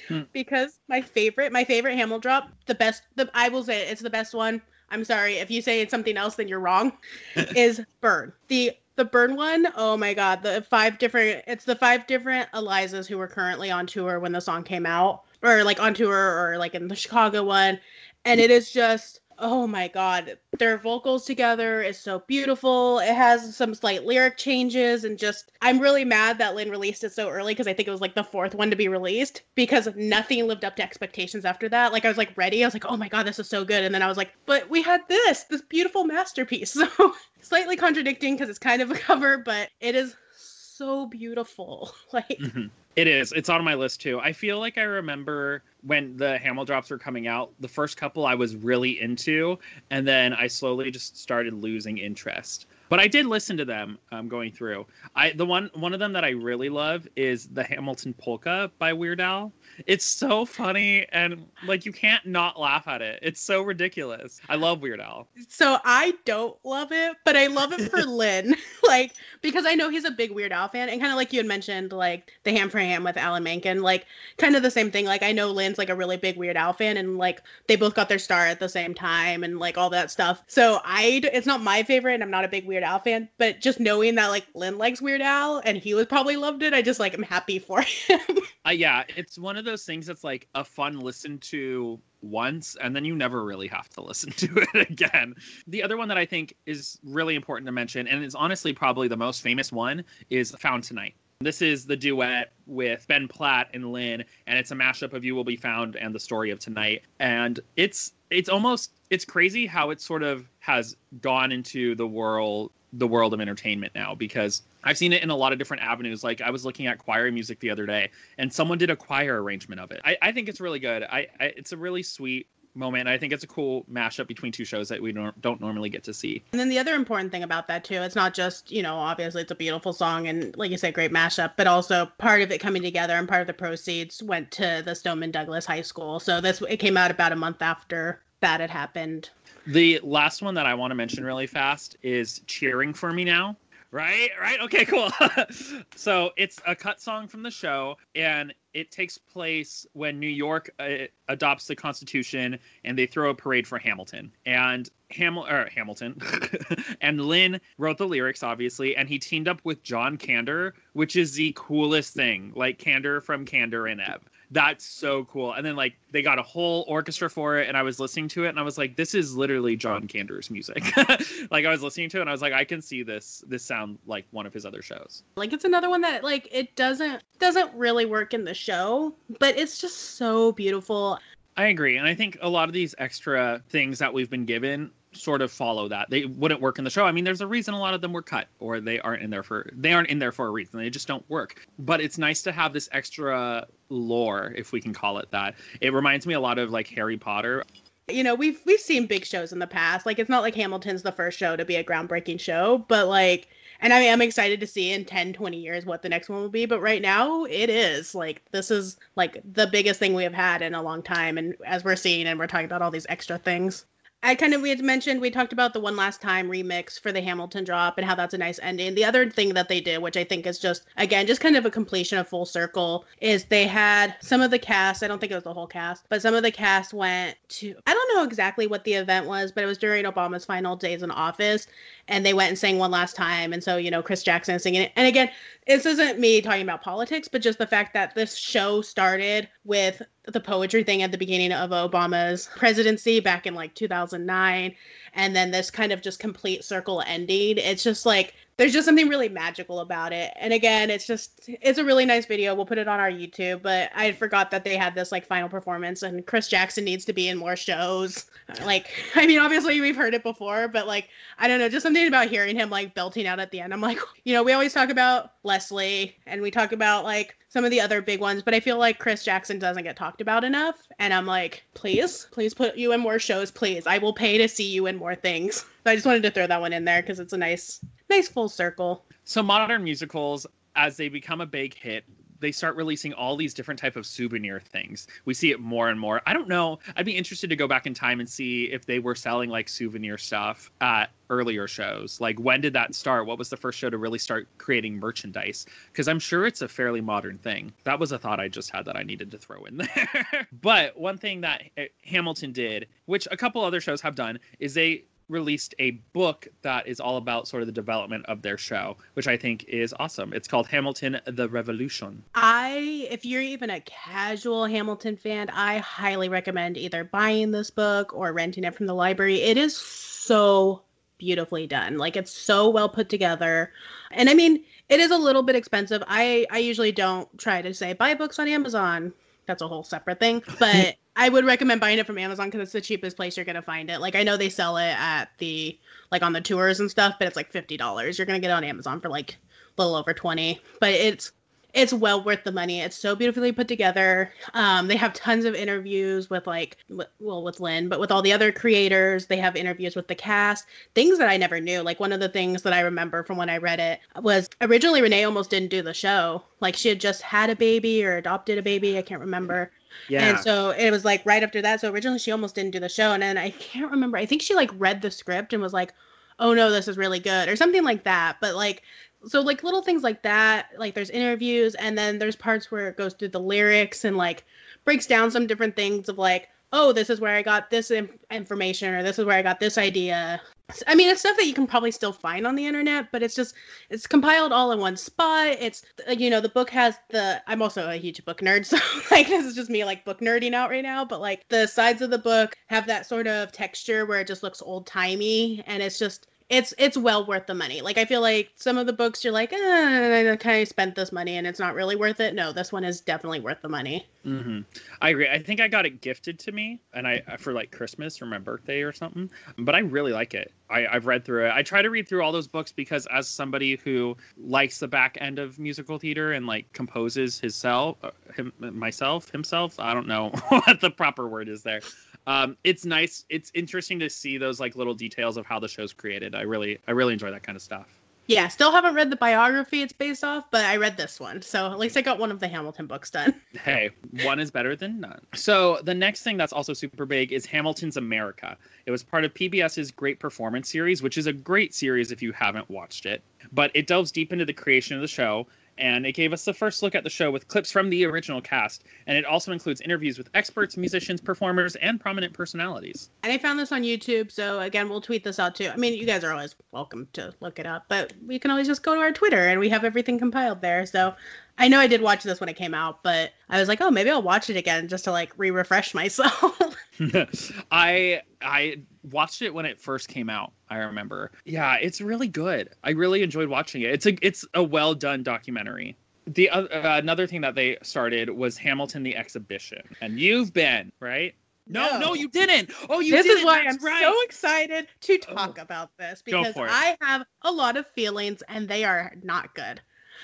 Hmm. 0.07 0.21
because 0.33 0.79
my 0.87 1.01
favorite, 1.01 1.51
my 1.51 1.65
favorite 1.65 1.97
Hamildrop, 1.97 2.49
the 2.67 2.77
best, 2.77 3.03
the 3.17 3.29
I 3.35 3.49
will 3.49 3.65
say 3.65 3.89
it's 3.89 4.03
the 4.03 4.09
best 4.09 4.33
one. 4.33 4.63
I'm 4.91 5.03
sorry 5.03 5.39
if 5.39 5.51
you 5.51 5.61
say 5.61 5.81
it's 5.81 5.91
something 5.91 6.17
else, 6.17 6.37
then 6.37 6.47
you're 6.47 6.61
wrong. 6.61 6.93
is 7.35 7.81
Burn 8.01 8.33
the 8.47 8.71
the 8.97 9.05
Burn 9.05 9.37
one? 9.37 9.67
Oh 9.77 9.97
my 9.97 10.15
god, 10.15 10.43
the 10.43 10.63
five 10.63 10.99
different. 10.99 11.45
It's 11.47 11.65
the 11.65 11.77
five 11.77 12.07
different 12.07 12.49
Elizas 12.53 13.07
who 13.07 13.19
were 13.19 13.29
currently 13.29 13.71
on 13.71 13.87
tour 13.87 14.21
when 14.21 14.33
the 14.33 14.41
song 14.41 14.63
came 14.65 14.87
out, 14.87 15.25
or 15.43 15.65
like 15.65 15.81
on 15.81 15.95
tour, 15.95 16.53
or 16.53 16.59
like 16.59 16.75
in 16.75 16.89
the 16.89 16.97
Chicago 16.97 17.45
one, 17.45 17.81
and 18.25 18.41
it 18.41 18.51
is 18.51 18.71
just 18.73 19.21
oh 19.39 19.67
my 19.67 19.89
god 19.89 20.39
their 20.59 20.79
vocals 20.79 21.25
together 21.25 21.83
is 21.83 21.99
so 21.99 22.21
beautiful. 22.29 23.01
It 23.01 23.15
has 23.15 23.57
some 23.57 23.75
slight 23.75 24.05
lyric 24.05 24.37
changes 24.37 25.05
and 25.05 25.19
just 25.19 25.51
i'm 25.63 25.81
really 25.81 26.05
mad 26.05 26.39
that 26.39 26.55
lin 26.55 26.71
released 26.71 27.03
it 27.05 27.13
so 27.13 27.29
early 27.29 27.53
because 27.55 27.67
i 27.67 27.73
think 27.73 27.89
it 27.89 27.91
was 27.91 28.01
like 28.01 28.15
the 28.15 28.23
fourth 28.23 28.55
one 28.55 28.71
to 28.71 28.77
be 28.77 28.89
released 28.89 29.43
because 29.55 29.89
nothing 29.97 30.47
lived 30.47 30.65
up 30.65 30.77
to 30.77 30.83
expectations 30.83 31.45
after 31.45 31.69
that. 31.69 31.93
Like 31.93 32.05
i 32.05 32.09
was 32.09 32.19
like 32.19 32.37
ready. 32.37 32.63
I 32.63 32.67
was 32.67 32.75
like 32.75 32.87
oh 32.87 32.97
my 32.97 33.09
god 33.09 33.27
this 33.27 33.39
is 33.39 33.49
so 33.49 33.65
good. 33.65 33.85
And 33.85 33.95
then 33.95 34.03
i 34.03 34.09
was 34.09 34.17
like 34.17 34.33
but 34.47 34.69
we 34.71 34.83
had 34.83 35.01
this 35.09 35.45
this 35.45 35.63
beautiful 35.63 36.05
masterpiece. 36.05 36.77
So 36.85 37.15
slightly 37.41 37.77
contradicting 37.77 38.35
because 38.35 38.49
it's 38.49 38.59
kind 38.59 38.81
of 38.81 38.91
a 38.91 38.95
cover 38.95 39.39
but 39.39 39.71
it 39.81 39.95
is 39.95 40.17
so 40.37 41.07
beautiful. 41.07 41.93
Like 42.13 42.29
mm-hmm. 42.29 42.67
It 42.97 43.09
is. 43.09 43.33
It's 43.33 43.49
on 43.49 43.65
my 43.65 43.75
list 43.75 44.01
too. 44.01 44.21
I 44.21 44.33
feel 44.33 44.61
like 44.61 44.79
I 44.79 44.83
remember 44.83 45.65
when 45.83 46.17
the 46.17 46.39
Hamildrops 46.43 46.91
were 46.91 46.99
coming 46.99 47.27
out, 47.27 47.53
the 47.59 47.69
first 47.69 47.97
couple 47.97 48.25
I 48.25 48.35
was 48.37 48.55
really 48.55 49.01
into, 49.01 49.59
and 49.91 50.07
then 50.07 50.33
I 50.33 50.47
slowly 50.47 50.91
just 50.93 51.19
started 51.19 51.55
losing 51.55 51.99
interest. 51.99 52.67
But 52.95 53.01
I 53.01 53.09
did 53.09 53.27
listen 53.27 53.57
to 53.57 53.65
them 53.65 53.99
um, 54.13 54.29
going 54.29 54.53
through. 54.53 54.87
I 55.17 55.33
the 55.33 55.45
one 55.45 55.69
one 55.75 55.93
of 55.95 55.99
them 55.99 56.13
that 56.13 56.25
I 56.25 56.31
really 56.31 56.69
love 56.69 57.09
is 57.17 57.49
the 57.49 57.65
Hamilton 57.65 58.15
Polka 58.15 58.71
by 58.79 58.93
Weird 58.93 59.21
Al. 59.21 59.53
It's 59.89 60.07
so 60.07 60.45
funny 60.45 61.05
and 61.11 61.45
like 61.67 61.85
you 61.85 61.91
can't 61.91 62.25
not 62.25 62.61
laugh 62.61 62.87
at 62.87 63.03
it. 63.03 63.19
It's 63.21 63.41
so 63.41 63.63
ridiculous. 63.63 64.41
I 64.49 64.55
love 64.55 64.81
Weird 64.81 65.01
Al. 65.01 65.27
So 65.49 65.79
I 65.85 66.15
don't 66.25 66.57
love 66.65 66.93
it, 66.93 67.17
but 67.25 67.37
I 67.37 67.49
love 67.49 67.73
it 67.73 67.91
for 67.91 68.03
Lin. 68.05 68.55
like 68.87 69.15
because 69.43 69.67
I 69.67 69.75
know 69.75 69.89
he's 69.89 70.05
a 70.05 70.13
big 70.13 70.31
Weird 70.31 70.53
Al 70.53 70.69
fan 70.69 70.89
and 70.89 71.01
kind 71.01 71.11
of 71.11 71.17
like 71.17 71.33
you 71.33 71.41
had 71.41 71.47
mentioned 71.47 71.93
like 71.93 72.31
the 72.45 72.53
Ham 72.53 72.71
for 72.71 72.79
Ham 72.79 73.03
with 73.03 73.17
Alan 73.17 73.43
Menken, 73.43 73.83
like 73.83 74.07
kind 74.39 74.55
of 74.55 74.63
the 74.63 74.71
same 74.71 74.93
thing. 74.93 75.05
Like 75.05 75.25
I 75.25 75.33
know 75.33 75.51
Lin's 75.51 75.79
like 75.79 75.91
a 75.91 75.97
really 75.97 76.17
big 76.17 76.37
Weird 76.37 76.57
Al 76.57 76.73
fan 76.73 76.97
and 76.97 77.19
like 77.19 77.43
they 77.67 77.75
both 77.75 77.97
got 77.97 78.09
their 78.09 78.21
star 78.21 78.47
at 78.47 78.61
the 78.61 78.69
same 78.69 78.95
time 78.95 79.43
and 79.43 79.59
like 79.59 79.77
all 79.77 79.91
that 79.91 80.13
stuff. 80.13 80.45
So 80.47 80.79
I 80.85 81.23
it's 81.33 81.47
not 81.49 81.61
my 81.61 81.83
favorite 81.83 82.15
and 82.15 82.23
I'm 82.23 82.31
not 82.31 82.45
a 82.45 82.49
big 82.49 82.65
Weird 82.69 82.84
Al 82.85 83.01
fan, 83.01 83.29
but 83.39 83.61
just 83.61 83.81
knowing 83.81 84.15
that 84.15 84.29
like 84.29 84.47
Lin 84.55 84.79
likes 84.79 85.03
Weird 85.03 85.23
Al 85.23 85.59
and 85.65 85.77
he 85.77 85.95
was 85.95 86.07
probably 86.07 86.37
loved 86.37 86.63
it, 86.63 86.73
I 86.75 86.83
just 86.83 87.01
like 87.01 87.15
I'm 87.15 87.23
happy 87.23 87.59
for 87.59 87.81
him. 88.09 88.21
uh, 88.67 88.71
yeah, 88.71 89.05
it's 89.17 89.39
one 89.39 89.57
of 89.57 89.65
those 89.65 89.85
things 89.85 90.07
that's 90.07 90.25
like 90.25 90.49
a 90.55 90.65
fun 90.65 91.01
listen 91.01 91.39
to 91.39 92.01
once 92.23 92.77
and 92.81 92.97
then 92.97 93.05
you 93.05 93.15
never 93.15 93.45
really 93.45 93.69
have 93.69 93.89
to 93.91 94.01
listen 94.01 94.31
to 94.37 94.67
it 94.75 94.91
again. 94.91 95.35
The 95.67 95.83
other 95.83 95.97
one 95.97 96.09
that 96.09 96.19
I 96.19 96.27
think 96.27 96.55
is 96.67 96.99
really 97.03 97.35
important 97.35 97.67
to 97.67 97.73
mention 97.73 98.07
and 98.07 98.25
is 98.25 98.35
honestly 98.35 98.73
probably 98.73 99.09
the 99.09 99.17
most 99.17 99.43
famous 99.43 99.73
one 99.73 100.05
is 100.31 100.53
Found 100.53 100.85
Tonight. 100.85 101.15
This 101.41 101.63
is 101.63 101.85
the 101.85 101.97
duet 101.97 102.53
with 102.67 103.07
Ben 103.09 103.29
Platt 103.29 103.69
and 103.75 103.93
Lin, 103.93 104.25
and 104.47 104.59
it's 104.59 104.71
a 104.71 104.75
mashup 104.75 105.13
of 105.13 105.25
You 105.25 105.35
Will 105.35 105.45
Be 105.45 105.57
Found 105.57 105.97
and 105.97 106.15
The 106.15 106.21
Story 106.21 106.51
of 106.51 106.59
Tonight. 106.59 107.03
And 107.19 107.61
it's 107.77 108.13
it's 108.31 108.49
almost 108.49 108.93
it's 109.11 109.25
crazy 109.25 109.67
how 109.67 109.91
it 109.91 110.01
sort 110.01 110.23
of 110.23 110.49
has 110.61 110.97
gone 111.21 111.53
into 111.53 111.95
the 111.95 112.07
world 112.07 112.71
the 112.95 113.07
world 113.09 113.35
of 113.35 113.41
entertainment 113.41 113.93
now 113.95 114.15
because 114.15 114.63
I've 114.85 114.97
seen 114.97 115.13
it 115.13 115.23
in 115.23 115.31
a 115.31 115.37
lot 115.37 115.53
of 115.53 115.59
different 115.59 115.83
avenues. 115.83 116.23
Like 116.23 116.41
I 116.41 116.51
was 116.51 116.65
looking 116.65 116.87
at 116.87 116.99
choir 116.99 117.31
music 117.31 117.59
the 117.61 117.71
other 117.71 117.87
day, 117.87 118.11
and 118.39 118.53
someone 118.53 118.79
did 118.79 118.91
a 118.91 118.97
choir 118.97 119.43
arrangement 119.43 119.81
of 119.81 119.91
it. 119.91 120.01
I, 120.05 120.17
I 120.23 120.33
think 120.33 120.49
it's 120.49 120.61
really 120.61 120.79
good. 120.79 121.03
I, 121.03 121.27
I, 121.41 121.47
it's 121.57 121.73
a 121.73 121.77
really 121.77 122.03
sweet 122.03 122.47
moment. 122.75 123.09
I 123.09 123.19
think 123.19 123.33
it's 123.33 123.45
a 123.45 123.49
cool 123.49 123.85
mashup 123.91 124.27
between 124.27 124.53
two 124.53 124.65
shows 124.65 124.89
that 124.89 125.01
we 125.01 125.13
don't, 125.13 125.41
don't 125.41 125.61
normally 125.61 125.89
get 125.89 126.05
to 126.05 126.15
see. 126.15 126.43
And 126.53 126.61
then 126.61 126.69
the 126.69 126.79
other 126.79 126.95
important 126.95 127.31
thing 127.33 127.43
about 127.43 127.69
that 127.69 127.85
too, 127.85 127.95
it's 127.97 128.17
not 128.17 128.35
just 128.35 128.71
you 128.71 128.83
know 128.83 128.97
obviously 128.97 129.43
it's 129.43 129.51
a 129.51 129.57
beautiful 129.57 129.93
song 129.93 130.27
and 130.29 130.57
like 130.57 130.71
you 130.71 130.79
said, 130.79 130.95
great 130.95 131.13
mashup, 131.13 131.53
but 131.57 131.67
also 131.67 132.07
part 132.19 132.43
of 132.43 132.51
it 132.51 132.59
coming 132.61 132.83
together 132.83 133.15
and 133.15 133.29
part 133.29 133.41
of 133.41 133.47
the 133.47 133.55
proceeds 133.55 134.23
went 134.23 134.51
to 134.53 134.83
the 134.85 134.95
Stoneman 134.95 135.31
Douglas 135.31 135.67
High 135.67 135.83
School. 135.83 136.21
So 136.21 136.41
this 136.41 136.63
it 136.69 136.79
came 136.79 136.97
out 136.97 137.11
about 137.11 137.33
a 137.33 137.37
month 137.37 137.63
after 137.63 138.21
that 138.41 138.61
had 138.61 138.71
happened. 138.71 139.31
The 139.67 140.01
last 140.03 140.43
one 140.43 140.55
that 140.55 140.67
I 140.67 140.75
want 140.75 140.91
to 140.91 140.95
mention 140.95 141.25
really 141.25 141.47
fast 141.47 141.97
is 142.03 142.43
Cheering 142.47 142.93
for 142.93 143.13
Me 143.13 143.25
Now. 143.25 143.57
Right, 143.91 144.31
right. 144.41 144.61
Okay, 144.61 144.85
cool. 144.85 145.09
so 145.97 146.33
it's 146.37 146.61
a 146.67 146.75
cut 146.75 147.01
song 147.01 147.29
from 147.29 147.45
the 147.45 147.51
show, 147.51 147.97
and 148.17 148.53
it 148.75 148.91
takes 148.91 149.17
place 149.17 149.87
when 149.93 150.19
New 150.19 150.27
York 150.27 150.71
uh, 150.81 151.07
adopts 151.29 151.67
the 151.67 151.77
Constitution, 151.77 152.59
and 152.85 152.99
they 152.99 153.07
throw 153.07 153.31
a 153.31 153.35
parade 153.35 153.67
for 153.67 153.79
Hamilton. 153.79 154.33
And 154.45 154.91
Hamil- 155.13 155.49
or 155.51 155.71
Hamilton 155.71 156.21
and 157.01 157.21
Lin 157.21 157.61
wrote 157.79 157.99
the 157.99 158.07
lyrics, 158.07 158.43
obviously, 158.43 158.97
and 158.97 159.09
he 159.09 159.19
teamed 159.19 159.49
up 159.49 159.61
with 159.65 159.83
John 159.85 160.19
Kander, 160.19 160.73
which 160.93 161.15
is 161.15 161.35
the 161.35 161.53
coolest 161.57 162.15
thing, 162.15 162.53
like 162.57 162.79
Kander 162.79 163.23
from 163.23 163.47
Kander 163.47 163.91
and 163.91 164.01
Ebb 164.01 164.23
that's 164.51 164.85
so 164.85 165.25
cool. 165.25 165.53
And 165.53 165.65
then 165.65 165.77
like 165.77 165.95
they 166.11 166.23
got 166.23 166.39
a 166.39 166.43
whole 166.43 166.85
orchestra 166.89 167.29
for 167.29 167.59
it, 167.59 167.69
and 167.69 167.77
I 167.77 167.83
was 167.83 168.01
listening 168.01 168.29
to 168.29 168.45
it, 168.45 168.49
and 168.51 168.59
I 168.59 168.63
was 168.63 168.79
like, 168.79 168.97
this 168.97 169.15
is 169.15 169.37
literally 169.37 169.77
John 169.77 170.07
Kander's 170.07 170.51
music. 170.51 170.85
like 171.51 171.65
I 171.65 171.71
was 171.71 171.83
listening 171.83 172.09
to 172.11 172.19
it, 172.19 172.21
and 172.23 172.31
I 172.31 172.33
was 172.33 172.43
like, 172.43 172.53
I 172.53 172.65
can 172.65 172.81
see 172.81 173.03
this 173.03 173.45
this 173.47 173.65
sound 173.65 173.99
like 174.07 174.27
one 174.31 174.47
of 174.47 174.53
his 174.53 174.65
other 174.65 174.83
shows. 174.83 175.23
Like 175.37 175.53
it's 175.53 175.65
another 175.65 175.91
one 175.91 176.01
that 176.03 176.25
like 176.25 176.49
it 176.53 176.75
doesn't 176.77 177.23
doesn't 177.39 177.73
really 177.75 178.07
work 178.07 178.35
in 178.35 178.45
the 178.45 178.55
show, 178.55 179.15
but 179.39 179.59
it's 179.59 179.79
just 179.79 180.17
so 180.17 180.53
beautiful. 180.53 181.19
I 181.57 181.67
agree, 181.67 181.97
and 181.97 182.07
I 182.07 182.15
think 182.15 182.37
a 182.41 182.49
lot 182.49 182.69
of 182.69 182.73
these 182.73 182.95
extra 182.99 183.63
things 183.69 183.99
that 184.01 184.13
we've 184.13 184.31
been 184.31 184.45
given 184.45 184.91
sort 185.17 185.43
of 185.43 185.51
follow 185.51 185.89
that. 185.89 186.11
They 186.11 186.25
wouldn't 186.25 186.61
work 186.61 186.79
in 186.79 186.85
the 186.85 186.91
show. 186.91 187.05
I 187.05 187.13
mean, 187.13 187.25
there's 187.25 187.41
a 187.41 187.47
reason 187.47 187.75
a 187.75 187.79
lot 187.79 187.95
of 187.95 188.01
them 188.01 188.13
were 188.13 188.23
cut 188.23 188.49
or 188.61 188.81
they 188.81 189.01
aren't 189.01 189.23
in 189.23 189.31
there 189.31 189.43
for 189.43 189.71
they 189.75 189.93
aren't 189.93 190.09
in 190.09 190.19
there 190.19 190.33
for 190.33 190.47
a 190.47 190.51
reason. 190.51 190.79
They 190.79 190.91
just 190.91 191.09
don't 191.09 191.29
work. 191.29 191.67
But 191.79 192.01
it's 192.01 192.19
nice 192.19 192.43
to 192.43 192.53
have 192.53 192.73
this 192.73 192.89
extra 192.93 193.67
lore, 193.89 194.53
if 194.57 194.73
we 194.73 194.81
can 194.81 194.93
call 194.93 195.19
it 195.19 195.31
that. 195.31 195.55
It 195.81 195.93
reminds 195.93 196.27
me 196.27 196.35
a 196.35 196.41
lot 196.41 196.59
of 196.59 196.71
like 196.71 196.89
Harry 196.89 197.17
Potter. 197.17 197.65
You 198.09 198.23
know, 198.23 198.35
we've 198.35 198.61
we've 198.67 198.81
seen 198.81 199.07
big 199.07 199.25
shows 199.25 199.53
in 199.53 199.59
the 199.59 199.67
past. 199.67 200.05
Like 200.07 200.19
it's 200.19 200.31
not 200.31 200.43
like 200.43 200.55
Hamilton's 200.55 201.03
the 201.03 201.13
first 201.13 201.39
show 201.39 201.57
to 201.57 201.65
be 201.65 201.77
a 201.77 201.85
groundbreaking 201.85 202.39
show, 202.39 202.85
but 202.89 203.09
like 203.09 203.49
and 203.81 203.93
I 203.93 204.01
mean, 204.01 204.13
I'm 204.13 204.23
excited 204.23 204.61
to 204.61 204.67
see 204.67 204.93
in 204.93 205.05
10, 205.05 205.33
20 205.33 205.59
years 205.59 205.85
what 205.85 206.03
the 206.03 206.09
next 206.09 206.29
one 206.29 206.41
will 206.41 206.49
be. 206.49 206.67
But 206.67 206.81
right 206.81 207.03
now, 207.03 207.45
it 207.45 207.69
is 207.69 208.15
like 208.15 208.43
this 208.51 208.71
is 208.71 208.97
like 209.17 209.43
the 209.45 209.67
biggest 209.67 210.01
thing 210.01 210.15
we 210.15 210.23
have 210.23 210.35
had 210.35 210.63
in 210.63 210.75
a 210.75 210.83
long 210.83 211.03
time. 211.03 211.39
And 211.39 211.55
as 211.67 211.85
we're 211.85 211.97
seeing, 211.97 212.27
and 212.27 212.39
we're 212.39 212.47
talking 212.47 212.67
about 212.67 212.83
all 212.83 212.91
these 212.91 213.07
extra 213.09 213.39
things. 213.39 213.85
I 214.25 214.35
kind 214.35 214.55
of 214.55 214.63
we 214.63 214.71
had 214.71 214.83
mentioned 214.83 215.21
we 215.21 215.31
talked 215.31 215.53
about 215.53 215.75
the 215.75 215.81
one 215.81 215.97
last 215.97 216.23
time 216.23 216.51
remix 216.51 216.99
for 216.99 217.13
the 217.13 217.21
Hamilton 217.21 217.63
drop 217.63 217.99
and 217.99 218.07
how 218.07 218.15
that's 218.15 218.33
a 218.33 218.39
nice 218.39 218.59
ending. 218.63 218.95
The 218.95 219.05
other 219.05 219.31
thing 219.31 219.53
that 219.53 219.69
they 219.69 219.83
did, 219.83 220.01
which 220.01 220.17
I 220.17 220.25
think 220.25 220.47
is 220.47 220.59
just 220.59 220.87
again 220.97 221.27
just 221.27 221.43
kind 221.43 221.57
of 221.57 221.67
a 221.67 221.71
completion 221.71 222.17
of 222.17 222.27
full 222.27 222.47
circle, 222.47 223.05
is 223.21 223.45
they 223.45 223.67
had 223.67 224.17
some 224.23 224.41
of 224.41 224.51
the 224.51 224.59
cast. 224.59 225.03
I 225.03 225.09
don't 225.09 225.19
think 225.19 225.31
it 225.31 225.35
was 225.35 225.45
the 225.45 225.53
whole 225.53 225.67
cast, 225.67 226.05
but 226.09 226.23
some 226.23 226.35
of 226.35 226.43
the 226.43 226.51
cast 226.51 226.95
went 226.95 227.37
to. 227.51 227.75
I 227.87 227.93
don't 227.93 228.04
know 228.15 228.25
exactly 228.25 228.67
what 228.67 228.85
the 228.85 228.95
event 228.95 229.27
was, 229.27 229.53
but 229.53 229.65
it 229.65 229.67
was 229.67 229.79
during 229.79 230.05
Obama's 230.05 230.45
final 230.45 230.77
days 230.77 231.03
in 231.03 231.11
office, 231.11 231.67
and 232.09 232.25
they 232.25 232.35
went 232.35 232.51
and 232.51 232.59
sang 232.59 232.79
one 232.79 232.91
last 232.91 233.17
time. 233.17 233.53
And 233.53 233.63
so 233.63 233.77
you 233.77 233.91
know 233.91 234.03
Chris 234.03 234.23
Jackson 234.23 234.59
singing 234.59 234.83
it. 234.83 234.93
And 234.97 235.07
again, 235.07 235.31
this 235.67 235.87
isn't 235.87 236.19
me 236.19 236.41
talking 236.41 236.63
about 236.63 236.83
politics, 236.83 237.29
but 237.29 237.43
just 237.43 237.59
the 237.59 237.67
fact 237.67 237.95
that 237.95 238.15
this 238.15 238.37
show 238.37 238.81
started 238.83 239.49
with 239.65 240.03
the 240.27 240.41
poetry 240.41 240.83
thing 240.85 241.03
at 241.03 241.13
the 241.13 241.19
beginning 241.19 241.53
of 241.53 241.71
Obama's 241.71 242.49
presidency 242.57 243.21
back 243.21 243.47
in 243.47 243.55
like 243.55 243.75
2009 243.75 244.75
and 245.15 245.37
then 245.37 245.51
this 245.51 245.71
kind 245.71 245.93
of 245.93 246.03
just 246.03 246.19
complete 246.19 246.65
circle 246.65 247.03
ending. 247.07 247.59
It's 247.59 247.83
just 247.83 248.07
like 248.07 248.35
there's 248.57 248.73
just 248.73 248.87
something 248.87 249.09
really 249.09 249.29
magical 249.29 249.81
about 249.81 250.13
it. 250.13 250.33
And 250.37 250.53
again, 250.53 250.91
it's 250.91 251.07
just 251.07 251.49
it's 251.49 251.79
a 251.79 251.85
really 251.85 252.07
nice 252.07 252.27
video. 252.27 252.55
We'll 252.55 252.67
put 252.67 252.79
it 252.79 252.87
on 252.87 253.01
our 253.01 253.11
YouTube, 253.11 253.63
but 253.63 253.91
I 253.95 254.13
forgot 254.13 254.51
that 254.51 254.65
they 254.65 254.77
had 254.77 254.95
this 254.95 255.11
like 255.11 255.27
final 255.27 255.49
performance 255.49 256.03
and 256.03 256.25
Chris 256.27 256.49
Jackson 256.49 256.85
needs 256.85 257.05
to 257.07 257.13
be 257.13 257.29
in 257.29 257.39
more 257.39 257.57
shows. 257.57 258.27
Like 258.65 258.91
I 259.15 259.27
mean, 259.27 259.41
obviously 259.41 259.81
we've 259.81 259.97
heard 259.97 260.13
it 260.13 260.23
before, 260.23 260.69
but 260.69 260.87
like 260.87 261.09
I 261.39 261.49
don't 261.49 261.59
know, 261.59 261.69
just 261.71 261.83
something 261.83 262.07
about 262.07 262.29
hearing 262.29 262.55
him 262.55 262.69
like 262.69 262.95
belting 262.95 263.27
out 263.27 263.41
at 263.41 263.51
the 263.51 263.61
end. 263.61 263.73
I'm 263.73 263.81
like, 263.81 263.99
you 264.25 264.35
know, 264.35 264.43
we 264.43 264.53
always 264.53 264.75
talk 264.75 264.91
about 264.91 265.33
Leslie 265.45 266.15
and 266.27 266.43
we 266.43 266.51
talk 266.51 266.73
about 266.73 267.05
like 267.05 267.37
some 267.55 267.65
of 267.65 267.71
the 267.71 267.81
other 267.81 268.03
big 268.03 268.21
ones, 268.21 268.43
but 268.43 268.53
I 268.53 268.59
feel 268.59 268.79
like 268.79 268.99
Chris 268.99 269.25
Jackson 269.25 269.61
doesn't 269.61 269.85
get 269.85 269.97
talked 269.97 270.21
about 270.21 270.43
enough. 270.43 270.89
And 270.99 271.15
I'm 271.15 271.25
like, 271.25 271.63
please, 271.75 272.27
please 272.33 272.53
put 272.53 272.77
you 272.77 272.93
in 272.93 273.01
more 273.01 273.21
shows, 273.21 273.53
please. 273.53 273.87
I 273.87 273.99
will 273.99 274.13
pay 274.13 274.37
to 274.39 274.49
see 274.49 274.69
you 274.69 274.87
in 274.87 274.97
more 274.97 275.15
things. 275.15 275.59
So 275.59 275.91
I 275.93 275.95
just 275.95 276.05
wanted 276.05 276.25
to 276.25 276.33
throw 276.33 276.49
that 276.49 276.61
one 276.61 276.73
in 276.73 276.85
there 276.85 277.01
because 277.01 277.21
it's 277.21 277.33
a 277.33 277.39
nice, 277.39 277.79
nice 278.11 278.29
full 278.29 278.49
circle. 278.49 279.05
So 279.25 279.43
modern 279.43 279.85
musicals, 279.85 280.47
as 280.77 280.97
they 280.97 281.09
become 281.09 281.41
a 281.41 281.47
big 281.47 281.75
hit, 281.75 282.05
they 282.45 282.53
start 282.53 282.77
releasing 282.77 283.13
all 283.15 283.37
these 283.37 283.55
different 283.55 283.81
type 283.81 283.97
of 283.97 284.05
souvenir 284.05 284.61
things. 284.61 285.07
We 285.25 285.33
see 285.33 285.51
it 285.51 285.61
more 285.61 285.89
and 285.89 285.99
more. 285.99 286.21
I 286.27 286.35
don't 286.35 286.47
know. 286.47 286.79
I'd 286.95 287.07
be 287.07 287.17
interested 287.17 287.49
to 287.49 287.57
go 287.57 287.67
back 287.67 287.87
in 287.87 287.95
time 287.95 288.21
and 288.21 288.29
see 288.29 288.65
if 288.65 288.85
they 288.85 288.99
were 288.99 289.15
selling 289.15 289.49
like 289.49 289.67
souvenir 289.67 290.19
stuff 290.19 290.71
at 290.83 291.11
earlier 291.31 291.67
shows. 291.67 292.21
Like 292.21 292.39
when 292.39 292.61
did 292.61 292.75
that 292.75 292.95
start? 292.95 293.27
What 293.27 293.39
was 293.39 293.49
the 293.49 293.57
first 293.57 293.79
show 293.79 293.89
to 293.89 293.97
really 293.97 294.19
start 294.19 294.47
creating 294.59 294.99
merchandise? 294.99 295.65
Because 295.91 296.07
I'm 296.07 296.19
sure 296.19 296.47
it's 296.47 296.61
a 296.61 296.69
fairly 296.69 297.01
modern 297.01 297.39
thing. 297.39 297.73
That 297.85 297.99
was 297.99 298.13
a 298.13 298.19
thought 298.19 298.41
I 298.41 298.49
just 298.49 298.71
had 298.71 298.85
that 298.85 298.97
I 298.97 299.05
needed 299.05 299.31
to 299.31 299.39
throw 299.39 299.65
in 299.65 299.79
there. 299.79 300.47
but 300.61 300.99
one 300.99 301.17
thing 301.17 301.41
that 301.41 301.63
eh, 301.79 301.87
Hamilton 302.05 302.53
did, 302.53 302.89
which 303.07 303.27
a 303.31 303.39
couple 303.39 303.65
other 303.65 303.81
shows 303.81 304.03
have 304.03 304.15
done, 304.15 304.39
is 304.59 304.75
they 304.75 305.05
released 305.29 305.75
a 305.79 305.93
book 306.13 306.49
that 306.63 306.87
is 306.87 307.01
all 307.01 307.17
about 307.17 307.49
sort 307.49 307.63
of 307.63 307.67
the 307.67 307.73
development 307.73 308.27
of 308.27 308.43
their 308.43 308.59
show, 308.59 308.97
which 309.15 309.27
I 309.27 309.37
think 309.37 309.65
is 309.65 309.95
awesome. 309.99 310.33
It's 310.33 310.49
called 310.49 310.67
Hamilton 310.67 311.21
the 311.27 311.49
Revolution. 311.49 312.23
I, 312.35 313.09
if 313.11 313.25
you're 313.25 313.43
even 313.43 313.71
a 313.71 313.81
casual 313.81 314.67
Hamilton 314.67 315.17
fan, 315.17 315.49
I 315.51 315.79
highly 315.79 316.29
recommend 316.29 316.77
either 316.77 317.05
buying 317.05 317.51
this 317.51 317.71
book 317.71 318.13
or 318.15 318.33
renting 318.33 318.65
it 318.65 318.75
from 318.75 318.87
the 318.87 318.95
library. 318.95 319.41
It 319.41 319.57
is 319.57 319.77
so 319.77 320.83
beautifully 321.19 321.67
done. 321.67 321.97
Like 321.97 322.17
it's 322.17 322.33
so 322.33 322.69
well 322.69 322.89
put 322.89 323.09
together. 323.09 323.73
And 324.11 324.29
I 324.29 324.35
mean, 324.35 324.63
it 324.89 325.01
is 325.01 325.11
a 325.11 325.17
little 325.17 325.43
bit 325.43 325.57
expensive. 325.57 326.03
I 326.07 326.47
I 326.51 326.59
usually 326.59 326.93
don't 326.93 327.29
try 327.39 327.63
to 327.63 327.73
say 327.73 327.93
buy 327.93 328.15
books 328.15 328.39
on 328.39 328.49
Amazon. 328.49 329.13
That's 329.47 329.63
a 329.63 329.69
whole 329.69 329.85
separate 329.85 330.21
thing, 330.21 330.43
but 330.59 330.97
I 331.17 331.29
would 331.29 331.45
recommend 331.45 331.81
buying 331.81 331.99
it 331.99 332.07
from 332.07 332.19
Amazon 332.19 332.49
because 332.49 332.63
it's 332.63 332.73
the 332.73 332.81
cheapest 332.81 333.17
place 333.17 333.37
you're 333.37 333.47
gonna 333.47 333.63
find 333.63 333.91
it. 333.91 334.01
Like 334.01 334.17
I 334.17 334.23
know 334.23 334.37
they 334.37 334.49
sell 334.49 334.77
it 334.77 334.95
at 334.99 335.27
the 335.39 335.79
like 336.11 336.23
on 336.23 336.33
the 336.33 336.41
tours 336.41 336.81
and 336.81 336.91
stuff, 336.91 337.17
but 337.19 337.29
it's 337.29 337.37
like 337.37 337.51
fifty 337.51 337.77
dollars. 337.77 338.19
You're 338.19 338.27
gonna 338.27 338.41
get 338.41 338.51
it 338.51 338.55
on 338.55 338.65
Amazon 338.65 339.01
for 339.01 339.09
like 339.09 339.37
a 339.79 339.83
little 339.83 339.97
over 339.97 340.13
twenty. 340.13 340.61
But 340.81 340.91
it's 340.91 341.33
it's 341.75 341.93
well 341.93 342.23
worth 342.23 342.45
the 342.45 342.53
money. 342.53 342.81
It's 342.81 342.97
so 342.97 343.17
beautifully 343.17 343.51
put 343.51 343.67
together. 343.67 344.33
Um, 344.55 344.87
they 344.87 344.97
have 344.97 345.13
tons 345.13 345.45
of 345.45 345.55
interviews 345.55 346.31
with 346.31 346.47
like, 346.47 346.77
well, 347.19 347.43
with 347.43 347.61
Lin, 347.61 347.89
but 347.89 347.99
with 347.99 348.13
all 348.13 348.23
the 348.23 348.33
other 348.33 348.53
creators. 348.53 349.27
They 349.27 349.37
have 349.39 349.57
interviews 349.57 349.97
with 349.97 350.07
the 350.07 350.15
cast, 350.15 350.67
things 350.95 351.19
that 351.19 351.29
I 351.29 351.37
never 351.37 351.61
knew. 351.61 351.81
Like 351.81 351.99
one 351.99 352.13
of 352.13 352.21
the 352.21 352.29
things 352.29 352.63
that 352.63 352.73
I 352.73 352.81
remember 352.81 353.25
from 353.25 353.37
when 353.37 353.51
I 353.51 353.59
read 353.59 353.81
it 353.81 354.01
was 354.23 354.49
originally 354.61 355.01
Renée 355.01 355.27
almost 355.27 355.51
didn't 355.51 355.71
do 355.71 355.83
the 355.83 355.93
show. 355.93 356.43
Like 356.61 356.77
she 356.77 356.89
had 356.89 357.01
just 357.01 357.23
had 357.23 357.51
a 357.51 357.57
baby 357.57 358.05
or 358.05 358.17
adopted 358.17 358.57
a 358.57 358.63
baby. 358.63 358.97
I 358.97 359.03
can't 359.03 359.21
remember. 359.21 359.73
Yeah. 360.09 360.29
And 360.29 360.39
so 360.41 360.71
it 360.71 360.91
was 360.91 361.05
like 361.05 361.27
right 361.27 361.43
after 361.43 361.61
that. 361.63 361.81
So 361.81 361.91
originally 361.91 362.21
she 362.21 362.31
almost 362.31 362.55
didn't 362.55 362.71
do 362.71 362.81
the 362.81 362.89
show. 362.89 363.13
And 363.13 363.23
then 363.23 363.37
I 363.37 363.51
can't 363.51 363.91
remember. 363.91 364.17
I 364.17 364.27
think 364.27 364.43
she 364.43 364.55
like 364.55 364.71
read 364.75 365.03
the 365.03 365.11
script 365.11 365.53
and 365.53 365.61
was 365.61 365.73
like, 365.73 365.93
oh 366.39 366.55
no, 366.55 366.71
this 366.71 366.89
is 366.89 366.97
really 366.97 367.21
good 367.21 367.49
or 367.49 367.57
something 367.57 367.85
like 367.85 368.05
that. 368.05 368.37
But 368.41 368.55
like, 368.55 368.83
so 369.27 369.41
like 369.41 369.63
little 369.63 369.83
things 369.83 370.03
like 370.03 370.23
that. 370.23 370.69
Like 370.77 370.95
there's 370.95 371.11
interviews 371.11 371.75
and 371.77 371.97
then 371.97 372.19
there's 372.19 372.37
parts 372.37 372.71
where 372.71 372.89
it 372.89 372.97
goes 372.97 373.15
through 373.15 373.29
the 373.29 373.41
lyrics 373.41 374.05
and 374.05 374.17
like 374.17 374.45
breaks 374.85 375.07
down 375.07 375.31
some 375.31 375.47
different 375.47 375.77
things 375.77 376.09
of 376.09 376.19
like, 376.19 376.49
oh, 376.73 376.93
this 376.93 377.09
is 377.09 377.21
where 377.21 377.35
I 377.35 377.43
got 377.43 377.71
this 377.71 377.93
information 378.31 378.95
or 378.95 379.03
this 379.03 379.19
is 379.19 379.25
where 379.25 379.37
I 379.37 379.43
got 379.43 379.61
this 379.61 379.79
idea. 379.79 380.41
I 380.87 380.95
mean, 380.95 381.09
it's 381.09 381.21
stuff 381.21 381.37
that 381.37 381.47
you 381.47 381.53
can 381.53 381.67
probably 381.67 381.91
still 381.91 382.13
find 382.13 382.47
on 382.47 382.57
the 382.57 382.67
internet, 382.67 383.13
but 383.13 383.23
it's 383.23 383.35
just 383.35 383.55
it's 383.91 384.07
compiled 384.07 384.51
all 384.51 384.73
in 384.73 384.81
one 384.81 384.97
spot. 384.97 385.57
It's 385.61 385.85
you 386.09 386.31
know 386.31 386.41
the 386.41 386.49
book 386.49 386.71
has 386.71 386.99
the. 387.11 387.43
I'm 387.47 387.61
also 387.61 387.91
a 387.91 387.97
huge 387.97 388.25
book 388.25 388.41
nerd, 388.41 388.65
so 388.65 388.79
like 389.11 389.29
this 389.29 389.45
is 389.45 389.55
just 389.55 389.69
me 389.69 389.85
like 389.85 390.07
book 390.07 390.21
nerding 390.21 390.55
out 390.55 390.71
right 390.71 390.83
now. 390.83 391.05
But 391.05 391.21
like 391.21 391.47
the 391.49 391.67
sides 391.67 392.01
of 392.01 392.11
the 392.11 392.19
book 392.19 392.57
have 392.69 392.87
that 392.87 393.07
sort 393.07 393.27
of 393.27 393.53
texture 393.53 394.07
where 394.07 394.21
it 394.21 394.27
just 394.27 394.43
looks 394.43 394.63
old 394.63 394.87
timey, 394.87 395.63
and 395.67 395.83
it's 395.83 395.99
just 395.99 396.29
it's 396.51 396.75
it's 396.77 396.97
well 396.97 397.27
worth 397.27 397.47
the 397.47 397.55
money. 397.55 397.81
Like 397.81 397.97
I 397.97 398.05
feel 398.05 398.21
like 398.21 398.51
some 398.57 398.77
of 398.77 398.87
the 398.87 398.93
books 398.93 399.25
you're 399.25 399.33
like, 399.33 399.53
eh, 399.53 400.31
I 400.33 400.37
kind 400.37 400.61
of 400.61 400.69
spent 400.69 400.95
this 400.95 401.11
money 401.11 401.37
and 401.37 401.47
it's 401.47 401.59
not 401.59 401.75
really 401.75 401.97
worth 401.97 402.21
it. 402.21 402.35
No, 402.35 402.53
this 402.53 402.71
one 402.71 402.85
is 402.85 403.01
definitely 403.01 403.41
worth 403.41 403.63
the 403.63 403.69
money. 403.69 404.07
Mm-hmm. 404.27 404.61
I 405.01 405.11
agree. 405.11 405.29
I 405.29 405.43
think 405.43 405.61
I 405.61 405.69
got 405.69 405.87
it 405.87 406.03
gifted 406.03 406.39
to 406.41 406.53
me, 406.53 406.81
and 406.93 407.07
I 407.07 407.23
for 407.39 407.53
like 407.53 407.71
Christmas 407.71 408.21
or 408.21 408.27
my 408.27 408.39
birthday 408.39 408.83
or 408.83 408.93
something. 408.93 409.31
But 409.59 409.75
I 409.75 409.79
really 409.81 410.13
like 410.13 410.35
it. 410.35 410.53
I, 410.69 410.87
I've 410.87 411.07
read 411.07 411.25
through 411.25 411.47
it. 411.47 411.53
I 411.53 411.63
try 411.63 411.81
to 411.83 411.91
read 411.91 412.09
through 412.09 412.23
all 412.23 412.33
those 412.33 412.49
books 412.49 412.73
because 412.73 413.07
as 413.07 413.29
somebody 413.29 413.77
who 413.77 414.17
likes 414.37 414.79
the 414.79 414.89
back 414.89 415.17
end 415.21 415.39
of 415.39 415.59
musical 415.59 415.99
theater 415.99 416.33
and 416.33 416.47
like 416.47 416.71
composes 416.73 417.39
himself, 417.39 417.97
uh, 418.03 418.11
him, 418.35 418.53
myself, 418.59 419.31
himself. 419.31 419.79
I 419.79 419.95
don't 419.95 420.07
know 420.07 420.31
what 420.49 420.81
the 420.81 420.91
proper 420.91 421.29
word 421.29 421.49
is 421.49 421.63
there 421.63 421.81
um, 422.27 422.57
it's 422.65 422.85
nice. 422.85 423.25
It's 423.29 423.51
interesting 423.55 423.99
to 424.01 424.11
see 424.11 424.39
those 424.39 424.61
like 424.61 424.77
little 424.77 424.95
details 424.95 425.37
of 425.37 425.47
how 425.47 425.59
the 425.59 425.69
show's 425.69 425.93
created. 425.93 426.35
I 426.35 426.43
really, 426.43 426.79
I 426.89 426.93
really 426.93 427.13
enjoy 427.13 427.31
that 427.31 427.43
kind 427.43 427.57
of 427.57 427.63
stuff. 427.63 428.01
Yeah, 428.27 428.49
still 428.49 428.73
haven't 428.73 428.95
read 428.95 429.11
the 429.11 429.17
biography 429.17 429.83
it's 429.83 429.93
based 429.93 430.25
off, 430.25 430.51
but 430.51 430.65
I 430.65 430.77
read 430.77 430.97
this 430.97 431.21
one. 431.21 431.43
So 431.43 431.71
at 431.71 431.79
least 431.79 431.97
I 431.99 432.01
got 432.01 432.19
one 432.19 432.31
of 432.31 432.41
the 432.41 432.49
Hamilton 432.49 432.87
books 432.87 433.11
done. 433.11 433.35
hey, 433.53 433.91
one 434.23 434.41
is 434.41 434.51
better 434.51 434.75
than 434.75 434.99
none. 434.99 435.21
So 435.35 435.81
the 435.83 435.93
next 435.93 436.23
thing 436.23 436.39
that's 436.39 436.53
also 436.53 436.73
super 436.73 437.05
big 437.05 437.33
is 437.33 437.45
Hamilton's 437.45 437.99
America. 437.99 438.57
It 438.87 438.91
was 438.91 439.03
part 439.03 439.27
of 439.27 439.35
PBS's 439.35 439.91
Great 439.91 440.21
Performance 440.21 440.71
series, 440.71 441.03
which 441.03 441.19
is 441.19 441.27
a 441.27 441.35
great 441.35 441.75
series 441.75 442.13
if 442.13 442.23
you 442.23 442.33
haven't 442.33 442.71
watched 442.71 443.05
it. 443.05 443.23
But 443.53 443.71
it 443.75 443.87
delves 443.87 444.11
deep 444.11 444.33
into 444.33 444.47
the 444.47 444.55
creation 444.55 444.97
of 444.97 445.03
the 445.03 445.09
show 445.09 445.47
and 445.79 446.07
it 446.07 446.13
gave 446.13 446.33
us 446.33 446.45
the 446.45 446.55
first 446.55 446.83
look 446.83 446.95
at 446.95 447.05
the 447.05 447.11
show 447.11 447.31
with 447.31 447.49
clips 447.49 447.71
from 447.71 447.91
the 447.91 448.05
original 448.05 448.41
cast. 448.41 448.85
And 449.07 449.17
it 449.17 449.25
also 449.25 449.53
includes 449.53 449.81
interviews 449.81 450.19
with 450.19 450.29
experts, 450.35 450.77
musicians, 450.77 451.21
performers, 451.21 451.77
and 451.77 452.01
prominent 452.01 452.33
personalities. 452.33 453.11
And 453.23 453.33
I 453.33 453.39
found 453.39 453.59
this 453.59 453.73
on 453.73 453.83
YouTube, 453.83 454.31
so 454.31 454.61
again, 454.61 454.89
we'll 454.89 455.01
tweet 455.01 455.25
this 455.25 455.39
out 455.39 455.55
too. 455.55 455.69
I 455.69 455.77
mean, 455.77 455.95
you 455.95 456.07
guys 456.07 456.25
are 456.25 456.33
always 456.33 456.55
welcome 456.73 457.09
to 457.15 457.35
look 457.41 457.59
it 457.59 457.67
up, 457.67 457.87
but 457.89 458.13
we 458.27 458.39
can 458.39 458.51
always 458.51 458.67
just 458.67 458.83
go 458.83 458.95
to 458.95 459.01
our 459.01 459.13
Twitter 459.13 459.49
and 459.49 459.61
we 459.61 459.69
have 459.69 459.85
everything 459.85 460.19
compiled 460.19 460.61
there. 460.61 460.87
So 460.87 461.15
I 461.59 461.69
know 461.69 461.79
I 461.79 461.87
did 461.87 462.03
watch 462.03 462.25
this 462.25 462.41
when 462.41 462.49
it 462.49 462.57
came 462.57 462.75
out, 462.75 463.03
but 463.03 463.33
I 463.49 463.61
was 463.61 463.69
like, 463.69 463.81
oh, 463.81 463.91
maybe 463.91 464.11
I'll 464.11 464.23
watch 464.23 464.51
it 464.51 464.57
again 464.57 464.89
just 464.89 465.05
to 465.05 465.13
like 465.13 465.33
re-refresh 465.37 465.95
myself. 465.95 466.61
I 467.71 468.23
I 468.43 468.77
watched 469.11 469.43
it 469.43 469.53
when 469.53 469.67
it 469.67 469.81
first 469.81 470.09
came 470.09 470.31
out. 470.31 470.53
I 470.69 470.79
remember. 470.79 471.31
Yeah, 471.45 471.77
it's 471.77 472.01
really 472.01 472.29
good. 472.29 472.71
I 472.83 472.91
really 472.91 473.23
enjoyed 473.23 473.49
watching 473.49 473.83
it. 473.83 473.91
It's 473.91 474.07
a 474.07 474.17
it's 474.23 474.45
a 474.55 474.63
well 474.63 474.95
done 474.95 475.23
documentary. 475.23 475.97
The 476.27 476.49
uh, 476.51 476.99
another 476.99 477.27
thing 477.27 477.43
that 477.43 477.55
they 477.55 477.77
started 477.83 478.31
was 478.31 478.57
Hamilton 478.57 479.03
the 479.03 479.17
exhibition, 479.17 479.83
and 480.01 480.19
you've 480.19 480.53
been 480.53 480.93
right. 481.01 481.35
No, 481.67 481.93
no, 481.93 481.99
no 481.99 482.15
you 482.15 482.29
didn't. 482.29 482.71
Oh, 482.91 483.01
you. 483.01 483.13
This 483.13 483.25
didn't. 483.25 483.39
is 483.39 483.45
why 483.45 483.65
That's 483.65 483.83
I'm 483.83 483.85
right. 483.85 484.03
so 484.03 484.15
excited 484.23 484.87
to 485.01 485.19
talk 485.19 485.57
oh. 485.59 485.63
about 485.63 485.91
this 485.99 486.23
because 486.23 486.55
I 486.57 486.97
have 487.01 487.25
a 487.43 487.51
lot 487.51 487.77
of 487.77 487.87
feelings, 487.89 488.43
and 488.49 488.69
they 488.69 488.85
are 488.85 489.13
not 489.23 489.55
good 489.55 489.81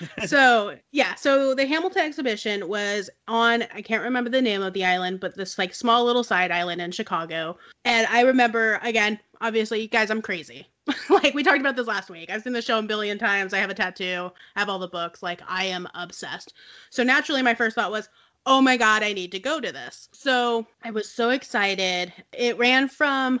so 0.25 0.77
yeah, 0.91 1.15
so 1.15 1.53
the 1.53 1.65
Hamilton 1.65 2.03
exhibition 2.03 2.67
was 2.67 3.09
on 3.27 3.63
I 3.73 3.81
can't 3.81 4.03
remember 4.03 4.29
the 4.29 4.41
name 4.41 4.61
of 4.61 4.73
the 4.73 4.85
island, 4.85 5.19
but 5.19 5.35
this 5.35 5.57
like 5.57 5.73
small 5.73 6.05
little 6.05 6.23
side 6.23 6.51
island 6.51 6.81
in 6.81 6.91
Chicago. 6.91 7.57
And 7.85 8.07
I 8.07 8.21
remember 8.21 8.79
again, 8.83 9.19
obviously, 9.41 9.81
you 9.81 9.87
guys, 9.87 10.09
I'm 10.09 10.21
crazy. 10.21 10.67
like 11.09 11.33
we 11.33 11.43
talked 11.43 11.59
about 11.59 11.75
this 11.75 11.87
last 11.87 12.09
week. 12.09 12.29
I've 12.29 12.41
seen 12.41 12.53
the 12.53 12.61
show 12.61 12.79
a 12.79 12.83
billion 12.83 13.17
times. 13.17 13.53
I 13.53 13.59
have 13.59 13.69
a 13.69 13.75
tattoo, 13.75 14.31
I 14.55 14.59
have 14.59 14.69
all 14.69 14.79
the 14.79 14.87
books. 14.87 15.21
Like 15.21 15.41
I 15.47 15.65
am 15.65 15.87
obsessed. 15.93 16.53
So 16.89 17.03
naturally, 17.03 17.41
my 17.41 17.53
first 17.53 17.75
thought 17.75 17.91
was, 17.91 18.09
oh 18.45 18.61
my 18.61 18.77
god, 18.77 19.03
I 19.03 19.13
need 19.13 19.31
to 19.33 19.39
go 19.39 19.59
to 19.59 19.71
this. 19.71 20.09
So 20.11 20.65
I 20.83 20.91
was 20.91 21.09
so 21.09 21.29
excited. 21.29 22.11
It 22.33 22.57
ran 22.57 22.87
from 22.87 23.39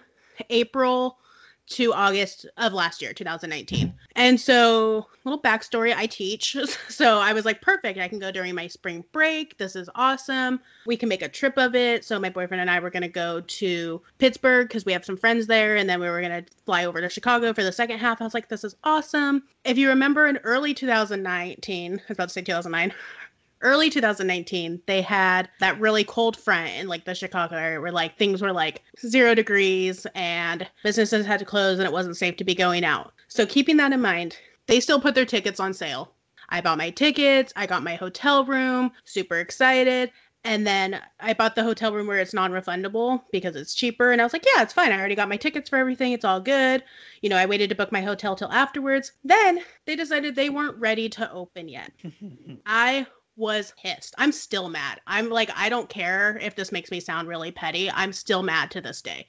April 0.49 1.17
to 1.71 1.93
August 1.93 2.45
of 2.57 2.73
last 2.73 3.01
year, 3.01 3.13
2019. 3.13 3.93
And 4.15 4.39
so, 4.39 5.07
little 5.23 5.41
backstory 5.41 5.95
I 5.95 6.05
teach. 6.05 6.55
So 6.89 7.19
I 7.19 7.33
was 7.33 7.45
like, 7.45 7.61
perfect. 7.61 7.99
I 7.99 8.07
can 8.07 8.19
go 8.19 8.31
during 8.31 8.53
my 8.53 8.67
spring 8.67 9.03
break. 9.11 9.57
This 9.57 9.75
is 9.75 9.89
awesome. 9.95 10.59
We 10.85 10.97
can 10.97 11.07
make 11.09 11.21
a 11.21 11.29
trip 11.29 11.57
of 11.57 11.73
it. 11.73 12.03
So, 12.03 12.19
my 12.19 12.29
boyfriend 12.29 12.61
and 12.61 12.69
I 12.69 12.79
were 12.79 12.89
going 12.89 13.01
to 13.01 13.07
go 13.07 13.41
to 13.41 14.01
Pittsburgh 14.17 14.67
because 14.67 14.85
we 14.85 14.93
have 14.93 15.05
some 15.05 15.17
friends 15.17 15.47
there. 15.47 15.77
And 15.77 15.89
then 15.89 15.99
we 15.99 16.09
were 16.09 16.21
going 16.21 16.43
to 16.43 16.51
fly 16.65 16.85
over 16.85 17.01
to 17.01 17.09
Chicago 17.09 17.53
for 17.53 17.63
the 17.63 17.71
second 17.71 17.99
half. 17.99 18.21
I 18.21 18.25
was 18.25 18.33
like, 18.33 18.49
this 18.49 18.63
is 18.63 18.75
awesome. 18.83 19.43
If 19.63 19.77
you 19.77 19.89
remember 19.89 20.27
in 20.27 20.37
early 20.37 20.73
2019, 20.73 21.91
I 21.91 21.95
was 21.95 22.01
about 22.09 22.29
to 22.29 22.33
say 22.33 22.41
2009, 22.41 22.93
early 23.61 23.89
2019 23.89 24.81
they 24.87 25.01
had 25.01 25.49
that 25.59 25.79
really 25.79 26.03
cold 26.03 26.35
front 26.37 26.69
in 26.71 26.87
like 26.87 27.05
the 27.05 27.15
chicago 27.15 27.55
area 27.55 27.79
where 27.79 27.91
like 27.91 28.17
things 28.17 28.41
were 28.41 28.51
like 28.51 28.83
zero 28.99 29.33
degrees 29.35 30.05
and 30.15 30.67
businesses 30.83 31.25
had 31.25 31.39
to 31.39 31.45
close 31.45 31.79
and 31.79 31.87
it 31.87 31.93
wasn't 31.93 32.17
safe 32.17 32.35
to 32.35 32.43
be 32.43 32.55
going 32.55 32.83
out 32.83 33.13
so 33.27 33.45
keeping 33.45 33.77
that 33.77 33.93
in 33.93 34.01
mind 34.01 34.37
they 34.67 34.79
still 34.79 34.99
put 34.99 35.15
their 35.15 35.25
tickets 35.25 35.59
on 35.59 35.73
sale 35.73 36.11
i 36.49 36.59
bought 36.61 36.77
my 36.77 36.89
tickets 36.89 37.53
i 37.55 37.65
got 37.65 37.83
my 37.83 37.95
hotel 37.95 38.45
room 38.45 38.91
super 39.05 39.37
excited 39.37 40.11
and 40.43 40.65
then 40.65 40.99
I 41.19 41.33
bought 41.33 41.55
the 41.55 41.63
hotel 41.63 41.93
room 41.93 42.07
where 42.07 42.17
it's 42.17 42.33
non 42.33 42.51
refundable 42.51 43.21
because 43.31 43.55
it's 43.55 43.75
cheaper. 43.75 44.11
And 44.11 44.19
I 44.19 44.23
was 44.23 44.33
like, 44.33 44.45
yeah, 44.45 44.63
it's 44.63 44.73
fine. 44.73 44.91
I 44.91 44.97
already 44.97 45.15
got 45.15 45.29
my 45.29 45.37
tickets 45.37 45.69
for 45.69 45.77
everything. 45.77 46.13
It's 46.13 46.25
all 46.25 46.39
good. 46.41 46.83
You 47.21 47.29
know, 47.29 47.37
I 47.37 47.45
waited 47.45 47.69
to 47.69 47.75
book 47.75 47.91
my 47.91 48.01
hotel 48.01 48.35
till 48.35 48.51
afterwards. 48.51 49.11
Then 49.23 49.59
they 49.85 49.95
decided 49.95 50.35
they 50.35 50.49
weren't 50.49 50.77
ready 50.77 51.09
to 51.09 51.31
open 51.31 51.69
yet. 51.69 51.91
I 52.65 53.05
was 53.35 53.73
pissed. 53.81 54.13
I'm 54.17 54.31
still 54.31 54.69
mad. 54.69 55.01
I'm 55.07 55.29
like, 55.29 55.49
I 55.55 55.69
don't 55.69 55.89
care 55.89 56.37
if 56.41 56.55
this 56.55 56.71
makes 56.71 56.91
me 56.91 56.99
sound 56.99 57.27
really 57.27 57.51
petty. 57.51 57.89
I'm 57.91 58.13
still 58.13 58.43
mad 58.43 58.71
to 58.71 58.81
this 58.81 59.01
day 59.01 59.27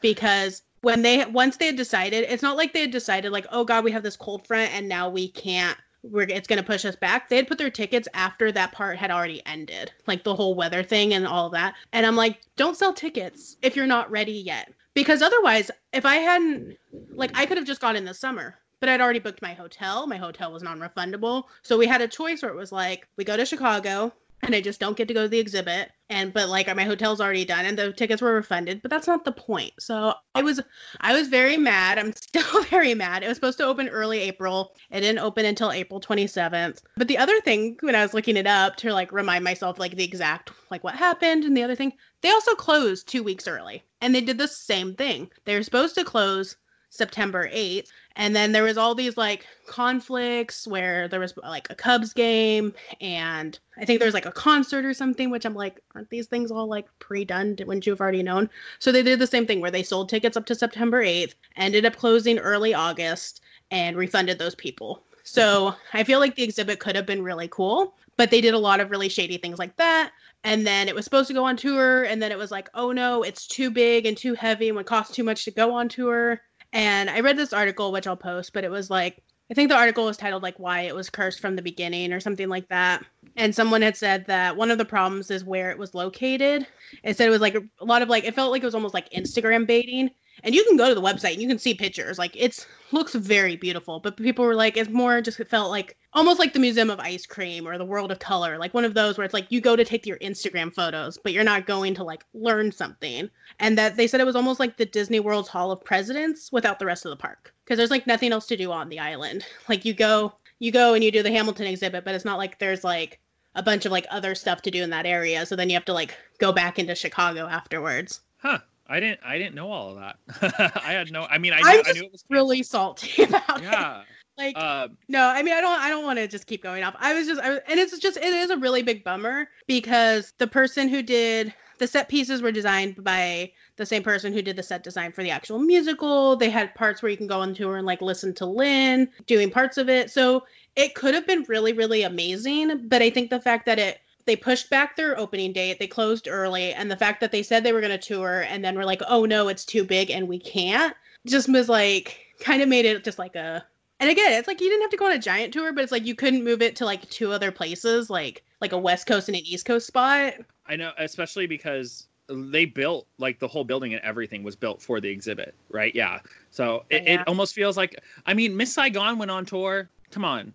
because 0.00 0.62
when 0.82 1.02
they 1.02 1.24
once 1.24 1.56
they 1.56 1.66
had 1.66 1.76
decided, 1.76 2.26
it's 2.28 2.42
not 2.42 2.56
like 2.56 2.72
they 2.72 2.82
had 2.82 2.90
decided 2.90 3.32
like, 3.32 3.46
oh 3.50 3.64
god, 3.64 3.84
we 3.84 3.92
have 3.92 4.02
this 4.02 4.16
cold 4.16 4.46
front 4.46 4.72
and 4.74 4.88
now 4.88 5.08
we 5.08 5.28
can't. 5.28 5.78
We're 6.02 6.28
it's 6.28 6.46
gonna 6.46 6.62
push 6.62 6.84
us 6.84 6.96
back. 6.96 7.28
They 7.28 7.36
had 7.36 7.48
put 7.48 7.56
their 7.58 7.70
tickets 7.70 8.08
after 8.12 8.52
that 8.52 8.72
part 8.72 8.98
had 8.98 9.10
already 9.10 9.40
ended, 9.46 9.92
like 10.06 10.24
the 10.24 10.34
whole 10.34 10.54
weather 10.54 10.82
thing 10.82 11.14
and 11.14 11.26
all 11.26 11.48
that. 11.50 11.74
And 11.92 12.04
I'm 12.04 12.16
like, 12.16 12.40
don't 12.56 12.76
sell 12.76 12.92
tickets 12.92 13.56
if 13.62 13.74
you're 13.74 13.86
not 13.86 14.10
ready 14.10 14.32
yet, 14.32 14.70
because 14.92 15.22
otherwise, 15.22 15.70
if 15.94 16.04
I 16.04 16.16
hadn't, 16.16 16.76
like, 17.14 17.30
I 17.34 17.46
could 17.46 17.56
have 17.56 17.66
just 17.66 17.80
gone 17.80 17.96
in 17.96 18.04
the 18.04 18.12
summer 18.12 18.58
but 18.84 18.90
I'd 18.90 19.00
already 19.00 19.18
booked 19.18 19.40
my 19.40 19.54
hotel. 19.54 20.06
My 20.06 20.18
hotel 20.18 20.52
was 20.52 20.62
non 20.62 20.78
refundable. 20.78 21.44
So 21.62 21.78
we 21.78 21.86
had 21.86 22.02
a 22.02 22.06
choice 22.06 22.42
where 22.42 22.50
it 22.50 22.54
was 22.54 22.70
like, 22.70 23.08
we 23.16 23.24
go 23.24 23.34
to 23.34 23.46
Chicago 23.46 24.12
and 24.42 24.54
I 24.54 24.60
just 24.60 24.78
don't 24.78 24.94
get 24.94 25.08
to 25.08 25.14
go 25.14 25.22
to 25.22 25.28
the 25.28 25.38
exhibit. 25.38 25.90
And 26.10 26.34
but 26.34 26.50
like 26.50 26.66
my 26.76 26.84
hotel's 26.84 27.18
already 27.18 27.46
done 27.46 27.64
and 27.64 27.78
the 27.78 27.94
tickets 27.94 28.20
were 28.20 28.34
refunded, 28.34 28.82
but 28.82 28.90
that's 28.90 29.06
not 29.06 29.24
the 29.24 29.32
point. 29.32 29.72
So 29.80 30.12
I 30.34 30.42
was 30.42 30.60
I 31.00 31.14
was 31.14 31.28
very 31.28 31.56
mad. 31.56 31.98
I'm 31.98 32.12
still 32.14 32.62
very 32.64 32.92
mad. 32.92 33.22
It 33.22 33.28
was 33.28 33.38
supposed 33.38 33.56
to 33.56 33.64
open 33.64 33.88
early 33.88 34.18
April. 34.18 34.74
It 34.90 35.00
didn't 35.00 35.24
open 35.24 35.46
until 35.46 35.72
April 35.72 35.98
27th. 35.98 36.82
But 36.98 37.08
the 37.08 37.16
other 37.16 37.40
thing 37.40 37.78
when 37.80 37.94
I 37.94 38.02
was 38.02 38.12
looking 38.12 38.36
it 38.36 38.46
up 38.46 38.76
to 38.76 38.92
like 38.92 39.12
remind 39.12 39.44
myself 39.44 39.78
like 39.78 39.96
the 39.96 40.04
exact 40.04 40.50
like 40.70 40.84
what 40.84 40.94
happened 40.94 41.44
and 41.44 41.56
the 41.56 41.62
other 41.62 41.74
thing, 41.74 41.94
they 42.20 42.28
also 42.28 42.54
closed 42.54 43.08
2 43.08 43.22
weeks 43.22 43.48
early. 43.48 43.82
And 44.02 44.14
they 44.14 44.20
did 44.20 44.36
the 44.36 44.46
same 44.46 44.94
thing. 44.94 45.30
They 45.46 45.54
were 45.54 45.62
supposed 45.62 45.94
to 45.94 46.04
close 46.04 46.56
September 46.94 47.48
8th. 47.48 47.88
And 48.16 48.34
then 48.34 48.52
there 48.52 48.62
was 48.62 48.78
all 48.78 48.94
these 48.94 49.16
like 49.16 49.46
conflicts 49.66 50.66
where 50.66 51.08
there 51.08 51.20
was 51.20 51.34
like 51.36 51.68
a 51.70 51.74
Cubs 51.74 52.12
game 52.12 52.72
and 53.00 53.58
I 53.76 53.84
think 53.84 53.98
there 53.98 54.06
was 54.06 54.14
like 54.14 54.26
a 54.26 54.32
concert 54.32 54.84
or 54.84 54.94
something, 54.94 55.30
which 55.30 55.44
I'm 55.44 55.54
like, 55.54 55.80
aren't 55.94 56.10
these 56.10 56.26
things 56.26 56.50
all 56.50 56.68
like 56.68 56.86
pre-done? 57.00 57.56
Wouldn't 57.58 57.86
you 57.86 57.92
have 57.92 58.00
already 58.00 58.22
known? 58.22 58.48
So 58.78 58.92
they 58.92 59.02
did 59.02 59.18
the 59.18 59.26
same 59.26 59.46
thing 59.46 59.60
where 59.60 59.70
they 59.70 59.82
sold 59.82 60.08
tickets 60.08 60.36
up 60.36 60.46
to 60.46 60.54
September 60.54 61.02
8th, 61.02 61.34
ended 61.56 61.84
up 61.84 61.96
closing 61.96 62.38
early 62.38 62.72
August 62.72 63.40
and 63.70 63.96
refunded 63.96 64.38
those 64.38 64.54
people. 64.54 65.02
So 65.24 65.74
I 65.92 66.04
feel 66.04 66.20
like 66.20 66.36
the 66.36 66.44
exhibit 66.44 66.78
could 66.78 66.94
have 66.94 67.06
been 67.06 67.22
really 67.24 67.48
cool, 67.48 67.94
but 68.16 68.30
they 68.30 68.40
did 68.40 68.54
a 68.54 68.58
lot 68.58 68.78
of 68.78 68.90
really 68.90 69.08
shady 69.08 69.38
things 69.38 69.58
like 69.58 69.74
that. 69.76 70.12
And 70.44 70.66
then 70.66 70.88
it 70.88 70.94
was 70.94 71.04
supposed 71.04 71.28
to 71.28 71.34
go 71.34 71.44
on 71.44 71.56
tour, 71.56 72.04
and 72.04 72.22
then 72.22 72.30
it 72.30 72.36
was 72.36 72.50
like, 72.50 72.68
oh 72.74 72.92
no, 72.92 73.22
it's 73.22 73.46
too 73.46 73.70
big 73.70 74.04
and 74.04 74.14
too 74.14 74.34
heavy 74.34 74.68
and 74.68 74.76
would 74.76 74.84
cost 74.84 75.14
too 75.14 75.24
much 75.24 75.46
to 75.46 75.50
go 75.50 75.72
on 75.72 75.88
tour. 75.88 76.42
And 76.74 77.08
I 77.08 77.20
read 77.20 77.36
this 77.36 77.52
article, 77.52 77.92
which 77.92 78.06
I'll 78.06 78.16
post, 78.16 78.52
but 78.52 78.64
it 78.64 78.70
was 78.70 78.90
like, 78.90 79.22
I 79.50 79.54
think 79.54 79.68
the 79.68 79.76
article 79.76 80.06
was 80.06 80.16
titled 80.16 80.42
like 80.42 80.58
why 80.58 80.82
it 80.82 80.94
was 80.94 81.08
cursed 81.08 81.38
from 81.38 81.54
the 81.54 81.62
beginning 81.62 82.12
or 82.12 82.18
something 82.18 82.48
like 82.48 82.68
that. 82.68 83.04
And 83.36 83.54
someone 83.54 83.80
had 83.80 83.96
said 83.96 84.26
that 84.26 84.56
one 84.56 84.70
of 84.70 84.78
the 84.78 84.84
problems 84.84 85.30
is 85.30 85.44
where 85.44 85.70
it 85.70 85.78
was 85.78 85.94
located. 85.94 86.66
It 87.04 87.16
said 87.16 87.28
it 87.28 87.30
was 87.30 87.40
like 87.40 87.54
a 87.54 87.84
lot 87.84 88.02
of 88.02 88.08
like 88.08 88.24
it 88.24 88.34
felt 88.34 88.50
like 88.50 88.62
it 88.62 88.66
was 88.66 88.74
almost 88.74 88.94
like 88.94 89.10
Instagram 89.10 89.66
baiting 89.66 90.10
and 90.42 90.54
you 90.54 90.64
can 90.64 90.76
go 90.76 90.88
to 90.88 90.94
the 90.94 91.02
website 91.02 91.34
and 91.34 91.42
you 91.42 91.48
can 91.48 91.58
see 91.58 91.74
pictures. 91.74 92.18
Like 92.18 92.32
it's 92.34 92.66
looks 92.94 93.14
very 93.14 93.56
beautiful 93.56 93.98
but 93.98 94.16
people 94.16 94.44
were 94.44 94.54
like 94.54 94.76
it's 94.76 94.88
more 94.88 95.20
just 95.20 95.40
it 95.40 95.48
felt 95.48 95.68
like 95.70 95.96
almost 96.12 96.38
like 96.38 96.52
the 96.52 96.60
museum 96.60 96.90
of 96.90 97.00
ice 97.00 97.26
cream 97.26 97.66
or 97.66 97.76
the 97.76 97.84
world 97.84 98.12
of 98.12 98.20
color 98.20 98.56
like 98.56 98.72
one 98.72 98.84
of 98.84 98.94
those 98.94 99.18
where 99.18 99.24
it's 99.24 99.34
like 99.34 99.50
you 99.50 99.60
go 99.60 99.74
to 99.74 99.84
take 99.84 100.06
your 100.06 100.18
instagram 100.18 100.72
photos 100.72 101.18
but 101.18 101.32
you're 101.32 101.42
not 101.42 101.66
going 101.66 101.92
to 101.92 102.04
like 102.04 102.24
learn 102.34 102.70
something. 102.70 103.28
And 103.58 103.76
that 103.76 103.96
they 103.96 104.06
said 104.06 104.20
it 104.20 104.26
was 104.26 104.36
almost 104.36 104.60
like 104.60 104.76
the 104.76 104.86
disney 104.86 105.20
world's 105.20 105.48
hall 105.48 105.70
of 105.72 105.84
presidents 105.84 106.52
without 106.52 106.78
the 106.78 106.86
rest 106.86 107.04
of 107.04 107.10
the 107.10 107.16
park. 107.16 107.52
Because 107.64 107.78
there's 107.78 107.90
like 107.90 108.06
nothing 108.06 108.32
else 108.32 108.46
to 108.46 108.56
do 108.56 108.70
on 108.70 108.88
the 108.88 109.00
island. 109.00 109.44
Like 109.68 109.84
you 109.84 109.94
go 109.94 110.34
you 110.58 110.70
go 110.70 110.94
and 110.94 111.02
you 111.02 111.10
do 111.10 111.22
the 111.22 111.32
hamilton 111.32 111.66
exhibit 111.66 112.04
but 112.04 112.14
it's 112.14 112.24
not 112.24 112.38
like 112.38 112.58
there's 112.58 112.84
like 112.84 113.18
a 113.56 113.62
bunch 113.62 113.86
of 113.86 113.92
like 113.92 114.06
other 114.10 114.34
stuff 114.34 114.62
to 114.62 114.70
do 114.70 114.82
in 114.82 114.90
that 114.90 115.06
area. 115.06 115.46
So 115.46 115.56
then 115.56 115.68
you 115.68 115.74
have 115.74 115.84
to 115.86 115.92
like 115.92 116.16
go 116.38 116.52
back 116.52 116.78
into 116.78 116.94
chicago 116.94 117.46
afterwards. 117.46 118.20
Huh 118.38 118.60
I 118.86 119.00
didn't. 119.00 119.20
I 119.24 119.38
didn't 119.38 119.54
know 119.54 119.70
all 119.70 119.90
of 119.90 119.96
that. 119.96 120.72
I 120.84 120.92
had 120.92 121.10
no. 121.10 121.26
I 121.30 121.38
mean, 121.38 121.52
I, 121.52 121.60
knew, 121.60 121.82
I 121.86 121.92
knew 121.92 122.04
it 122.04 122.12
was 122.12 122.24
really 122.28 122.62
salty 122.62 123.22
about 123.24 123.62
yeah. 123.62 124.00
it. 124.00 124.06
Like 124.36 124.56
uh, 124.58 124.88
no, 125.08 125.28
I 125.28 125.42
mean, 125.42 125.54
I 125.54 125.60
don't. 125.60 125.80
I 125.80 125.88
don't 125.88 126.04
want 126.04 126.18
to 126.18 126.28
just 126.28 126.46
keep 126.46 126.62
going 126.62 126.82
off. 126.82 126.94
I 126.98 127.14
was 127.14 127.26
just, 127.26 127.40
I, 127.40 127.52
and 127.68 127.78
it's 127.78 127.96
just, 127.98 128.16
it 128.16 128.24
is 128.24 128.50
a 128.50 128.56
really 128.56 128.82
big 128.82 129.04
bummer 129.04 129.48
because 129.66 130.34
the 130.38 130.46
person 130.46 130.88
who 130.88 131.02
did 131.02 131.54
the 131.78 131.86
set 131.86 132.08
pieces 132.08 132.42
were 132.42 132.52
designed 132.52 133.02
by 133.02 133.52
the 133.76 133.86
same 133.86 134.02
person 134.02 134.32
who 134.32 134.42
did 134.42 134.56
the 134.56 134.62
set 134.62 134.82
design 134.82 135.12
for 135.12 135.22
the 135.22 135.30
actual 135.30 135.58
musical. 135.58 136.36
They 136.36 136.50
had 136.50 136.74
parts 136.74 137.02
where 137.02 137.10
you 137.10 137.16
can 137.16 137.26
go 137.26 137.40
on 137.40 137.54
tour 137.54 137.76
and 137.76 137.86
like 137.86 138.02
listen 138.02 138.34
to 138.34 138.46
Lin 138.46 139.08
doing 139.26 139.50
parts 139.50 139.76
of 139.78 139.88
it. 139.88 140.10
So 140.10 140.44
it 140.76 140.94
could 140.94 141.14
have 141.14 141.26
been 141.26 141.44
really, 141.48 141.72
really 141.72 142.02
amazing. 142.02 142.88
But 142.88 143.02
I 143.02 143.10
think 143.10 143.30
the 143.30 143.40
fact 143.40 143.66
that 143.66 143.78
it 143.78 144.00
they 144.26 144.36
pushed 144.36 144.70
back 144.70 144.96
their 144.96 145.18
opening 145.18 145.52
date. 145.52 145.78
They 145.78 145.86
closed 145.86 146.28
early, 146.28 146.72
and 146.72 146.90
the 146.90 146.96
fact 146.96 147.20
that 147.20 147.32
they 147.32 147.42
said 147.42 147.62
they 147.62 147.72
were 147.72 147.80
going 147.80 147.98
to 147.98 147.98
tour 147.98 148.42
and 148.48 148.64
then 148.64 148.76
we're 148.76 148.84
like, 148.84 149.02
"Oh 149.08 149.24
no, 149.24 149.48
it's 149.48 149.64
too 149.64 149.84
big 149.84 150.10
and 150.10 150.28
we 150.28 150.38
can't," 150.38 150.94
just 151.26 151.48
was 151.48 151.68
like 151.68 152.20
kind 152.40 152.62
of 152.62 152.68
made 152.68 152.84
it 152.84 153.04
just 153.04 153.18
like 153.18 153.36
a. 153.36 153.64
And 154.00 154.10
again, 154.10 154.32
it's 154.32 154.48
like 154.48 154.60
you 154.60 154.68
didn't 154.68 154.82
have 154.82 154.90
to 154.90 154.96
go 154.96 155.06
on 155.06 155.12
a 155.12 155.18
giant 155.18 155.52
tour, 155.52 155.72
but 155.72 155.82
it's 155.82 155.92
like 155.92 156.04
you 156.04 156.14
couldn't 156.14 156.44
move 156.44 156.62
it 156.62 156.76
to 156.76 156.84
like 156.84 157.08
two 157.10 157.32
other 157.32 157.52
places, 157.52 158.10
like 158.10 158.44
like 158.60 158.72
a 158.72 158.78
West 158.78 159.06
Coast 159.06 159.28
and 159.28 159.36
an 159.36 159.42
East 159.44 159.66
Coast 159.66 159.86
spot. 159.86 160.34
I 160.66 160.76
know, 160.76 160.92
especially 160.98 161.46
because 161.46 162.06
they 162.28 162.64
built 162.64 163.06
like 163.18 163.38
the 163.38 163.48
whole 163.48 163.64
building 163.64 163.94
and 163.94 164.02
everything 164.02 164.42
was 164.42 164.56
built 164.56 164.82
for 164.82 165.00
the 165.00 165.08
exhibit, 165.08 165.54
right? 165.68 165.94
Yeah. 165.94 166.20
So 166.50 166.84
it, 166.90 167.04
yeah. 167.04 167.20
it 167.20 167.28
almost 167.28 167.54
feels 167.54 167.76
like 167.76 167.98
I 168.26 168.34
mean, 168.34 168.56
Miss 168.56 168.72
Saigon 168.72 169.18
went 169.18 169.30
on 169.30 169.44
tour. 169.44 169.88
Come 170.10 170.24
on, 170.24 170.52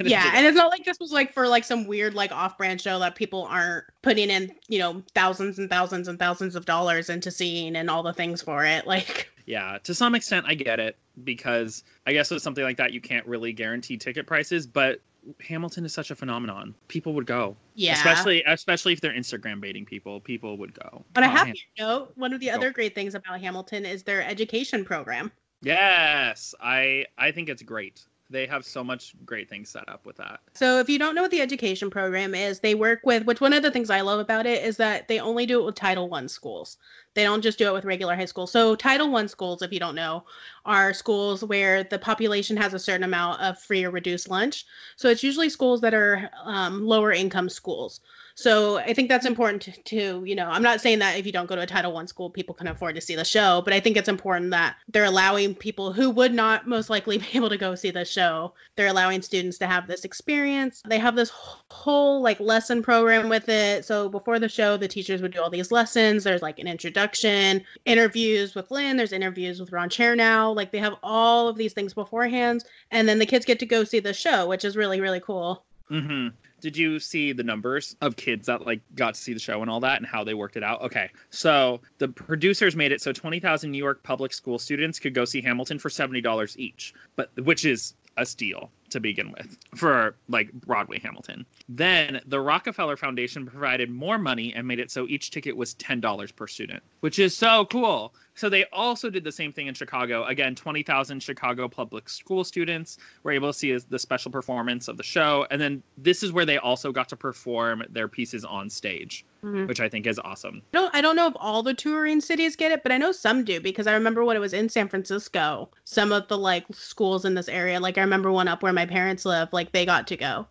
yeah, 0.00 0.32
and 0.34 0.46
it's 0.46 0.56
not 0.56 0.70
like 0.70 0.84
this 0.84 0.98
was 1.00 1.12
like 1.12 1.32
for 1.32 1.48
like 1.48 1.64
some 1.64 1.86
weird 1.86 2.14
like 2.14 2.32
off-brand 2.32 2.80
show 2.80 2.98
that 2.98 3.14
people 3.14 3.44
aren't 3.44 3.84
putting 4.02 4.30
in, 4.30 4.54
you 4.68 4.78
know, 4.78 5.02
thousands 5.14 5.58
and 5.58 5.68
thousands 5.70 6.08
and 6.08 6.18
thousands 6.18 6.54
of 6.54 6.66
dollars 6.66 7.10
into 7.10 7.30
seeing 7.30 7.76
and 7.76 7.90
all 7.90 8.02
the 8.02 8.12
things 8.12 8.42
for 8.42 8.64
it. 8.64 8.86
Like 8.98 9.30
Yeah, 9.44 9.78
to 9.84 9.94
some 9.94 10.14
extent 10.14 10.46
I 10.48 10.54
get 10.54 10.80
it 10.80 10.96
because 11.24 11.84
I 12.06 12.12
guess 12.12 12.30
with 12.30 12.42
something 12.42 12.64
like 12.64 12.78
that 12.78 12.92
you 12.92 13.00
can't 13.00 13.26
really 13.26 13.52
guarantee 13.52 13.98
ticket 13.98 14.26
prices, 14.26 14.66
but 14.66 15.00
Hamilton 15.46 15.84
is 15.84 15.92
such 15.92 16.10
a 16.10 16.14
phenomenon. 16.14 16.74
People 16.88 17.12
would 17.14 17.26
go. 17.26 17.54
Yeah. 17.74 17.92
Especially 17.92 18.42
especially 18.46 18.94
if 18.94 19.00
they're 19.00 19.12
Instagram 19.12 19.60
baiting 19.60 19.84
people, 19.84 20.20
people 20.20 20.56
would 20.56 20.72
go. 20.72 21.04
On 21.16 21.22
a 21.22 21.28
happy 21.28 21.60
note, 21.78 22.12
one 22.16 22.32
of 22.32 22.40
the 22.40 22.46
go. 22.46 22.52
other 22.52 22.70
great 22.70 22.94
things 22.94 23.14
about 23.14 23.40
Hamilton 23.40 23.84
is 23.84 24.02
their 24.04 24.22
education 24.22 24.84
program. 24.84 25.30
Yes, 25.60 26.54
I 26.60 27.06
I 27.18 27.30
think 27.30 27.48
it's 27.48 27.62
great 27.62 28.04
they 28.30 28.46
have 28.46 28.64
so 28.64 28.84
much 28.84 29.14
great 29.24 29.48
things 29.48 29.70
set 29.70 29.88
up 29.88 30.04
with 30.04 30.16
that. 30.16 30.40
So 30.54 30.78
if 30.78 30.88
you 30.88 30.98
don't 30.98 31.14
know 31.14 31.22
what 31.22 31.30
the 31.30 31.40
education 31.40 31.88
program 31.88 32.34
is, 32.34 32.60
they 32.60 32.74
work 32.74 33.00
with 33.04 33.24
which 33.24 33.40
one 33.40 33.52
of 33.52 33.62
the 33.62 33.70
things 33.70 33.90
I 33.90 34.02
love 34.02 34.20
about 34.20 34.46
it 34.46 34.62
is 34.64 34.76
that 34.76 35.08
they 35.08 35.18
only 35.18 35.46
do 35.46 35.60
it 35.60 35.64
with 35.64 35.74
Title 35.74 36.08
One 36.08 36.28
schools. 36.28 36.76
They 37.14 37.24
don't 37.24 37.42
just 37.42 37.58
do 37.58 37.68
it 37.68 37.72
with 37.72 37.84
regular 37.84 38.14
high 38.14 38.26
schools. 38.26 38.52
So 38.52 38.74
Title 38.74 39.10
One 39.10 39.28
schools, 39.28 39.62
if 39.62 39.72
you 39.72 39.80
don't 39.80 39.94
know, 39.94 40.24
are 40.66 40.92
schools 40.92 41.42
where 41.42 41.84
the 41.84 41.98
population 41.98 42.56
has 42.56 42.74
a 42.74 42.78
certain 42.78 43.04
amount 43.04 43.40
of 43.40 43.58
free 43.58 43.84
or 43.84 43.90
reduced 43.90 44.28
lunch. 44.28 44.66
So 44.96 45.08
it's 45.08 45.22
usually 45.22 45.48
schools 45.48 45.80
that 45.80 45.94
are 45.94 46.30
um, 46.44 46.84
lower 46.86 47.12
income 47.12 47.48
schools. 47.48 48.00
So 48.38 48.78
I 48.78 48.94
think 48.94 49.08
that's 49.08 49.26
important 49.26 49.84
to, 49.86 50.22
you 50.24 50.36
know, 50.36 50.46
I'm 50.48 50.62
not 50.62 50.80
saying 50.80 51.00
that 51.00 51.18
if 51.18 51.26
you 51.26 51.32
don't 51.32 51.48
go 51.48 51.56
to 51.56 51.62
a 51.62 51.66
Title 51.66 51.92
One 51.92 52.06
school, 52.06 52.30
people 52.30 52.54
can 52.54 52.68
afford 52.68 52.94
to 52.94 53.00
see 53.00 53.16
the 53.16 53.24
show, 53.24 53.62
but 53.64 53.74
I 53.74 53.80
think 53.80 53.96
it's 53.96 54.08
important 54.08 54.52
that 54.52 54.76
they're 54.86 55.06
allowing 55.06 55.56
people 55.56 55.92
who 55.92 56.08
would 56.10 56.32
not 56.32 56.64
most 56.64 56.88
likely 56.88 57.18
be 57.18 57.26
able 57.34 57.48
to 57.48 57.56
go 57.56 57.74
see 57.74 57.90
the 57.90 58.04
show. 58.04 58.54
They're 58.76 58.86
allowing 58.86 59.22
students 59.22 59.58
to 59.58 59.66
have 59.66 59.88
this 59.88 60.04
experience. 60.04 60.84
They 60.86 61.00
have 61.00 61.16
this 61.16 61.32
whole 61.34 62.22
like 62.22 62.38
lesson 62.38 62.80
program 62.80 63.28
with 63.28 63.48
it. 63.48 63.84
So 63.84 64.08
before 64.08 64.38
the 64.38 64.48
show, 64.48 64.76
the 64.76 64.86
teachers 64.86 65.20
would 65.20 65.32
do 65.32 65.42
all 65.42 65.50
these 65.50 65.72
lessons. 65.72 66.22
There's 66.22 66.40
like 66.40 66.60
an 66.60 66.68
introduction, 66.68 67.64
interviews 67.86 68.54
with 68.54 68.70
Lin. 68.70 68.96
There's 68.96 69.12
interviews 69.12 69.58
with 69.58 69.72
Ron 69.72 69.88
Chernow. 69.88 70.54
Like 70.54 70.70
they 70.70 70.78
have 70.78 70.94
all 71.02 71.48
of 71.48 71.56
these 71.56 71.72
things 71.72 71.92
beforehand, 71.92 72.62
and 72.92 73.08
then 73.08 73.18
the 73.18 73.26
kids 73.26 73.44
get 73.44 73.58
to 73.58 73.66
go 73.66 73.82
see 73.82 73.98
the 73.98 74.14
show, 74.14 74.46
which 74.46 74.64
is 74.64 74.76
really 74.76 75.00
really 75.00 75.18
cool. 75.18 75.64
Mm-hmm. 75.90 76.28
Did 76.60 76.76
you 76.76 76.98
see 76.98 77.32
the 77.32 77.42
numbers 77.42 77.96
of 78.00 78.16
kids 78.16 78.46
that 78.46 78.66
like 78.66 78.80
got 78.94 79.14
to 79.14 79.20
see 79.20 79.32
the 79.32 79.38
show 79.40 79.62
and 79.62 79.70
all 79.70 79.80
that 79.80 79.98
and 79.98 80.06
how 80.06 80.24
they 80.24 80.34
worked 80.34 80.56
it 80.56 80.62
out? 80.62 80.82
Okay. 80.82 81.10
So 81.30 81.80
the 81.98 82.08
producers 82.08 82.74
made 82.74 82.92
it 82.92 83.00
so 83.00 83.12
20,000 83.12 83.70
New 83.70 83.78
York 83.78 84.02
public 84.02 84.32
school 84.32 84.58
students 84.58 84.98
could 84.98 85.14
go 85.14 85.24
see 85.24 85.40
Hamilton 85.40 85.78
for 85.78 85.88
$70 85.88 86.56
each, 86.56 86.94
but 87.16 87.30
which 87.44 87.64
is 87.64 87.94
a 88.16 88.26
steal 88.26 88.70
to 88.90 89.00
begin 89.00 89.32
with 89.32 89.58
for 89.74 90.14
like 90.28 90.52
Broadway 90.52 90.98
Hamilton. 91.00 91.44
Then 91.68 92.20
the 92.26 92.40
Rockefeller 92.40 92.96
Foundation 92.96 93.46
provided 93.46 93.90
more 93.90 94.18
money 94.18 94.52
and 94.54 94.66
made 94.66 94.80
it 94.80 94.90
so 94.90 95.06
each 95.08 95.30
ticket 95.30 95.56
was 95.56 95.74
$10 95.76 96.36
per 96.36 96.46
student, 96.46 96.82
which 97.00 97.18
is 97.18 97.36
so 97.36 97.66
cool. 97.66 98.14
So 98.34 98.48
they 98.48 98.64
also 98.72 99.10
did 99.10 99.24
the 99.24 99.32
same 99.32 99.52
thing 99.52 99.66
in 99.66 99.74
Chicago. 99.74 100.24
Again, 100.24 100.54
20,000 100.54 101.20
Chicago 101.20 101.68
public 101.68 102.08
school 102.08 102.44
students 102.44 102.98
were 103.24 103.32
able 103.32 103.52
to 103.52 103.58
see 103.58 103.76
the 103.76 103.98
special 103.98 104.30
performance 104.30 104.86
of 104.86 104.96
the 104.96 105.02
show. 105.02 105.46
And 105.50 105.60
then 105.60 105.82
this 105.96 106.22
is 106.22 106.30
where 106.30 106.44
they 106.44 106.58
also 106.58 106.92
got 106.92 107.08
to 107.08 107.16
perform 107.16 107.82
their 107.90 108.06
pieces 108.06 108.44
on 108.44 108.70
stage, 108.70 109.24
mm-hmm. 109.44 109.66
which 109.66 109.80
I 109.80 109.88
think 109.88 110.06
is 110.06 110.18
awesome. 110.18 110.62
I 110.72 110.78
don't, 110.78 110.94
I 110.94 111.00
don't 111.00 111.16
know 111.16 111.26
if 111.26 111.34
all 111.36 111.62
the 111.62 111.74
touring 111.74 112.20
cities 112.20 112.56
get 112.56 112.72
it, 112.72 112.82
but 112.82 112.92
I 112.92 112.98
know 112.98 113.12
some 113.12 113.44
do 113.44 113.60
because 113.60 113.86
I 113.86 113.94
remember 113.94 114.24
when 114.24 114.36
it 114.36 114.40
was 114.40 114.52
in 114.52 114.68
San 114.68 114.88
Francisco, 114.88 115.68
some 115.84 116.12
of 116.12 116.28
the 116.28 116.38
like 116.38 116.64
schools 116.72 117.24
in 117.24 117.34
this 117.34 117.48
area, 117.48 117.80
like 117.80 117.98
I 117.98 118.02
remember 118.02 118.32
one 118.32 118.48
up 118.48 118.62
where 118.62 118.72
my 118.72 118.86
parents 118.86 119.24
live, 119.24 119.52
like 119.52 119.72
they 119.72 119.86
got 119.86 120.06
to 120.08 120.16
go. 120.16 120.46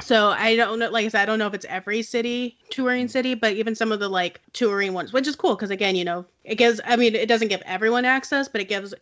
So 0.00 0.28
I 0.28 0.56
don't 0.56 0.78
know, 0.78 0.90
like 0.90 1.04
I 1.04 1.08
said, 1.08 1.22
I 1.22 1.26
don't 1.26 1.38
know 1.38 1.46
if 1.46 1.54
it's 1.54 1.66
every 1.68 2.02
city 2.02 2.56
touring 2.70 3.06
city, 3.06 3.34
but 3.34 3.52
even 3.52 3.74
some 3.74 3.92
of 3.92 4.00
the 4.00 4.08
like 4.08 4.40
touring 4.52 4.94
ones, 4.94 5.12
which 5.12 5.28
is 5.28 5.36
cool 5.36 5.54
because 5.54 5.70
again, 5.70 5.94
you 5.94 6.04
know, 6.04 6.24
it 6.44 6.56
gives. 6.56 6.80
I 6.84 6.96
mean, 6.96 7.14
it 7.14 7.28
doesn't 7.28 7.48
give 7.48 7.62
everyone 7.66 8.04
access, 8.04 8.48
but 8.48 8.60
it 8.60 8.68
gives 8.68 8.94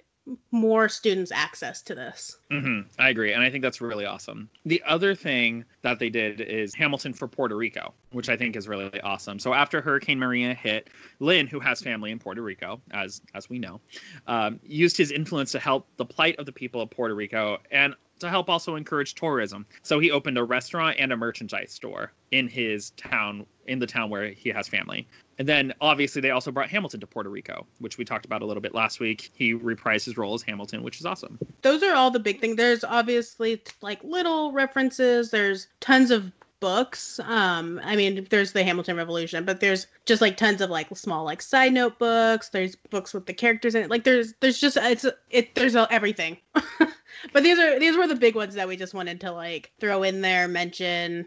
more 0.51 0.89
students 0.89 1.33
access 1.33 1.83
to 1.83 1.95
this. 1.95 2.39
Mm-hmm. 2.51 2.89
I 2.99 3.09
agree, 3.11 3.33
and 3.33 3.43
I 3.43 3.51
think 3.51 3.63
that's 3.63 3.81
really 3.81 4.05
awesome. 4.05 4.49
The 4.65 4.83
other 4.87 5.15
thing 5.15 5.65
that 5.83 5.99
they 5.99 6.11
did 6.11 6.41
is 6.41 6.75
Hamilton 6.75 7.13
for 7.13 7.29
Puerto 7.29 7.57
Rico, 7.57 7.95
which 8.13 8.29
I 8.29 8.37
think 8.37 8.57
is 8.57 8.69
really 8.69 9.01
awesome. 9.01 9.39
So 9.39 9.55
after 9.55 9.81
Hurricane 9.81 10.19
Maria 10.19 10.55
hit, 10.55 10.91
Lin, 11.21 11.47
who 11.47 11.61
has 11.61 11.81
family 11.81 12.11
in 12.11 12.19
Puerto 12.19 12.43
Rico, 12.43 12.81
as 12.91 13.21
as 13.35 13.49
we 13.49 13.59
know, 13.59 13.81
um, 14.27 14.61
used 14.63 14.97
his 14.97 15.13
influence 15.13 15.53
to 15.53 15.59
help 15.59 15.87
the 15.97 16.05
plight 16.05 16.37
of 16.39 16.47
the 16.47 16.53
people 16.53 16.81
of 16.81 16.91
Puerto 16.91 17.15
Rico 17.15 17.59
and 17.71 17.95
to 18.19 18.29
help 18.29 18.51
also 18.51 18.77
encourage 18.77 19.15
tourism. 19.15 19.67
So 19.83 19.99
he 19.99 20.11
opened 20.11 20.39
a 20.39 20.45
restaurant 20.45 20.97
and 20.99 21.13
a 21.13 21.17
merchandise 21.17 21.73
store 21.73 22.13
in 22.33 22.49
his 22.49 22.91
town, 22.91 23.47
in 23.67 23.79
the 23.79 23.87
town 23.87 24.11
where 24.11 24.31
he 24.31 24.51
has 24.51 24.69
family. 24.69 25.07
And 25.39 25.49
then 25.49 25.73
obviously 25.81 26.21
they 26.21 26.31
also 26.31 26.51
brought 26.51 26.69
Hamilton 26.69 27.01
to 27.01 27.07
Puerto 27.07 27.31
Rico, 27.31 27.67
which 27.79 27.97
we 27.97 28.05
talked 28.05 28.25
about 28.25 28.43
a 28.43 28.47
little 28.47 28.61
bit 28.61 28.75
last 28.75 28.99
week. 28.99 29.31
He 29.35 29.55
reprised 29.55 30.05
his 30.05 30.17
role 30.17 30.35
as 30.35 30.43
Hamilton, 30.43 30.83
which 30.83 30.99
is 30.99 31.07
awesome. 31.07 31.39
Those 31.63 31.83
are 31.83 31.95
all 31.95 32.11
the 32.11 32.19
big 32.19 32.41
things. 32.41 32.57
There's 32.57 32.83
obviously 32.83 33.63
like 33.81 34.03
little 34.03 34.53
references. 34.53 35.31
There's 35.31 35.69
tons 35.81 36.11
of 36.11 36.33
books. 36.61 37.21
Um, 37.25 37.81
I 37.85 37.97
mean, 37.97 38.27
there's 38.31 38.53
the 38.53 38.65
Hamilton 38.65 38.97
Revolution, 38.97 39.45
but 39.45 39.61
there's 39.61 39.87
just 40.07 40.21
like 40.21 40.37
tons 40.37 40.61
of 40.61 40.71
like 40.71 40.89
small 40.97 41.25
like 41.25 41.43
side 41.43 41.73
note 41.73 41.99
books. 41.99 42.49
There's 42.49 42.77
books 42.91 43.15
with 43.15 43.27
the 43.27 43.35
characters 43.35 43.75
in 43.75 43.83
it. 43.83 43.91
Like 43.91 44.05
there's 44.05 44.35
there's 44.41 44.59
just 44.59 44.77
it's 44.77 45.07
it 45.31 45.55
there's 45.55 45.77
everything. 45.77 46.39
but 47.33 47.43
these 47.43 47.59
are 47.59 47.79
these 47.79 47.97
were 47.97 48.07
the 48.07 48.17
big 48.17 48.35
ones 48.35 48.55
that 48.55 48.69
we 48.69 48.77
just 48.77 48.95
wanted 48.95 49.21
to 49.23 49.33
like 49.33 49.71
throw 49.79 50.03
in 50.03 50.21
there, 50.21 50.49
mention, 50.49 51.27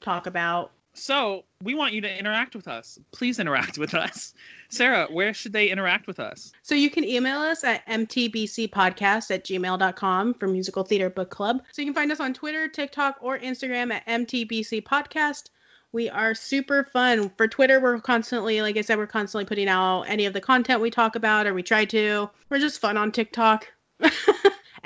talk 0.00 0.26
about. 0.26 0.72
So 0.98 1.44
we 1.62 1.74
want 1.74 1.94
you 1.94 2.00
to 2.00 2.18
interact 2.18 2.54
with 2.54 2.68
us. 2.68 2.98
Please 3.12 3.38
interact 3.38 3.78
with 3.78 3.94
us. 3.94 4.34
Sarah, 4.68 5.06
where 5.10 5.32
should 5.32 5.52
they 5.52 5.70
interact 5.70 6.06
with 6.06 6.20
us? 6.20 6.52
So 6.62 6.74
you 6.74 6.90
can 6.90 7.04
email 7.04 7.38
us 7.38 7.64
at 7.64 7.86
mtbcpodcast 7.86 9.30
at 9.30 9.44
gmail.com 9.44 10.34
for 10.34 10.48
Musical 10.48 10.84
Theater 10.84 11.08
Book 11.08 11.30
Club. 11.30 11.62
So 11.72 11.82
you 11.82 11.86
can 11.86 11.94
find 11.94 12.12
us 12.12 12.20
on 12.20 12.34
Twitter, 12.34 12.68
TikTok, 12.68 13.16
or 13.20 13.38
Instagram 13.38 13.92
at 13.92 14.06
mtbcpodcast. 14.06 15.50
We 15.92 16.10
are 16.10 16.34
super 16.34 16.84
fun. 16.84 17.30
For 17.38 17.48
Twitter, 17.48 17.80
we're 17.80 17.98
constantly, 18.00 18.60
like 18.60 18.76
I 18.76 18.82
said, 18.82 18.98
we're 18.98 19.06
constantly 19.06 19.46
putting 19.46 19.68
out 19.68 20.02
any 20.02 20.26
of 20.26 20.34
the 20.34 20.40
content 20.40 20.82
we 20.82 20.90
talk 20.90 21.16
about 21.16 21.46
or 21.46 21.54
we 21.54 21.62
try 21.62 21.86
to. 21.86 22.28
We're 22.50 22.58
just 22.58 22.80
fun 22.80 22.98
on 22.98 23.10
TikTok. 23.10 23.66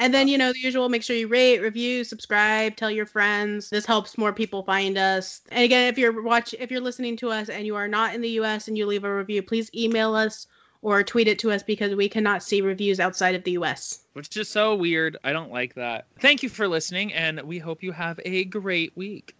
And 0.02 0.12
then, 0.12 0.26
you 0.26 0.36
know, 0.36 0.52
the 0.52 0.58
usual 0.58 0.88
make 0.88 1.04
sure 1.04 1.14
you 1.14 1.28
rate, 1.28 1.60
review, 1.60 2.02
subscribe, 2.02 2.74
tell 2.74 2.90
your 2.90 3.06
friends. 3.06 3.70
This 3.70 3.86
helps 3.86 4.18
more 4.18 4.32
people 4.32 4.64
find 4.64 4.98
us. 4.98 5.42
And 5.52 5.62
again, 5.62 5.86
if 5.86 5.96
you're 5.96 6.24
watch 6.24 6.56
if 6.58 6.72
you're 6.72 6.80
listening 6.80 7.16
to 7.18 7.30
us 7.30 7.48
and 7.48 7.64
you 7.66 7.76
are 7.76 7.86
not 7.86 8.12
in 8.12 8.20
the 8.20 8.30
US 8.30 8.66
and 8.66 8.76
you 8.76 8.84
leave 8.84 9.04
a 9.04 9.16
review, 9.16 9.44
please 9.44 9.70
email 9.76 10.16
us 10.16 10.48
or 10.80 11.04
tweet 11.04 11.28
it 11.28 11.38
to 11.38 11.52
us 11.52 11.62
because 11.62 11.94
we 11.94 12.08
cannot 12.08 12.42
see 12.42 12.62
reviews 12.62 12.98
outside 12.98 13.36
of 13.36 13.44
the 13.44 13.52
US. 13.52 14.00
Which 14.14 14.36
is 14.36 14.48
so 14.48 14.74
weird. 14.74 15.18
I 15.22 15.32
don't 15.32 15.52
like 15.52 15.74
that. 15.76 16.06
Thank 16.18 16.42
you 16.42 16.48
for 16.48 16.66
listening 16.66 17.12
and 17.12 17.40
we 17.42 17.60
hope 17.60 17.80
you 17.80 17.92
have 17.92 18.18
a 18.24 18.42
great 18.46 18.96
week. 18.96 19.36